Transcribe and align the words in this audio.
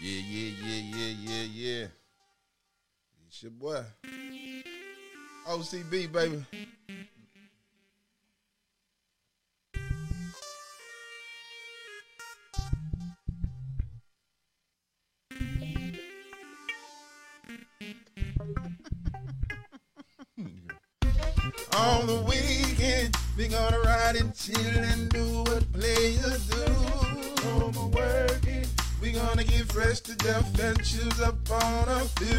Yeah, 0.00 0.20
yeah, 0.28 0.50
yeah, 0.64 0.82
yeah, 0.96 1.14
yeah, 1.22 1.42
yeah. 1.54 1.86
It's 3.26 3.42
your 3.42 3.52
boy. 3.52 3.82
OCB, 5.46 6.12
baby. 6.12 6.44
On 21.76 22.06
the 22.06 22.22
weekend, 22.28 23.16
we 23.36 23.48
gonna 23.48 23.80
ride 23.80 24.16
and 24.16 24.34
chill 24.34 24.56
and 24.58 25.08
do 25.10 25.42
what 25.42 25.72
players 25.72 26.48
do. 26.48 26.64
Oh, 26.66 27.56
no 27.58 27.70
more 27.72 27.88
working. 27.88 28.33
Gonna 29.14 29.44
get 29.44 29.70
fresh 29.70 30.00
to 30.00 30.16
death 30.16 30.60
and 30.60 30.76
choose 30.78 31.20
up 31.20 31.48
on 31.48 31.88
a 31.88 32.00
few. 32.18 32.34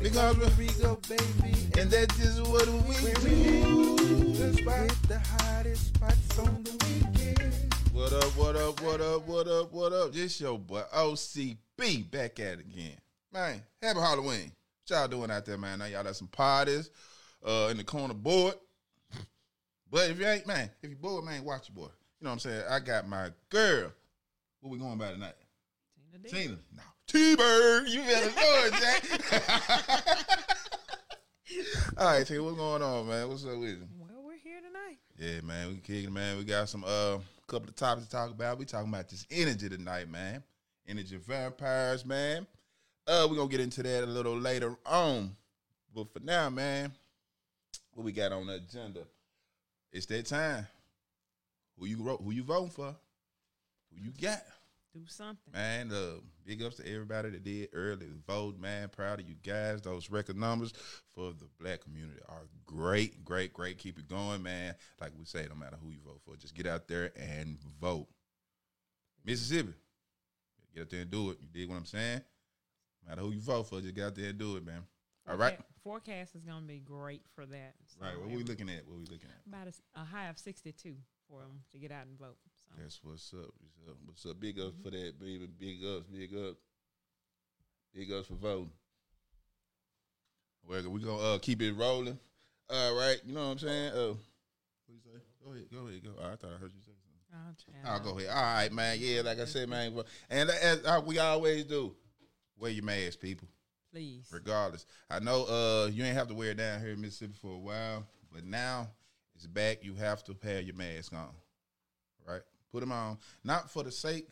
Because 0.00 0.56
we 0.56 0.68
go, 0.80 0.98
baby, 1.06 1.54
and 1.78 1.90
that 1.90 2.18
is 2.18 2.40
what 2.40 2.66
we 2.88 2.94
do. 3.20 3.96
Despite 4.32 5.02
the 5.06 5.18
hottest 5.18 5.94
spots 5.94 6.38
on 6.38 6.64
the 6.64 6.72
weekend. 6.86 7.74
What 7.92 8.14
up, 8.14 8.24
what 8.38 8.56
up, 8.56 8.80
what 8.80 9.02
up, 9.02 9.26
what 9.26 9.48
up, 9.48 9.70
what 9.70 9.92
up? 9.92 10.14
This 10.14 10.40
your 10.40 10.58
boy 10.58 10.82
OCB 10.96 12.10
back 12.10 12.40
at 12.40 12.54
it 12.54 12.60
again. 12.60 12.96
Man, 13.30 13.62
happy 13.82 14.00
Halloween. 14.00 14.50
What 14.88 14.96
y'all 14.96 15.08
doing 15.08 15.30
out 15.30 15.44
there, 15.44 15.58
man? 15.58 15.80
Now 15.80 15.84
y'all 15.84 16.04
got 16.04 16.16
some 16.16 16.28
parties 16.28 16.88
uh, 17.46 17.68
in 17.70 17.76
the 17.76 17.84
corner 17.84 18.14
board. 18.14 18.54
But 19.90 20.10
if 20.10 20.18
you 20.18 20.26
ain't, 20.26 20.46
man, 20.46 20.70
if 20.82 20.88
you 20.88 20.96
bored, 20.96 21.26
man, 21.26 21.44
watch 21.44 21.68
your 21.68 21.84
boy. 21.84 21.92
You 22.20 22.24
know 22.24 22.30
what 22.30 22.32
I'm 22.32 22.38
saying? 22.38 22.62
I 22.70 22.80
got 22.80 23.06
my 23.06 23.28
girl. 23.50 23.92
What 24.60 24.72
we 24.72 24.78
going 24.78 24.98
by 24.98 25.12
tonight? 25.12 25.34
Tina 26.10 26.18
D. 26.22 26.30
Tina. 26.30 26.58
No. 26.74 26.82
T-Bird. 27.06 27.88
You 27.88 28.00
better 28.00 28.26
know 28.26 28.66
it, 28.66 28.74
Jack. 28.74 29.04
All 31.96 32.06
right, 32.06 32.26
Tina, 32.26 32.42
what's 32.42 32.56
going 32.56 32.82
on, 32.82 33.08
man? 33.08 33.28
What's 33.28 33.44
up 33.44 33.56
with 33.56 33.68
you? 33.70 33.88
Well, 33.96 34.24
we're 34.24 34.36
here 34.36 34.58
tonight. 34.60 34.98
Yeah, 35.16 35.40
man, 35.42 35.68
we 35.68 35.76
kicking, 35.76 36.12
man. 36.12 36.38
We 36.38 36.44
got 36.44 36.68
some 36.68 36.84
uh 36.84 37.18
couple 37.46 37.68
of 37.68 37.76
topics 37.76 38.06
to 38.06 38.12
talk 38.12 38.30
about. 38.30 38.58
We 38.58 38.66
talking 38.66 38.92
about 38.92 39.08
this 39.08 39.26
energy 39.30 39.68
tonight, 39.68 40.10
man. 40.10 40.42
Energy 40.86 41.16
vampires, 41.16 42.04
man. 42.04 42.46
Uh, 43.06 43.26
we're 43.30 43.36
gonna 43.36 43.48
get 43.48 43.60
into 43.60 43.82
that 43.82 44.04
a 44.04 44.06
little 44.06 44.36
later 44.36 44.76
on. 44.84 45.34
But 45.94 46.12
for 46.12 46.20
now, 46.20 46.50
man, 46.50 46.92
what 47.94 48.04
we 48.04 48.12
got 48.12 48.32
on 48.32 48.48
the 48.48 48.54
agenda? 48.54 49.04
It's 49.92 50.06
that 50.06 50.26
time. 50.26 50.66
Who 51.78 51.86
you 51.86 52.02
wrote 52.02 52.20
who 52.22 52.32
you 52.32 52.42
voting 52.42 52.70
for? 52.70 52.94
Who 53.90 54.04
you 54.04 54.12
got? 54.20 54.42
Do 54.94 55.00
something. 55.06 55.52
Man, 55.52 55.92
uh, 55.92 56.20
big 56.46 56.62
ups 56.62 56.76
to 56.76 56.88
everybody 56.90 57.30
that 57.30 57.44
did 57.44 57.68
early 57.74 58.06
vote, 58.26 58.58
man. 58.58 58.88
Proud 58.88 59.20
of 59.20 59.28
you 59.28 59.34
guys. 59.42 59.82
Those 59.82 60.10
record 60.10 60.36
numbers 60.36 60.72
for 61.14 61.32
the 61.32 61.46
black 61.60 61.82
community 61.82 62.20
are 62.28 62.48
great, 62.66 63.22
great, 63.24 63.52
great. 63.52 63.78
Keep 63.78 63.98
it 63.98 64.08
going, 64.08 64.42
man. 64.42 64.74
Like 65.00 65.12
we 65.18 65.24
say, 65.26 65.46
no 65.48 65.54
matter 65.54 65.76
who 65.82 65.90
you 65.90 65.98
vote 66.04 66.20
for, 66.24 66.36
just 66.36 66.54
get 66.54 66.66
out 66.66 66.88
there 66.88 67.12
and 67.16 67.58
vote. 67.80 68.08
Mississippi, 69.24 69.74
get 70.74 70.82
out 70.82 70.90
there 70.90 71.00
and 71.02 71.10
do 71.10 71.30
it. 71.30 71.38
You 71.42 71.48
dig 71.52 71.68
what 71.68 71.76
I'm 71.76 71.84
saying? 71.84 72.22
No 73.04 73.10
matter 73.10 73.20
who 73.20 73.32
you 73.32 73.40
vote 73.40 73.64
for, 73.68 73.80
just 73.80 73.94
get 73.94 74.04
out 74.04 74.14
there 74.14 74.30
and 74.30 74.38
do 74.38 74.56
it, 74.56 74.64
man. 74.64 74.82
All 75.28 75.36
right, 75.36 75.58
Foreca- 75.58 75.64
Forecast 75.84 76.34
is 76.34 76.44
going 76.44 76.62
to 76.62 76.66
be 76.66 76.78
great 76.78 77.20
for 77.34 77.44
that. 77.44 77.74
So 77.86 77.98
right. 78.00 78.18
What 78.18 78.32
are 78.32 78.36
we 78.36 78.42
looking 78.42 78.70
at? 78.70 78.86
What 78.86 78.94
are 78.94 79.00
we 79.00 79.04
looking 79.06 79.28
at? 79.28 79.46
About 79.46 79.68
a 79.94 80.04
high 80.04 80.28
of 80.28 80.38
62 80.38 80.96
for 81.28 81.42
them 81.42 81.60
to 81.72 81.78
get 81.78 81.92
out 81.92 82.06
and 82.06 82.18
vote. 82.18 82.38
So 82.68 82.82
That's 82.82 83.00
what's 83.02 83.32
up. 83.34 83.52
What's 83.60 83.88
up? 83.88 83.96
What's 84.04 84.26
up? 84.26 84.40
Big 84.40 84.58
ups 84.60 84.76
for 84.82 84.90
that, 84.90 85.18
baby. 85.18 85.48
Big 85.58 85.84
ups. 85.84 86.06
Big 86.06 86.34
ups. 86.34 86.58
Big 87.94 88.12
ups 88.12 88.28
for 88.28 88.34
voting. 88.34 88.70
Well, 90.68 90.90
we 90.90 91.00
gonna 91.00 91.34
uh, 91.34 91.38
keep 91.38 91.62
it 91.62 91.72
rolling. 91.72 92.18
All 92.70 92.94
right. 92.94 93.20
You 93.24 93.34
know 93.34 93.46
what 93.46 93.52
I'm 93.52 93.58
saying? 93.58 93.92
Uh, 93.92 94.08
what 94.08 94.94
you 94.94 95.00
say? 95.02 95.18
Go 95.44 95.52
ahead. 95.52 95.66
Go 95.72 95.86
ahead. 95.88 96.04
Go. 96.04 96.10
Oh, 96.20 96.26
I 96.26 96.36
thought 96.36 96.50
I 96.54 96.58
heard 96.60 96.72
you 96.74 96.80
say 96.80 96.92
something. 96.92 97.08
I'll. 97.84 97.92
I'll 97.94 98.00
go 98.00 98.18
ahead. 98.18 98.30
All 98.30 98.42
right, 98.42 98.72
man. 98.72 98.96
Yeah, 99.00 99.22
like 99.22 99.38
I 99.40 99.44
said, 99.44 99.68
man. 99.68 99.98
And 100.30 100.50
as 100.50 100.84
uh, 100.84 101.00
we 101.04 101.18
always 101.18 101.64
do, 101.64 101.94
wear 102.58 102.70
your 102.70 102.84
mask, 102.84 103.20
people 103.20 103.48
Please. 103.92 104.28
regardless. 104.32 104.86
I 105.10 105.20
know 105.20 105.44
uh 105.44 105.88
you 105.92 106.04
ain't 106.04 106.16
have 106.16 106.28
to 106.28 106.34
wear 106.34 106.50
it 106.50 106.58
down 106.58 106.80
here 106.80 106.90
in 106.90 107.00
Mississippi 107.00 107.34
for 107.40 107.54
a 107.54 107.58
while, 107.58 108.06
but 108.32 108.44
now 108.44 108.88
it's 109.34 109.46
back. 109.46 109.78
You 109.82 109.94
have 109.94 110.24
to 110.24 110.36
have 110.42 110.62
your 110.64 110.74
mask 110.76 111.12
on, 111.12 111.20
right? 111.20 111.28
Put 112.72 112.80
them 112.80 112.92
on, 112.92 113.18
not 113.44 113.70
for 113.70 113.82
the 113.82 113.90
sake 113.92 114.28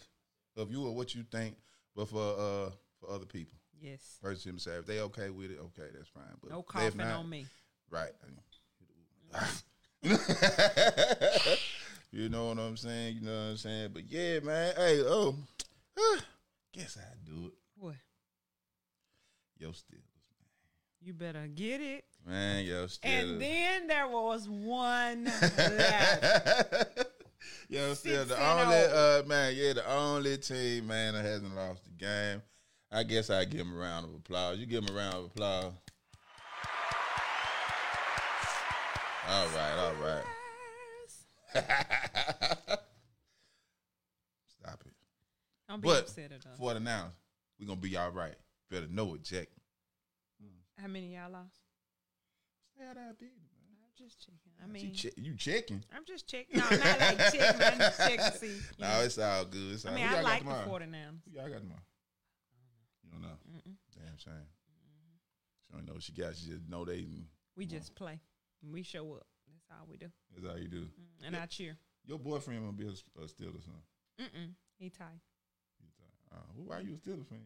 of 0.56 0.70
you 0.70 0.84
or 0.86 0.94
what 0.94 1.14
you 1.14 1.22
think, 1.30 1.56
but 1.94 2.08
for 2.08 2.18
uh 2.38 2.70
for 3.00 3.10
other 3.10 3.26
people. 3.26 3.58
Yes. 3.80 4.18
Person 4.22 4.50
himself, 4.52 4.80
if 4.80 4.86
they 4.86 5.00
okay 5.00 5.30
with 5.30 5.50
it, 5.50 5.58
okay, 5.60 5.88
that's 5.94 6.08
fine. 6.08 6.24
But 6.42 6.50
No 6.50 6.62
coughing 6.62 6.96
not- 6.98 7.18
on 7.20 7.28
me. 7.30 7.46
right? 7.90 8.10
you 12.12 12.28
know 12.28 12.48
what 12.48 12.58
I'm 12.58 12.76
saying? 12.76 13.16
You 13.16 13.20
know 13.22 13.32
what 13.32 13.50
I'm 13.50 13.56
saying? 13.56 13.90
But 13.92 14.04
yeah, 14.10 14.40
man. 14.40 14.74
Hey, 14.76 15.00
oh, 15.02 15.34
guess 16.72 16.96
I 16.98 17.14
do 17.28 17.46
it. 17.46 17.52
What? 17.78 17.94
Yo, 19.58 19.68
Steelers, 19.70 20.02
You 21.00 21.12
better 21.14 21.46
get 21.46 21.80
it. 21.80 22.04
man. 22.26 22.64
Yo, 22.64 22.86
Steelers. 22.86 22.98
And 23.04 23.40
then 23.40 23.86
there 23.86 24.08
was 24.08 24.48
one 24.48 25.24
left. 25.58 27.05
Yo, 27.68 27.94
still 27.94 28.24
Six 28.24 28.28
the 28.28 28.48
only 28.48 28.76
uh 28.76 29.22
man, 29.26 29.54
yeah, 29.56 29.72
the 29.72 29.90
only 29.90 30.36
team 30.38 30.86
man 30.86 31.14
that 31.14 31.24
hasn't 31.24 31.54
lost 31.54 31.84
the 31.84 31.90
game. 31.90 32.42
I 32.92 33.02
guess 33.02 33.30
I 33.30 33.44
give 33.44 33.60
him 33.60 33.74
a 33.74 33.76
round 33.76 34.04
of 34.06 34.14
applause. 34.14 34.58
You 34.58 34.66
give 34.66 34.84
him 34.84 34.94
a 34.94 34.98
round 34.98 35.14
of 35.14 35.24
applause. 35.26 35.72
All 39.28 39.46
right, 39.48 39.76
all 39.78 39.94
right. 39.94 40.24
Stop 44.48 44.80
it. 44.86 44.92
Don't 45.68 45.80
be 45.82 45.88
But 45.88 46.02
upset 46.02 46.30
at 46.32 46.46
us. 46.46 46.58
for 46.58 46.74
the 46.74 46.80
now, 46.80 47.10
we're 47.58 47.66
gonna 47.66 47.80
be 47.80 47.96
all 47.96 48.10
right. 48.10 48.34
Better 48.70 48.86
know 48.88 49.14
it, 49.14 49.22
Jack. 49.22 49.48
How 50.80 50.86
many 50.88 51.14
y'all 51.14 51.30
lost? 51.32 51.56
Of 52.78 52.96
there. 53.18 53.28
I'm 53.30 53.45
just 53.96 54.20
checking. 54.20 54.52
I 54.62 54.66
mean, 54.66 54.92
che- 54.94 55.12
you 55.16 55.34
checking? 55.34 55.82
I'm 55.94 56.04
just 56.06 56.28
checking. 56.28 56.58
No, 56.58 56.64
not 56.70 57.00
like 57.00 57.18
checking. 57.18 57.62
I'm 57.62 57.78
just 57.78 57.98
checking 58.08 58.18
to 58.18 58.32
see. 58.32 58.56
No, 58.78 58.88
know. 58.88 59.00
it's 59.02 59.18
all 59.18 59.44
good. 59.44 59.72
It's 59.74 59.84
all 59.84 59.92
I 59.92 59.94
mean, 59.94 60.04
I 60.06 60.20
like 60.20 60.44
the 60.44 60.50
tomorrow? 60.50 60.68
49ers. 60.68 61.20
Who 61.24 61.30
y'all 61.32 61.48
got 61.48 61.58
tomorrow? 61.60 61.80
You 63.04 63.10
don't 63.12 63.22
know. 63.22 63.36
Damn 63.94 64.18
shame. 64.18 64.32
She 65.66 65.72
don't 65.76 65.86
know 65.86 65.94
what 65.94 66.02
she 66.02 66.12
got. 66.12 66.36
She 66.36 66.50
just 66.50 66.68
know 66.68 66.84
they. 66.84 67.06
We 67.56 67.66
just 67.66 67.94
play. 67.94 68.20
We 68.62 68.82
show 68.82 69.12
up. 69.14 69.26
That's 69.48 69.80
all 69.80 69.86
we 69.90 69.96
do. 69.96 70.08
That's 70.34 70.46
all 70.46 70.58
you 70.58 70.68
do. 70.68 70.86
And 71.24 71.36
I 71.36 71.46
cheer. 71.46 71.76
Your 72.06 72.18
boyfriend 72.18 72.60
gonna 72.60 72.72
be 72.72 72.86
a, 72.86 72.90
a 73.20 73.26
Steelers. 73.26 73.66
Mm-mm. 74.20 74.52
He 74.78 74.90
tight. 74.90 75.20
You 75.80 75.88
thought, 75.98 76.38
Uh, 76.38 76.42
why 76.64 76.80
you 76.80 76.94
a 76.94 76.96
Steelers 76.96 77.26
fan? 77.28 77.40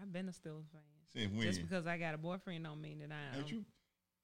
I've 0.00 0.12
been 0.12 0.28
a 0.28 0.32
Steelers 0.32 0.70
fan. 0.72 0.82
Since 1.12 1.32
when? 1.32 1.46
Just 1.46 1.62
because 1.62 1.86
I 1.86 1.98
got 1.98 2.14
a 2.14 2.18
boyfriend 2.18 2.64
don't 2.64 2.80
mean 2.80 3.00
that 3.00 3.10
I 3.12 3.34
am. 3.36 3.40
Ain't 3.40 3.52
you? 3.52 3.64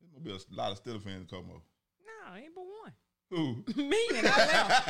There 0.00 0.10
gonna 0.12 0.25
be 0.25 0.31
a 0.31 0.38
lot 0.56 0.72
of 0.72 0.82
Steelers 0.82 1.03
fans 1.03 1.26
come 1.31 1.44
over. 1.50 1.62
No, 2.06 2.36
ain't 2.36 2.54
but 2.54 2.64
one. 2.64 2.92
Who? 3.31 3.64
Me 3.82 4.09
and 4.16 4.26
I 4.26 4.36
left. 4.38 4.88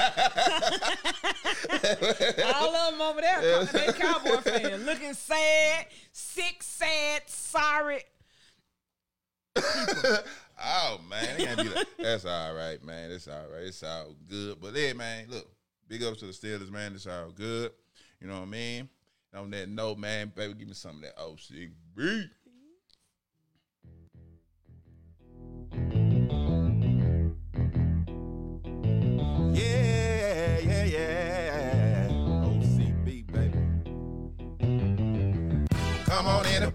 All 2.55 2.75
of 2.75 2.93
them 2.93 3.03
over 3.03 3.21
there, 3.21 3.65
they 3.65 3.93
cowboy 3.93 4.41
fans, 4.43 4.87
looking 4.87 5.15
sad, 5.15 5.87
sick, 6.13 6.63
sad, 6.63 7.23
sorry. 7.27 8.03
oh 10.65 11.01
man, 11.11 11.37
be 11.57 11.65
like, 11.65 11.87
that's 11.99 12.25
all 12.25 12.55
right, 12.55 12.81
man. 12.85 13.11
It's 13.11 13.27
all 13.27 13.49
right. 13.53 13.65
It's 13.65 13.83
all 13.83 14.15
good. 14.29 14.61
But 14.61 14.77
yeah, 14.77 14.93
man, 14.93 15.27
look, 15.29 15.49
big 15.89 16.05
ups 16.05 16.21
to 16.21 16.27
the 16.27 16.33
Steelers, 16.33 16.71
man. 16.71 16.95
It's 16.95 17.09
all 17.09 17.31
good. 17.31 17.73
You 18.21 18.29
know 18.29 18.35
what 18.35 18.43
I 18.43 18.51
mean? 18.51 18.89
And 19.33 19.43
on 19.43 19.51
that 19.51 19.69
note, 19.69 19.99
man, 19.99 20.33
baby, 20.35 20.55
give 20.55 20.69
me 20.69 20.75
some 20.75 20.97
of 20.97 21.03
that 21.03 21.19
OCB. 21.19 22.31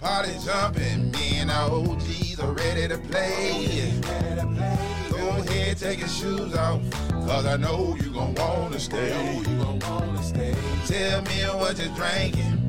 Party 0.04 0.36
jumping. 0.44 1.12
Me 1.12 1.38
and 1.40 1.50
our 1.50 1.72
OGs 1.72 2.40
are 2.42 2.52
ready 2.52 2.88
to 2.90 2.98
play. 2.98 3.94
Go 5.10 5.30
ahead, 5.30 5.78
take 5.78 6.00
your 6.00 6.10
shoes 6.10 6.54
off. 6.56 6.82
Cause 7.26 7.46
I 7.46 7.56
know 7.56 7.96
you 8.02 8.12
gon' 8.12 8.36
wanna 8.36 8.80
stay. 8.80 9.42
Tell 10.88 11.22
me 11.22 11.38
what 11.58 11.80
you're 11.80 11.96
drinking. 11.96 12.60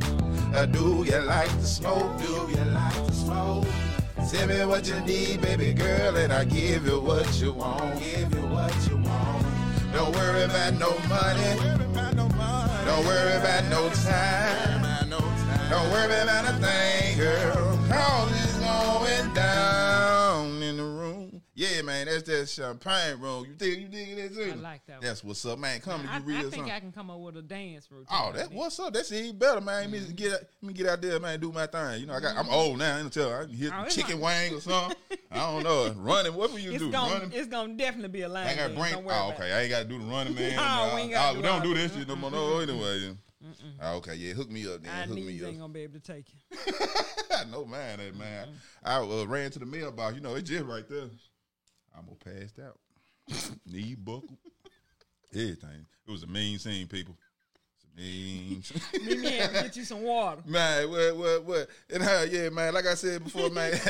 Do 0.70 1.04
you 1.04 1.18
like 1.18 1.50
to 1.50 1.66
smoke? 1.66 2.18
Do 2.18 2.32
you 2.54 2.64
like 2.72 3.06
to 3.06 3.12
smoke? 3.12 3.66
Tell 4.30 4.46
me 4.46 4.64
what 4.64 4.86
you 4.86 5.00
need, 5.00 5.42
baby 5.42 5.74
girl, 5.74 6.16
and 6.16 6.32
I 6.32 6.44
give 6.44 6.86
you 6.86 7.00
what 7.00 7.28
you 7.40 7.52
want. 7.52 7.98
Give 7.98 8.32
you 8.32 8.46
what 8.46 8.74
you 8.88 8.96
want. 8.98 9.46
Don't 9.92 10.14
worry 10.14 10.44
about 10.44 10.74
no 10.74 10.90
money. 11.08 11.50
Don't 12.14 12.32
Don't 12.86 13.04
worry 13.04 13.36
about 13.36 13.64
no 13.70 13.88
time. 13.90 14.83
Don't 15.74 15.90
worry 15.90 16.22
about 16.22 16.44
a 16.44 16.52
thing, 16.64 17.18
girl. 17.18 17.78
All 17.92 18.28
is 18.28 18.54
going 18.58 19.34
down 19.34 20.62
in 20.62 20.76
the 20.76 20.84
room. 20.84 21.42
Yeah, 21.56 21.82
man, 21.82 22.06
that's 22.06 22.22
that 22.24 22.48
champagne 22.48 23.18
room. 23.20 23.44
You 23.48 23.54
think 23.54 23.78
you 23.80 23.88
dig 23.88 24.16
that 24.16 24.34
too? 24.34 24.52
I 24.52 24.54
like 24.54 24.86
that 24.86 24.98
one. 24.98 25.04
That's 25.06 25.22
what's 25.24 25.44
up, 25.46 25.58
man. 25.58 25.80
Come 25.80 26.06
I, 26.08 26.18
to 26.18 26.22
you 26.22 26.28
real. 26.28 26.36
I 26.38 26.40
think 26.42 26.54
something. 26.54 26.72
I 26.72 26.80
can 26.80 26.92
come 26.92 27.10
up 27.10 27.18
with 27.20 27.36
a 27.36 27.42
dance 27.42 27.88
routine. 27.90 28.06
Oh, 28.10 28.30
that's 28.32 28.48
that. 28.48 28.56
what's 28.56 28.78
up. 28.80 28.92
That's 28.92 29.10
even 29.12 29.36
better, 29.38 29.60
man. 29.60 29.90
Let 29.90 29.90
me 29.90 30.12
get 30.14 30.30
let 30.32 30.62
me 30.62 30.72
get 30.74 30.86
out 30.88 31.00
there, 31.02 31.18
man. 31.20 31.40
Do 31.40 31.50
my 31.52 31.66
thing. 31.66 32.00
You 32.00 32.06
know, 32.06 32.14
I 32.14 32.20
got 32.20 32.36
I'm 32.36 32.48
old 32.50 32.78
now. 32.78 32.96
I 32.96 33.00
can 33.00 33.10
tell. 33.10 33.32
I 33.32 33.44
can 33.44 33.54
hit 33.54 33.70
Mm-hmm. 33.72 33.84
Oh, 33.84 33.88
chicken 33.88 34.20
like- 34.20 34.50
wing 34.50 34.58
or 34.58 34.60
something. 34.60 34.96
I 35.32 35.36
don't 35.50 35.62
know. 35.64 35.92
Running. 35.96 36.34
What 36.34 36.52
will 36.52 36.58
you 36.60 36.70
It's 36.72 36.82
do? 36.82 36.90
gonna, 36.92 37.14
Running. 37.14 37.32
it's 37.32 37.48
gonna 37.48 37.74
definitely 37.74 38.08
be 38.10 38.22
a 38.22 38.28
line. 38.28 38.46
I 38.46 38.54
got 38.54 38.68
to 38.68 38.74
bring. 38.74 38.94
Oh, 39.08 39.32
okay. 39.34 39.52
I 39.52 39.60
ain't 39.62 39.70
got 39.70 39.82
to 39.82 39.84
do 39.88 39.98
the 39.98 40.04
running 40.04 40.34
man. 40.36 40.54
No, 40.56 40.62
Nah. 40.62 40.94
we 40.94 41.00
ain't 41.02 41.10
gotta 41.12 41.38
oh, 41.38 41.40
do 41.40 41.42
don't 41.42 41.62
do 41.62 41.74
this 41.74 41.94
shit 41.94 42.06
no 42.08 42.14
more. 42.16 42.30
No, 42.30 42.58
anyway. 42.60 43.16
Oh, 43.82 43.96
okay, 43.96 44.14
yeah. 44.14 44.32
Hook 44.34 44.50
me 44.50 44.66
up, 44.66 44.82
then. 44.82 44.92
Our 44.92 45.06
Hook 45.06 45.16
me 45.16 45.44
ain't 45.44 45.58
gonna 45.58 45.72
be 45.72 45.80
able 45.80 46.00
to 46.00 46.00
take 46.00 46.26
you. 46.32 46.72
I 47.36 47.44
know, 47.44 47.64
man. 47.64 47.98
That 47.98 48.16
man. 48.16 48.48
I 48.84 48.96
uh, 48.98 49.24
ran 49.26 49.50
to 49.52 49.58
the 49.58 49.66
mailbox. 49.66 50.14
You 50.14 50.20
know, 50.20 50.34
it's 50.34 50.48
just 50.48 50.64
right 50.64 50.88
there. 50.88 51.08
I'm 51.96 52.06
gonna 52.06 52.38
passed 52.38 52.58
out. 52.58 52.78
Knee 53.66 53.94
buckle. 53.94 54.38
Everything. 55.32 55.86
It 56.06 56.10
was 56.10 56.22
a 56.22 56.26
mean 56.26 56.58
scene, 56.58 56.86
people. 56.86 57.16
It's 57.96 58.70
a 58.70 58.98
mean. 58.98 59.06
Meet 59.06 59.20
me 59.20 59.38
and 59.38 59.52
get 59.64 59.76
you 59.76 59.84
some 59.84 60.02
water. 60.02 60.42
Man, 60.46 60.90
what, 60.90 61.16
what, 61.16 61.44
what? 61.44 61.68
And 61.92 62.02
uh, 62.02 62.26
yeah, 62.30 62.48
man. 62.50 62.74
Like 62.74 62.86
I 62.86 62.94
said 62.94 63.24
before, 63.24 63.50
man. 63.50 63.72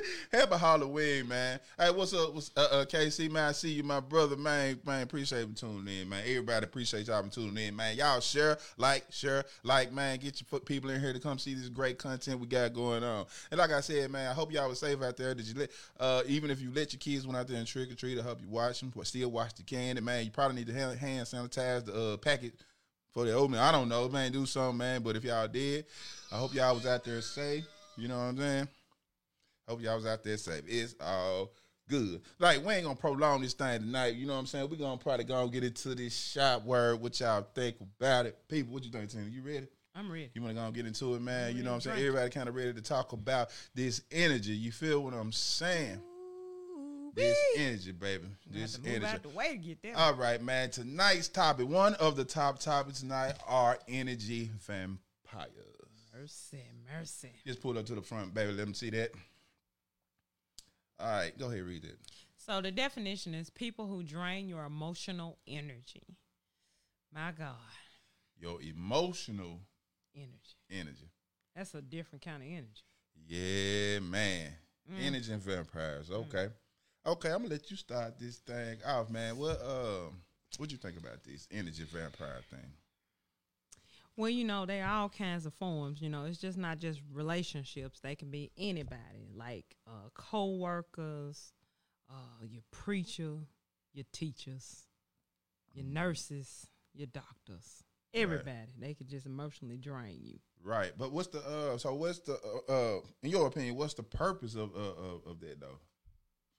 have 0.32 0.52
a 0.52 0.58
Halloween, 0.58 1.28
man. 1.28 1.60
Hey, 1.78 1.90
what's 1.90 2.12
up, 2.14 2.34
what's, 2.34 2.50
uh, 2.56 2.68
uh, 2.72 2.84
KC? 2.84 3.30
Man, 3.30 3.48
I 3.48 3.52
see 3.52 3.72
you, 3.72 3.82
my 3.82 4.00
brother, 4.00 4.36
man. 4.36 4.78
Man, 4.84 5.02
appreciate 5.02 5.46
you 5.46 5.54
tuning 5.54 6.00
in, 6.00 6.08
man. 6.08 6.22
Everybody 6.26 6.64
appreciate 6.64 7.06
y'all 7.06 7.22
tuning 7.24 7.56
in, 7.56 7.76
man. 7.76 7.96
Y'all 7.96 8.20
share, 8.20 8.58
like, 8.76 9.04
share, 9.10 9.44
like, 9.62 9.92
man. 9.92 10.18
Get 10.18 10.40
your 10.40 10.60
people 10.60 10.90
in 10.90 11.00
here 11.00 11.12
to 11.12 11.20
come 11.20 11.38
see 11.38 11.54
this 11.54 11.68
great 11.68 11.98
content 11.98 12.40
we 12.40 12.46
got 12.46 12.72
going 12.72 13.02
on. 13.02 13.26
And 13.50 13.58
like 13.58 13.72
I 13.72 13.80
said, 13.80 14.10
man, 14.10 14.30
I 14.30 14.34
hope 14.34 14.52
y'all 14.52 14.68
was 14.68 14.80
safe 14.80 15.02
out 15.02 15.16
there. 15.16 15.34
Did 15.34 15.46
you 15.46 15.54
let, 15.54 15.70
uh, 15.98 16.22
even 16.26 16.50
if 16.50 16.60
you 16.60 16.70
let 16.74 16.92
your 16.92 17.00
kids 17.00 17.26
went 17.26 17.38
out 17.38 17.48
there 17.48 17.58
and 17.58 17.66
trick 17.66 17.90
or 17.90 17.94
treat, 17.94 18.10
to 18.16 18.22
help 18.22 18.40
you 18.42 18.48
watch 18.48 18.80
them, 18.80 18.92
but 18.94 19.06
still 19.06 19.30
watch 19.30 19.54
the 19.54 19.62
candy, 19.62 20.00
man. 20.00 20.24
You 20.24 20.30
probably 20.30 20.56
need 20.56 20.66
to 20.66 20.72
hand, 20.72 20.98
hand 20.98 21.26
sanitize 21.26 21.84
the 21.84 22.14
uh, 22.14 22.16
packet 22.16 22.54
for 23.12 23.24
the 23.24 23.32
opening. 23.32 23.60
I 23.60 23.72
don't 23.72 23.88
know, 23.88 24.08
man. 24.08 24.32
Do 24.32 24.46
something, 24.46 24.78
man. 24.78 25.02
But 25.02 25.16
if 25.16 25.24
y'all 25.24 25.48
did, 25.48 25.86
I 26.32 26.36
hope 26.36 26.54
y'all 26.54 26.74
was 26.74 26.86
out 26.86 27.04
there 27.04 27.20
safe. 27.20 27.64
You 27.96 28.08
know 28.08 28.16
what 28.16 28.24
I'm 28.24 28.38
saying? 28.38 28.68
Hope 29.68 29.82
y'all 29.82 29.96
was 29.96 30.06
out 30.06 30.24
there 30.24 30.36
safe. 30.36 30.62
It's 30.66 30.94
all 31.00 31.52
good. 31.88 32.22
Like 32.38 32.64
we 32.64 32.74
ain't 32.74 32.84
gonna 32.84 32.96
prolong 32.96 33.42
this 33.42 33.52
thing 33.52 33.80
tonight. 33.80 34.14
You 34.14 34.26
know 34.26 34.34
what 34.34 34.40
I'm 34.40 34.46
saying? 34.46 34.70
We 34.70 34.76
gonna 34.76 34.96
probably 34.96 35.24
gonna 35.24 35.50
get 35.50 35.64
into 35.64 35.94
this 35.94 36.16
shop 36.16 36.64
word. 36.64 37.00
What 37.00 37.18
y'all 37.20 37.46
think 37.54 37.76
about 37.80 38.26
it, 38.26 38.38
people? 38.48 38.72
What 38.72 38.84
you 38.84 38.90
think, 38.90 39.10
Tina? 39.10 39.24
You 39.24 39.42
ready? 39.42 39.66
I'm 39.94 40.10
ready. 40.10 40.30
You 40.34 40.42
wanna 40.42 40.54
go 40.54 40.60
and 40.60 40.74
get 40.74 40.86
into 40.86 41.14
it, 41.14 41.20
man? 41.20 41.56
You 41.56 41.62
know 41.62 41.70
what 41.70 41.76
I'm 41.76 41.80
saying? 41.82 41.98
Everybody 41.98 42.30
kind 42.30 42.48
of 42.48 42.54
ready 42.54 42.72
to 42.72 42.80
talk 42.80 43.12
about 43.12 43.50
this 43.74 44.02
energy. 44.10 44.52
You 44.52 44.72
feel 44.72 45.02
what 45.02 45.14
I'm 45.14 45.32
saying? 45.32 46.00
This 47.14 47.36
energy, 47.56 47.92
baby. 47.92 48.26
This 48.46 48.78
move 48.78 48.86
energy. 48.88 49.04
out 49.06 49.22
the 49.22 49.28
way 49.30 49.52
to 49.52 49.56
get 49.58 49.82
there. 49.82 49.96
All 49.96 50.14
right, 50.14 50.40
man. 50.42 50.70
Tonight's 50.70 51.28
topic, 51.28 51.68
one 51.68 51.94
of 51.94 52.16
the 52.16 52.24
top 52.24 52.58
topics 52.58 53.00
tonight, 53.00 53.34
are 53.46 53.78
energy 53.88 54.50
vampires. 54.66 54.98
mercy, 56.14 56.62
mercy. 56.96 57.30
Just 57.46 57.60
pull 57.60 57.78
up 57.78 57.86
to 57.86 57.94
the 57.94 58.02
front, 58.02 58.32
baby. 58.34 58.52
Let 58.52 58.64
them 58.64 58.74
see 58.74 58.90
that. 58.90 59.10
All 60.98 61.06
right, 61.10 61.36
go 61.38 61.46
ahead, 61.50 61.62
read 61.64 61.84
it. 61.84 61.96
So 62.36 62.60
the 62.60 62.70
definition 62.70 63.34
is 63.34 63.48
people 63.50 63.86
who 63.86 64.02
drain 64.02 64.48
your 64.48 64.64
emotional 64.64 65.38
energy. 65.46 66.02
My 67.12 67.32
God, 67.36 67.56
Your 68.38 68.60
emotional 68.62 69.60
energy. 70.14 70.56
energy. 70.70 71.10
That's 71.56 71.74
a 71.74 71.82
different 71.82 72.22
kind 72.24 72.42
of 72.42 72.48
energy. 72.48 72.84
Yeah, 73.26 73.98
man. 74.00 74.52
Mm. 74.90 75.06
Energy 75.06 75.32
and 75.32 75.42
vampires. 75.42 76.10
Okay. 76.10 76.48
Okay, 77.06 77.30
I'm 77.30 77.38
gonna 77.38 77.48
let 77.48 77.70
you 77.70 77.76
start 77.76 78.18
this 78.18 78.38
thing 78.38 78.78
off, 78.86 79.10
man. 79.10 79.38
What 79.38 79.60
um 79.62 80.20
what 80.58 80.70
you 80.70 80.76
think 80.76 80.98
about 80.98 81.24
this 81.24 81.48
energy 81.50 81.84
vampire 81.84 82.40
thing? 82.50 82.72
Well, 84.16 84.28
you 84.28 84.44
know, 84.44 84.66
they 84.66 84.82
are 84.82 84.92
all 84.92 85.08
kinds 85.08 85.46
of 85.46 85.54
forms. 85.54 86.02
You 86.02 86.10
know, 86.10 86.24
it's 86.24 86.38
just 86.38 86.58
not 86.58 86.78
just 86.78 87.00
relationships. 87.12 88.00
They 88.00 88.14
can 88.14 88.30
be 88.30 88.50
anybody, 88.58 89.30
like 89.34 89.64
uh, 89.86 90.10
co-workers, 90.12 91.52
uh, 92.10 92.44
your 92.46 92.62
preacher, 92.70 93.38
your 93.94 94.04
teachers, 94.12 94.88
your 95.72 95.86
nurses, 95.86 96.66
your 96.92 97.06
doctors. 97.06 97.82
Everybody. 98.12 98.72
They 98.78 98.92
could 98.92 99.08
just 99.08 99.24
emotionally 99.24 99.78
drain 99.78 100.18
you. 100.22 100.38
Right. 100.62 100.92
But 100.98 101.12
what's 101.12 101.28
the 101.28 101.38
uh 101.38 101.78
so 101.78 101.94
what's 101.94 102.18
the 102.18 102.34
uh, 102.68 102.72
uh 102.72 103.00
in 103.22 103.30
your 103.30 103.46
opinion, 103.46 103.76
what's 103.76 103.94
the 103.94 104.02
purpose 104.02 104.54
of 104.54 104.74
uh, 104.74 105.00
of, 105.00 105.26
of 105.26 105.40
that 105.40 105.60
though? 105.60 105.78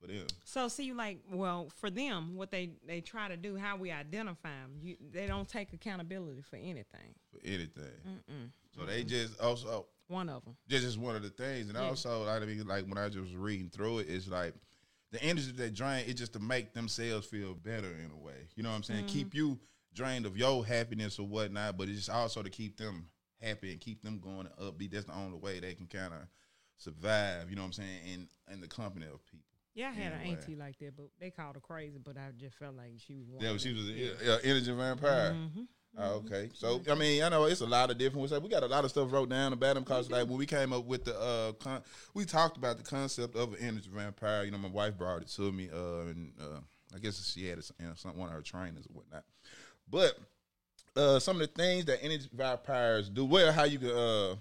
For 0.01 0.07
them. 0.07 0.25
So 0.45 0.68
see, 0.68 0.94
like, 0.94 1.19
well, 1.31 1.69
for 1.77 1.92
them, 1.92 2.36
what 2.36 2.50
they 2.50 2.71
they 2.88 3.01
try 3.01 3.27
to 3.27 3.38
do, 3.38 3.56
how 3.56 3.77
we 3.77 3.92
identify 3.92 4.50
them, 4.50 4.71
you, 4.81 4.98
they 5.13 5.27
don't 5.27 5.48
take 5.48 5.74
accountability 5.74 6.42
for 6.42 6.56
anything. 6.56 7.13
For 7.31 7.39
anything. 7.45 8.01
Mm-mm. 8.07 8.50
So 8.75 8.86
they 8.86 9.03
just 9.03 9.39
also 9.39 9.86
One 10.07 10.27
of 10.27 10.44
them. 10.44 10.57
Just 10.68 10.86
is 10.86 10.98
one 10.98 11.15
of 11.15 11.21
the 11.21 11.30
things, 11.30 11.68
and 11.69 11.77
Yeah. 11.77 11.88
also 11.88 12.27
I 12.27 12.39
mean, 12.39 12.65
like 12.68 12.86
when 12.86 12.98
I 12.98 13.07
just 13.09 13.19
was 13.21 13.36
reading 13.36 13.69
through 13.69 14.00
it, 14.00 14.09
it's 14.09 14.27
like 14.27 14.56
the 15.12 15.21
energy 15.24 15.51
they 15.51 15.69
drain. 15.69 16.06
It's 16.07 16.19
just 16.19 16.33
to 16.33 16.39
make 16.39 16.74
themselves 16.74 17.27
feel 17.27 17.54
better 17.54 17.92
in 18.04 18.09
a 18.12 18.18
way. 18.18 18.47
You 18.56 18.63
know 18.63 18.69
what 18.69 18.77
I'm 18.77 18.83
saying? 18.83 19.06
Mm-hmm. 19.06 19.13
Keep 19.13 19.36
you 19.36 19.59
drained 19.94 20.25
of 20.25 20.36
your 20.36 20.65
happiness 20.65 21.19
or 21.19 21.27
whatnot, 21.27 21.77
but 21.77 21.89
it's 21.89 21.97
just 21.97 22.09
also 22.09 22.42
to 22.42 22.50
keep 22.50 22.77
them 22.77 23.07
happy 23.39 23.71
and 23.71 23.80
keep 23.80 24.01
them 24.01 24.19
going 24.19 24.47
and 24.47 24.56
upbeat. 24.57 24.92
That's 24.92 25.06
the 25.06 25.13
only 25.13 25.38
way 25.38 25.59
they 25.59 25.74
can 25.75 25.86
kind 25.88 26.13
of 26.13 26.21
survive. 26.77 27.50
You 27.50 27.56
know 27.56 27.62
what 27.62 27.68
I'm 27.68 27.74
saying? 27.74 28.00
In 28.12 28.27
in 28.51 28.62
the 28.62 28.68
company 28.68 29.06
of 29.06 29.24
people. 29.25 29.45
Yeah, 29.73 29.89
I 29.89 29.91
had 29.94 30.13
an 30.13 30.21
auntie 30.21 30.56
like 30.56 30.77
that, 30.79 30.97
but 30.97 31.07
they 31.19 31.31
called 31.31 31.56
her 31.56 31.62
crazy. 31.62 31.97
But 32.03 32.18
I 32.18 32.31
just 32.38 32.57
felt 32.57 32.75
like 32.75 32.94
she 32.97 33.21
was. 33.21 33.41
one 33.41 33.44
Yeah, 33.44 33.57
she 33.57 33.73
was 33.73 33.89
a 33.89 33.94
Yeah. 33.94 34.12
yeah, 34.23 34.38
energy 34.44 34.71
vampire. 34.71 35.33
Mhm. 35.33 35.68
Oh, 35.97 36.13
okay. 36.15 36.50
So 36.53 36.81
I 36.89 36.95
mean, 36.95 37.21
I 37.21 37.29
know 37.29 37.45
it's 37.45 37.62
a 37.62 37.65
lot 37.65 37.91
of 37.91 37.97
different. 37.97 38.27
Stuff. 38.27 38.44
We 38.44 38.50
got 38.50 38.63
a 38.63 38.68
lot 38.68 38.85
of 38.85 38.91
stuff 38.91 39.12
wrote 39.12 39.29
down 39.29 39.51
about 39.53 39.75
them 39.75 39.83
because 39.83 40.09
like 40.09 40.27
when 40.27 40.38
we 40.38 40.45
came 40.45 40.71
up 40.71 40.85
with 40.85 41.03
the 41.03 41.19
uh, 41.19 41.51
con- 41.53 41.83
we 42.13 42.23
talked 42.25 42.57
about 42.57 42.77
the 42.77 42.83
concept 42.83 43.35
of 43.35 43.53
an 43.53 43.59
energy 43.59 43.89
vampire. 43.94 44.44
You 44.44 44.51
know, 44.51 44.57
my 44.57 44.69
wife 44.69 44.97
brought 44.97 45.21
it 45.21 45.27
to 45.29 45.51
me, 45.51 45.69
uh, 45.69 46.09
and 46.09 46.33
uh, 46.39 46.59
I 46.95 47.00
guess 47.00 47.23
she 47.25 47.47
had 47.47 47.59
it, 47.59 47.71
you 47.79 47.88
know, 47.88 47.94
some 47.95 48.18
one 48.18 48.29
of 48.29 48.35
her 48.35 48.41
trainers 48.41 48.85
or 48.88 48.94
whatnot. 48.94 49.23
But 49.89 50.18
uh, 50.95 51.19
some 51.19 51.41
of 51.41 51.41
the 51.41 51.47
things 51.47 51.85
that 51.85 52.01
energy 52.01 52.29
vampires 52.33 53.09
do, 53.09 53.25
well, 53.25 53.51
how 53.51 53.63
you 53.65 53.79
can 53.79 53.91
uh, 53.91 54.35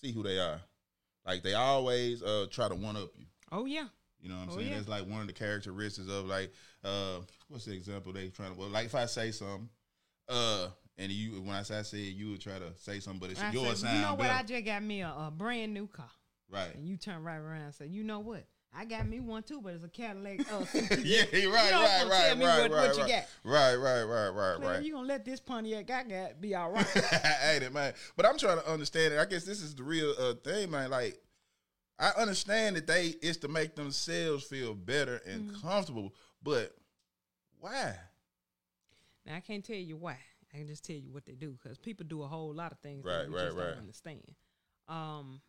see 0.00 0.12
who 0.12 0.22
they 0.22 0.38
are. 0.38 0.60
Like 1.24 1.42
they 1.44 1.54
always 1.54 2.22
uh, 2.22 2.46
try 2.50 2.68
to 2.68 2.74
one 2.74 2.96
up 2.96 3.10
you. 3.16 3.26
Oh 3.52 3.66
yeah. 3.66 3.86
You 4.22 4.28
know 4.28 4.36
what 4.36 4.42
I'm 4.44 4.48
Oh, 4.50 4.56
saying? 4.56 4.68
yeah. 4.70 4.76
That's 4.76 4.88
like 4.88 5.06
one 5.06 5.20
of 5.20 5.26
the 5.26 5.32
characteristics 5.32 6.08
of 6.08 6.26
like 6.26 6.52
uh 6.84 7.18
what's 7.48 7.64
the 7.64 7.74
example 7.74 8.12
they 8.12 8.28
trying 8.28 8.52
to 8.54 8.58
well 8.58 8.68
like 8.68 8.86
if 8.86 8.94
I 8.94 9.06
say 9.06 9.32
something, 9.32 9.68
uh 10.28 10.68
and 10.98 11.10
you 11.10 11.40
when 11.42 11.54
I 11.56 11.62
say 11.62 11.78
I 11.78 11.82
said 11.82 11.98
you 11.98 12.30
would 12.30 12.40
try 12.40 12.58
to 12.58 12.72
say 12.76 13.00
something, 13.00 13.20
but 13.20 13.30
it's 13.30 13.40
I 13.42 13.50
yours 13.50 13.80
said, 13.80 13.88
sound 13.88 13.96
you 13.96 14.02
know 14.02 14.10
what? 14.10 14.18
better. 14.20 14.34
I 14.34 14.42
just 14.44 14.64
got 14.64 14.82
me 14.82 15.00
a, 15.02 15.08
a 15.08 15.32
brand 15.36 15.74
new 15.74 15.86
car, 15.88 16.08
right. 16.50 16.74
and 16.74 16.86
you 16.86 16.96
turn 16.96 17.22
right 17.22 17.36
around 17.38 17.62
and 17.62 17.74
say, 17.74 17.86
you 17.86 18.04
know 18.04 18.20
what? 18.20 18.44
I 18.74 18.86
got 18.86 19.06
me 19.06 19.20
one 19.20 19.42
too, 19.42 19.60
but 19.60 19.74
it's 19.74 19.84
a 19.84 19.88
Cadillac. 19.88 20.40
Uh, 20.50 20.64
yeah, 21.02 21.22
right, 21.22 21.32
You 21.34 21.52
right, 21.52 21.72
right, 21.72 22.04
right, 22.08 22.08
right, 22.08 22.38
what- 22.38 22.46
right, 22.46 22.70
what 22.70 22.96
you 22.96 23.02
right. 23.02 23.08
got. 23.08 23.24
right, 23.44 23.74
right, 23.76 24.02
right, 24.30 24.58
right, 24.60 24.82
you 24.82 24.92
gonna 24.94 25.06
let 25.06 25.24
this 25.26 25.40
Pontiac 25.40 25.90
I 25.90 26.04
got 26.04 26.40
be 26.40 26.54
all 26.54 26.70
right? 26.72 26.86
I 26.96 27.52
hate 27.52 27.62
it, 27.64 27.72
man. 27.74 27.92
But 28.16 28.24
I'm 28.26 28.38
trying 28.38 28.58
to 28.60 28.70
understand 28.70 29.12
it. 29.14 29.18
I 29.18 29.24
guess 29.26 29.44
this 29.44 29.60
is 29.60 29.74
the 29.74 29.82
real 29.82 30.14
uh, 30.18 30.34
thing, 30.42 30.70
man. 30.70 30.90
Like, 30.90 31.18
I 32.02 32.10
understand 32.20 32.76
that 32.76 32.86
they 32.86 33.14
it's 33.22 33.38
to 33.38 33.48
make 33.48 33.76
themselves 33.76 34.44
feel 34.44 34.74
better 34.74 35.22
and 35.26 35.44
Mm-hmm. 35.44 35.60
comfortable, 35.62 36.14
but 36.42 36.74
why? 37.60 37.96
now 39.26 39.36
I 39.36 39.40
can't 39.40 39.64
tell 39.64 39.76
you 39.76 39.96
why. 39.96 40.18
I 40.54 40.58
can 40.58 40.66
just 40.66 40.84
tell 40.84 40.96
you 40.96 41.12
what 41.12 41.24
they 41.24 41.32
do 41.34 41.56
because 41.62 41.78
people 41.78 42.04
do 42.06 42.22
a 42.22 42.28
whole 42.28 42.52
lot 42.54 42.72
of 42.72 42.78
things 42.80 43.04
Right, 43.04 43.22
that 43.22 43.28
we 43.28 43.34
right, 43.34 43.44
just 43.46 43.56
right. 43.56 43.66
don't 43.68 43.78
understand. 43.78 44.34
Um, 44.88 45.40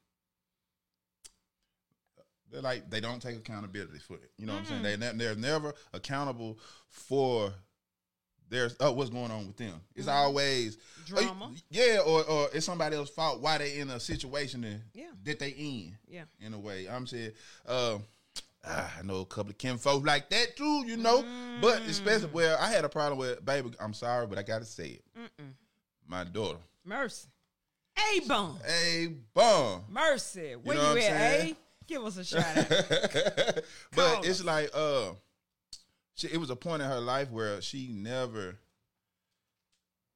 They're 2.52 2.62
like 2.62 2.90
they 2.90 3.00
don't 3.02 3.22
take 3.22 3.38
accountability 3.38 4.00
for 4.00 4.16
it. 4.16 4.32
You 4.38 4.46
know 4.46 4.54
what 4.54 4.60
I'm 4.60 4.66
saying? 4.66 4.84
They 4.84 4.98
ne- 4.98 5.18
they're 5.18 5.36
never 5.36 5.74
accountable 5.94 6.60
for 6.88 7.54
their 8.54 8.70
oh 8.80 8.92
what's 8.94 9.10
going 9.10 9.32
on 9.32 9.48
with 9.48 9.58
them. 9.58 9.82
It's 9.96 10.08
always 10.08 10.78
oh, 10.78 11.20
you- 11.20 11.26
Drama. 11.26 11.52
yeah, 11.70 12.00
or 12.06 12.24
or 12.24 12.50
it's 12.54 12.66
somebody 12.66 12.96
else's 12.96 13.14
fault 13.14 13.42
why 13.42 13.58
they 13.58 13.80
in 13.80 13.90
a 13.90 14.00
situation 14.00 14.62
that, 14.62 14.80
Yeah. 14.94 15.12
that 15.24 15.40
they 15.40 15.50
in. 15.50 15.98
Yeah. 16.08 16.24
in 16.40 16.54
a 16.54 16.60
way. 16.60 16.88
I'm 16.90 17.06
saying, 17.08 17.32
uh, 17.68 17.98
ah, 18.66 18.94
I 19.00 19.02
know 19.04 19.22
a 19.22 19.26
couple 19.26 19.50
of 19.52 19.58
Kim 19.58 19.78
folks 19.78 20.06
like 20.06 20.30
that 20.30 20.56
too, 20.56 20.86
you 20.88 20.96
know. 20.98 21.26
But 21.62 21.82
especially, 21.84 22.30
Mm. 22.30 22.34
well, 22.34 22.58
I 22.60 22.70
had 22.72 22.86
a 22.86 22.90
problem 22.90 23.20
with 23.20 23.44
baby. 23.44 23.72
I'm 23.80 23.94
sorry, 23.94 24.28
but 24.28 24.38
I 24.38 24.44
gotta 24.44 24.66
say 24.66 24.88
it. 25.00 25.04
Mm-mm. 25.18 25.52
My 26.08 26.24
daughter, 26.24 26.60
Mercy. 26.86 27.28
A 27.98 28.20
bum. 28.28 28.58
a 28.68 29.08
bum. 29.34 29.84
Mercy. 29.90 30.56
Where 30.64 30.76
know 30.78 30.82
you, 30.82 30.88
what 30.90 30.98
I'm 30.98 30.98
at, 31.14 31.40
saying? 31.42 31.52
A? 31.52 31.86
Give 31.86 32.04
us 32.06 32.18
a 32.18 32.24
shout 32.24 32.58
out. 32.58 32.68
but 33.94 34.14
Call 34.14 34.24
it's 34.24 34.40
us. 34.40 34.44
like 34.46 34.70
uh 34.74 35.12
she, 36.16 36.28
it 36.28 36.38
was 36.38 36.50
a 36.50 36.56
point 36.56 36.82
in 36.82 36.90
her 36.90 37.00
life 37.00 37.32
where 37.32 37.62
she 37.62 37.90
never 37.92 38.58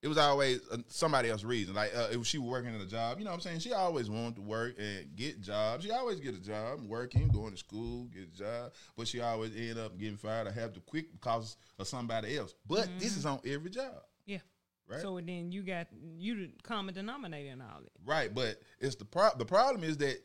it 0.02 0.08
was 0.08 0.18
always 0.18 0.62
uh, 0.72 0.78
somebody 0.88 1.30
else's 1.30 1.46
reason. 1.46 1.74
Like 1.74 1.92
uh, 1.96 2.08
if 2.12 2.26
she 2.28 2.38
was 2.38 2.50
working 2.50 2.74
in 2.74 2.80
a 2.80 2.86
job, 2.86 3.18
you 3.18 3.26
know 3.26 3.32
what 3.32 3.38
I'm 3.38 3.42
saying? 3.42 3.60
She 3.60 3.74
always 3.74 4.10
wanted 4.10 4.36
to 4.36 4.42
work 4.42 4.76
and 4.78 5.16
get 5.16 5.42
jobs. 5.42 5.84
She 5.84 5.92
always 5.92 6.20
get 6.20 6.36
a 6.36 6.40
job, 6.40 6.82
working, 6.88 7.28
going 7.30 7.52
to 7.52 7.58
school, 7.58 8.06
get 8.06 8.24
a 8.24 8.38
job. 8.38 8.74
But 8.96 9.08
she 9.08 9.22
always 9.22 9.56
end 9.56 9.80
up 9.80 9.98
getting 9.98 10.18
fired 10.18 10.48
or 10.48 10.52
have 10.52 10.74
to 10.74 10.80
quit 10.82 11.12
because 11.12 11.58
of 11.80 11.88
somebody 11.88 12.38
else. 12.38 12.54
But 12.68 12.88
this 13.00 13.18
is 13.18 13.26
on 13.26 13.40
every 13.46 13.72
job. 13.72 14.04
Yeah. 14.26 14.40
Right. 14.88 15.02
So 15.02 15.16
then 15.16 15.52
you 15.52 15.64
got 15.64 15.88
you 16.18 16.36
the 16.36 16.52
common 16.64 16.94
denominator 16.94 17.52
in 17.52 17.62
all 17.62 17.82
that. 17.82 17.92
Right, 18.06 18.34
but 18.34 18.62
it's 18.80 18.96
the 18.96 19.04
pro- 19.04 19.36
the 19.38 19.46
problem 19.46 19.84
is 19.84 19.98
that 19.98 20.22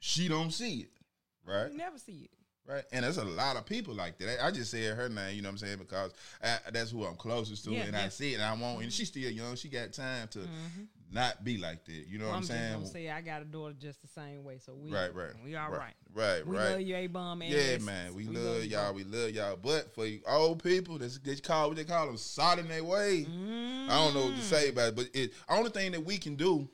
she 0.00 0.28
don't 0.28 0.50
see 0.50 0.78
it. 0.78 0.90
Right? 1.46 1.70
You 1.70 1.76
never 1.76 1.98
see 1.98 2.28
it. 2.30 2.30
Right. 2.70 2.84
And 2.92 3.04
there's 3.04 3.16
a 3.18 3.24
lot 3.24 3.56
of 3.56 3.66
people 3.66 3.94
like 3.94 4.18
that. 4.18 4.44
I 4.44 4.50
just 4.52 4.70
said 4.70 4.96
her 4.96 5.08
name, 5.08 5.34
you 5.34 5.42
know 5.42 5.48
what 5.48 5.54
I'm 5.54 5.58
saying, 5.58 5.78
because 5.78 6.12
I, 6.42 6.58
that's 6.72 6.90
who 6.92 7.04
I'm 7.04 7.16
closest 7.16 7.64
to, 7.64 7.72
Yeah, 7.72 7.82
and 7.82 7.94
yeah. 7.94 8.04
I 8.04 8.08
see 8.10 8.32
it, 8.32 8.34
and 8.36 8.44
I 8.44 8.52
won't. 8.54 8.82
And 8.82 8.92
she's 8.92 9.08
still 9.08 9.30
young. 9.30 9.56
She 9.56 9.68
got 9.68 9.92
time 9.92 10.28
to 10.28 10.40
not 11.12 11.42
be 11.42 11.58
like 11.58 11.84
that. 11.86 12.06
You 12.08 12.18
know 12.18 12.26
Well, 12.26 12.34
what 12.34 12.36
I'm 12.36 12.42
I'm 12.42 12.82
saying? 12.84 12.86
say 12.86 13.10
I 13.10 13.20
got 13.22 13.42
a 13.42 13.44
daughter 13.44 13.74
just 13.76 14.00
the 14.02 14.06
same 14.08 14.44
way. 14.44 14.58
So 14.58 14.74
we 14.74 14.92
Right, 14.92 15.12
right. 15.12 15.32
We 15.44 15.56
all 15.56 15.70
right. 15.70 15.80
right. 15.80 15.94
Right, 16.14 16.46
We 16.46 16.56
right. 16.56 16.70
love 16.70 16.80
you, 16.82 16.94
A 16.94 17.06
bomb. 17.08 17.42
yeah, 17.42 17.78
man, 17.78 18.14
we, 18.14 18.26
love, 18.28 18.62
you 18.64 18.70
y'all. 18.70 18.94
We 18.94 19.02
love 19.02 19.30
y'all. 19.30 19.56
But 19.60 19.92
for 19.94 20.06
you 20.06 20.20
old 20.28 20.62
people, 20.62 20.98
that's 20.98 21.18
they 21.18 21.34
call 21.36 21.68
what 21.68 21.76
they 21.76 21.84
call 21.84 22.06
them 22.06 22.16
solid 22.16 22.60
in 22.60 22.68
their 22.68 22.84
way. 22.84 23.26
I 23.28 23.88
don't 23.88 24.14
know 24.14 24.26
what 24.26 24.36
to 24.36 24.42
say 24.42 24.68
about 24.68 24.90
it, 24.90 24.96
but 24.96 25.08
it 25.12 25.32
only 25.48 25.70
thing 25.70 25.90
that 25.92 26.04
we 26.04 26.18
can 26.18 26.36
do, 26.36 26.68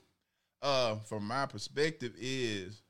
uh, 0.60 0.96
from 0.96 1.26
my 1.26 1.46
perspective, 1.46 2.12
is 2.18 2.82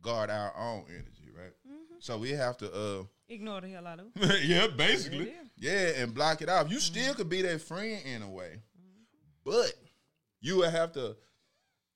guard 0.00 0.30
our 0.30 0.54
own 0.56 0.84
energy, 0.88 1.30
right? 1.36 1.52
So 2.00 2.18
we 2.18 2.30
have 2.30 2.56
to, 2.58 2.72
uh, 2.72 3.04
Ignore 3.28 3.60
the 3.60 3.68
hell 3.68 3.86
out 3.86 4.00
of 4.00 4.06
it. 4.16 4.44
yeah, 4.44 4.66
basically, 4.68 5.32
yeah, 5.58 5.90
and 6.02 6.14
block 6.14 6.40
it 6.40 6.48
off. 6.48 6.70
You 6.70 6.80
still 6.80 7.14
could 7.14 7.28
be 7.28 7.42
their 7.42 7.58
friend 7.58 8.00
in 8.06 8.22
a 8.22 8.28
way, 8.30 8.60
but 9.44 9.72
you 10.40 10.56
would 10.58 10.70
have 10.70 10.92
to, 10.92 11.16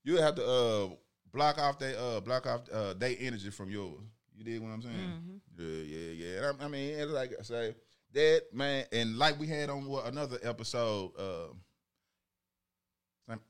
you 0.04 0.14
would 0.14 0.22
have 0.22 0.34
to, 0.34 0.44
uh, 0.46 0.88
block 1.32 1.58
off 1.58 1.78
they, 1.78 1.94
uh, 1.96 2.20
block 2.20 2.46
off, 2.46 2.68
uh, 2.70 2.92
their 2.94 3.14
energy 3.18 3.50
from 3.50 3.70
yours. 3.70 4.02
You 4.36 4.44
dig 4.44 4.60
what 4.60 4.68
I'm 4.70 4.82
saying? 4.82 5.40
Yeah, 5.58 5.66
yeah, 5.66 6.12
yeah. 6.12 6.48
And 6.48 6.60
I, 6.60 6.64
I 6.64 6.68
mean, 6.68 6.98
it's 6.98 7.10
like 7.12 7.32
I 7.38 7.42
say, 7.42 7.74
that 8.12 8.42
man, 8.52 8.84
and 8.92 9.16
like 9.16 9.38
we 9.38 9.46
had 9.46 9.70
on 9.70 9.86
what, 9.86 10.06
another 10.06 10.38
episode, 10.42 11.12
uh, 11.18 11.54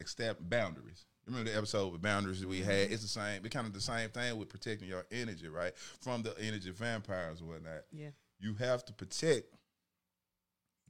establish 0.00 0.48
boundaries. 0.48 1.04
Remember 1.26 1.50
the 1.50 1.56
episode 1.56 1.92
with 1.92 2.02
boundaries 2.02 2.40
that 2.40 2.48
we 2.48 2.60
had? 2.60 2.90
It's 2.90 3.02
the 3.02 3.08
same. 3.08 3.44
It's 3.44 3.54
kind 3.54 3.66
of 3.66 3.72
the 3.72 3.80
same 3.80 4.08
thing 4.10 4.36
with 4.36 4.48
protecting 4.48 4.88
your 4.88 5.04
energy, 5.12 5.48
right? 5.48 5.72
From 6.00 6.22
the 6.22 6.34
energy 6.40 6.70
vampires 6.70 7.40
and 7.40 7.48
whatnot. 7.48 7.82
Yeah. 7.92 8.08
You 8.40 8.54
have 8.54 8.84
to 8.86 8.92
protect 8.92 9.46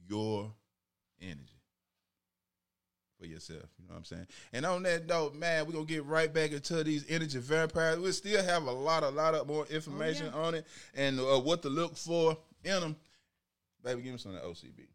your 0.07 0.51
energy 1.21 1.59
for 3.19 3.27
yourself. 3.27 3.69
You 3.79 3.87
know 3.87 3.93
what 3.93 3.97
I'm 3.97 4.05
saying? 4.05 4.27
And 4.51 4.65
on 4.65 4.83
that 4.83 5.05
note, 5.05 5.35
man, 5.35 5.65
we're 5.65 5.73
gonna 5.73 5.85
get 5.85 6.05
right 6.05 6.33
back 6.33 6.51
into 6.51 6.83
these 6.83 7.05
energy 7.09 7.39
vampires. 7.39 7.99
We 7.99 8.11
still 8.11 8.43
have 8.43 8.63
a 8.63 8.71
lot, 8.71 9.03
a 9.03 9.09
lot 9.09 9.35
of 9.35 9.47
more 9.47 9.65
information 9.67 10.31
yeah. 10.33 10.41
on 10.41 10.55
it 10.55 10.67
and 10.95 11.19
uh, 11.19 11.39
what 11.39 11.61
to 11.61 11.69
look 11.69 11.95
for 11.95 12.37
in 12.63 12.79
them. 12.79 12.95
Baby, 13.83 14.01
give 14.01 14.13
me 14.13 14.17
some 14.17 14.35
of 14.35 14.41
that 14.41 14.47
OCB. 14.47 14.87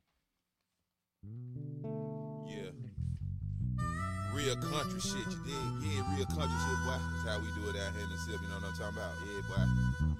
Real 4.38 4.54
country 4.54 5.00
shit, 5.00 5.26
you 5.26 5.38
dig? 5.44 5.66
Yeah, 5.82 6.14
real 6.14 6.26
country 6.26 6.58
shit, 6.62 6.78
boy. 6.86 6.94
That's 6.94 7.26
how 7.26 7.38
we 7.42 7.50
do 7.58 7.62
it 7.70 7.74
out 7.74 7.90
here 7.92 8.04
in 8.04 8.10
the 8.10 8.18
city, 8.18 8.38
you 8.40 8.46
know 8.46 8.62
what 8.62 8.70
I'm 8.70 8.78
talking 8.78 8.94
about? 8.94 9.18
Yeah, 9.26 9.42
boy. 9.50 9.66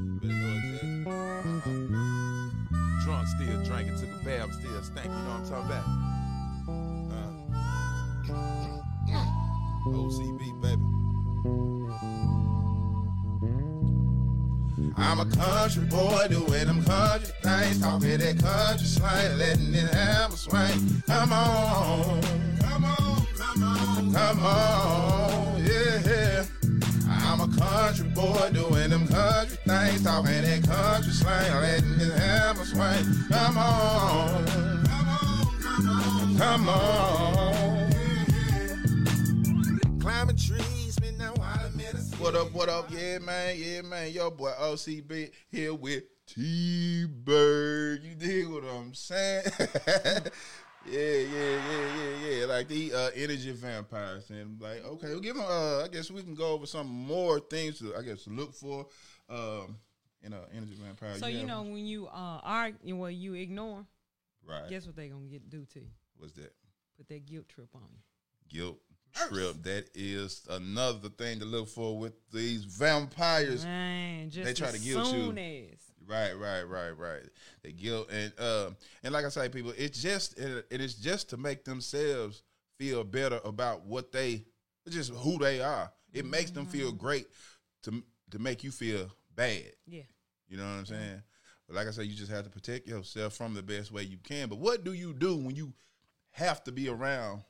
You 0.03 0.19
Better 0.19 0.35
know 0.35 0.55
exactly. 0.59 1.07
Uh-huh. 1.07 1.79
Drunk, 3.05 3.25
still 3.29 3.59
drinking, 3.63 3.95
took 4.01 4.11
a 4.11 4.25
bath, 4.25 4.51
still 4.59 4.83
stank, 4.83 5.07
you 5.07 5.13
know 5.15 5.39
what 5.39 5.39
I'm 5.39 5.49
talking 5.49 5.71
about? 5.71 5.87
Uh. 7.15 7.39
OCB, 9.87 10.43
baby. 10.63 10.83
I'm 14.97 15.21
a 15.21 15.27
country 15.27 15.85
boy 15.85 16.27
doing 16.29 16.67
them 16.67 16.83
country 16.85 17.31
things, 17.43 17.81
talking 17.81 18.19
that 18.19 18.39
country 18.41 18.87
slang, 18.87 19.39
letting 19.39 19.75
it 19.75 19.95
have 19.95 20.33
a 20.33 20.37
swing. 20.37 21.03
Come 21.07 21.33
on, 21.33 22.21
come 24.13 24.45
on, 24.45 25.65
yeah. 25.65 26.45
I'm 27.09 27.41
a 27.41 27.49
country 27.57 28.09
boy 28.09 28.51
doing 28.53 28.91
them 28.91 29.07
country 29.09 29.57
things, 29.67 30.03
talking 30.05 30.43
that 30.43 30.63
country 30.65 31.13
slang, 31.13 31.61
letting 31.61 31.99
have 32.11 32.61
a 32.61 32.65
swing. 32.65 33.05
Come 33.29 33.59
on, 33.59 34.45
come 34.87 35.09
on, 35.09 35.59
come 35.61 35.89
on, 35.89 36.37
come 36.39 36.69
on. 36.69 37.91
Climbing 40.01 40.37
trees, 40.37 41.01
me 41.01 41.11
now. 41.19 41.35
What 42.19 42.35
up, 42.35 42.53
what 42.53 42.69
up? 42.69 42.91
Yeah, 42.91 43.19
man, 43.19 43.55
yeah, 43.57 43.83
man. 43.83 44.11
Yo, 44.11 44.31
boy 44.31 44.51
OCB 44.61 45.31
here 45.53 45.73
with 45.73 46.03
T 46.27 47.07
Bird. 47.07 48.03
You 48.03 48.15
dig 48.17 48.49
what 48.49 48.65
I'm 48.65 48.93
saying? 48.93 49.45
yeah, 50.91 51.01
yeah, 51.01 51.71
yeah, 51.71 51.97
yeah, 51.97 52.31
yeah. 52.41 52.45
Like 52.47 52.69
the 52.69 52.93
uh, 52.95 53.11
energy 53.15 53.53
vampires. 53.53 54.31
And 54.31 54.61
like, 54.61 54.85
okay, 54.85 55.09
we'll 55.09 55.21
give 55.21 55.37
them, 55.37 55.45
uh, 55.47 55.85
I 55.85 55.89
guess 55.89 56.11
we 56.11 56.23
can 56.23 56.35
go 56.35 56.53
over 56.53 56.67
some 56.67 56.87
more 56.87 57.41
things 57.41 57.79
to, 57.81 57.95
I 57.97 58.03
guess, 58.03 58.25
to 58.25 58.31
look 58.31 58.55
for 58.55 58.87
um, 59.29 59.77
in 60.23 60.33
an 60.33 60.41
energy 60.55 60.75
vampire. 60.83 61.15
So 61.19 61.27
you 61.27 61.41
have 61.41 61.49
know 61.49 61.63
when 61.63 61.87
you 61.87 62.07
uh 62.07 62.41
argue, 62.43 62.97
well, 62.97 63.11
you 63.11 63.35
ignore. 63.35 63.87
right. 64.49 64.69
Guess 64.69 64.87
what 64.87 64.97
they 64.97 65.09
gonna 65.09 65.27
get 65.27 65.49
do 65.49 65.65
to 65.75 65.81
you? 65.81 65.87
What's 66.17 66.33
that? 66.33 66.53
Put 66.97 67.09
that 67.09 67.27
guilt 67.27 67.49
trip 67.49 67.69
on 67.75 67.83
you. 67.93 68.01
Guilt 68.61 68.79
trip. 69.15 69.63
That 69.63 69.89
is 69.95 70.45
another 70.51 71.09
thing 71.11 71.39
to 71.41 71.45
look 71.45 71.69
for 71.69 71.99
with 71.99 72.15
these 72.33 72.65
vampires. 72.65 73.65
Man, 73.65 74.31
just 74.31 74.45
They 74.45 74.55
try 74.55 74.73
to 74.73 74.79
guilt 74.79 75.13
you. 75.15 75.31
as. 75.33 75.88
Right, 76.09 76.33
right, 76.33 76.63
right, 76.63 76.91
right. 76.91 77.23
The 77.63 77.73
guilt 77.73 78.09
and 78.11 78.33
um 78.39 78.77
and 79.03 79.13
like 79.13 79.25
I 79.25 79.29
say, 79.29 79.49
people, 79.49 79.73
it's 79.77 80.01
just 80.01 80.39
it, 80.39 80.67
it 80.71 80.81
is 80.81 80.95
just 80.95 81.31
to 81.31 81.37
make 81.37 81.65
themselves 81.65 82.43
feel 82.79 83.05
better 83.05 83.41
about 83.45 83.85
what 83.85 84.13
they, 84.13 84.45
just 84.89 85.13
who 85.13 85.39
they 85.39 85.61
are. 85.61 85.93
It 86.13 86.25
makes 86.25 86.51
them 86.51 86.65
feel 86.65 86.93
great 86.93 87.27
to 87.83 88.03
to 88.31 88.39
make 88.39 88.65
you 88.65 88.71
feel 88.71 89.11
bad. 89.35 89.73
Yeah. 89.87 90.03
You 90.49 90.57
know 90.57 90.65
what 90.65 90.79
I'm 90.79 90.87
saying? 90.87 91.23
But 91.67 91.77
like 91.77 91.87
I 91.87 91.91
said, 91.91 92.07
you 92.07 92.15
just 92.15 92.33
have 92.33 92.45
to 92.45 92.51
protect 92.51 92.89
yourself 92.89 93.35
from 93.35 93.53
the 93.53 93.63
best 93.63 93.93
way 93.93 94.03
you 94.03 94.17
can. 94.23 94.49
But 94.49 94.59
what 94.59 94.85
do 94.85 94.95
you 94.95 95.13
do 95.13 95.37
when 95.37 95.55
you 95.55 95.75
have 96.31 96.65
to 96.65 96.73
be 96.73 96.89
around 96.89 97.43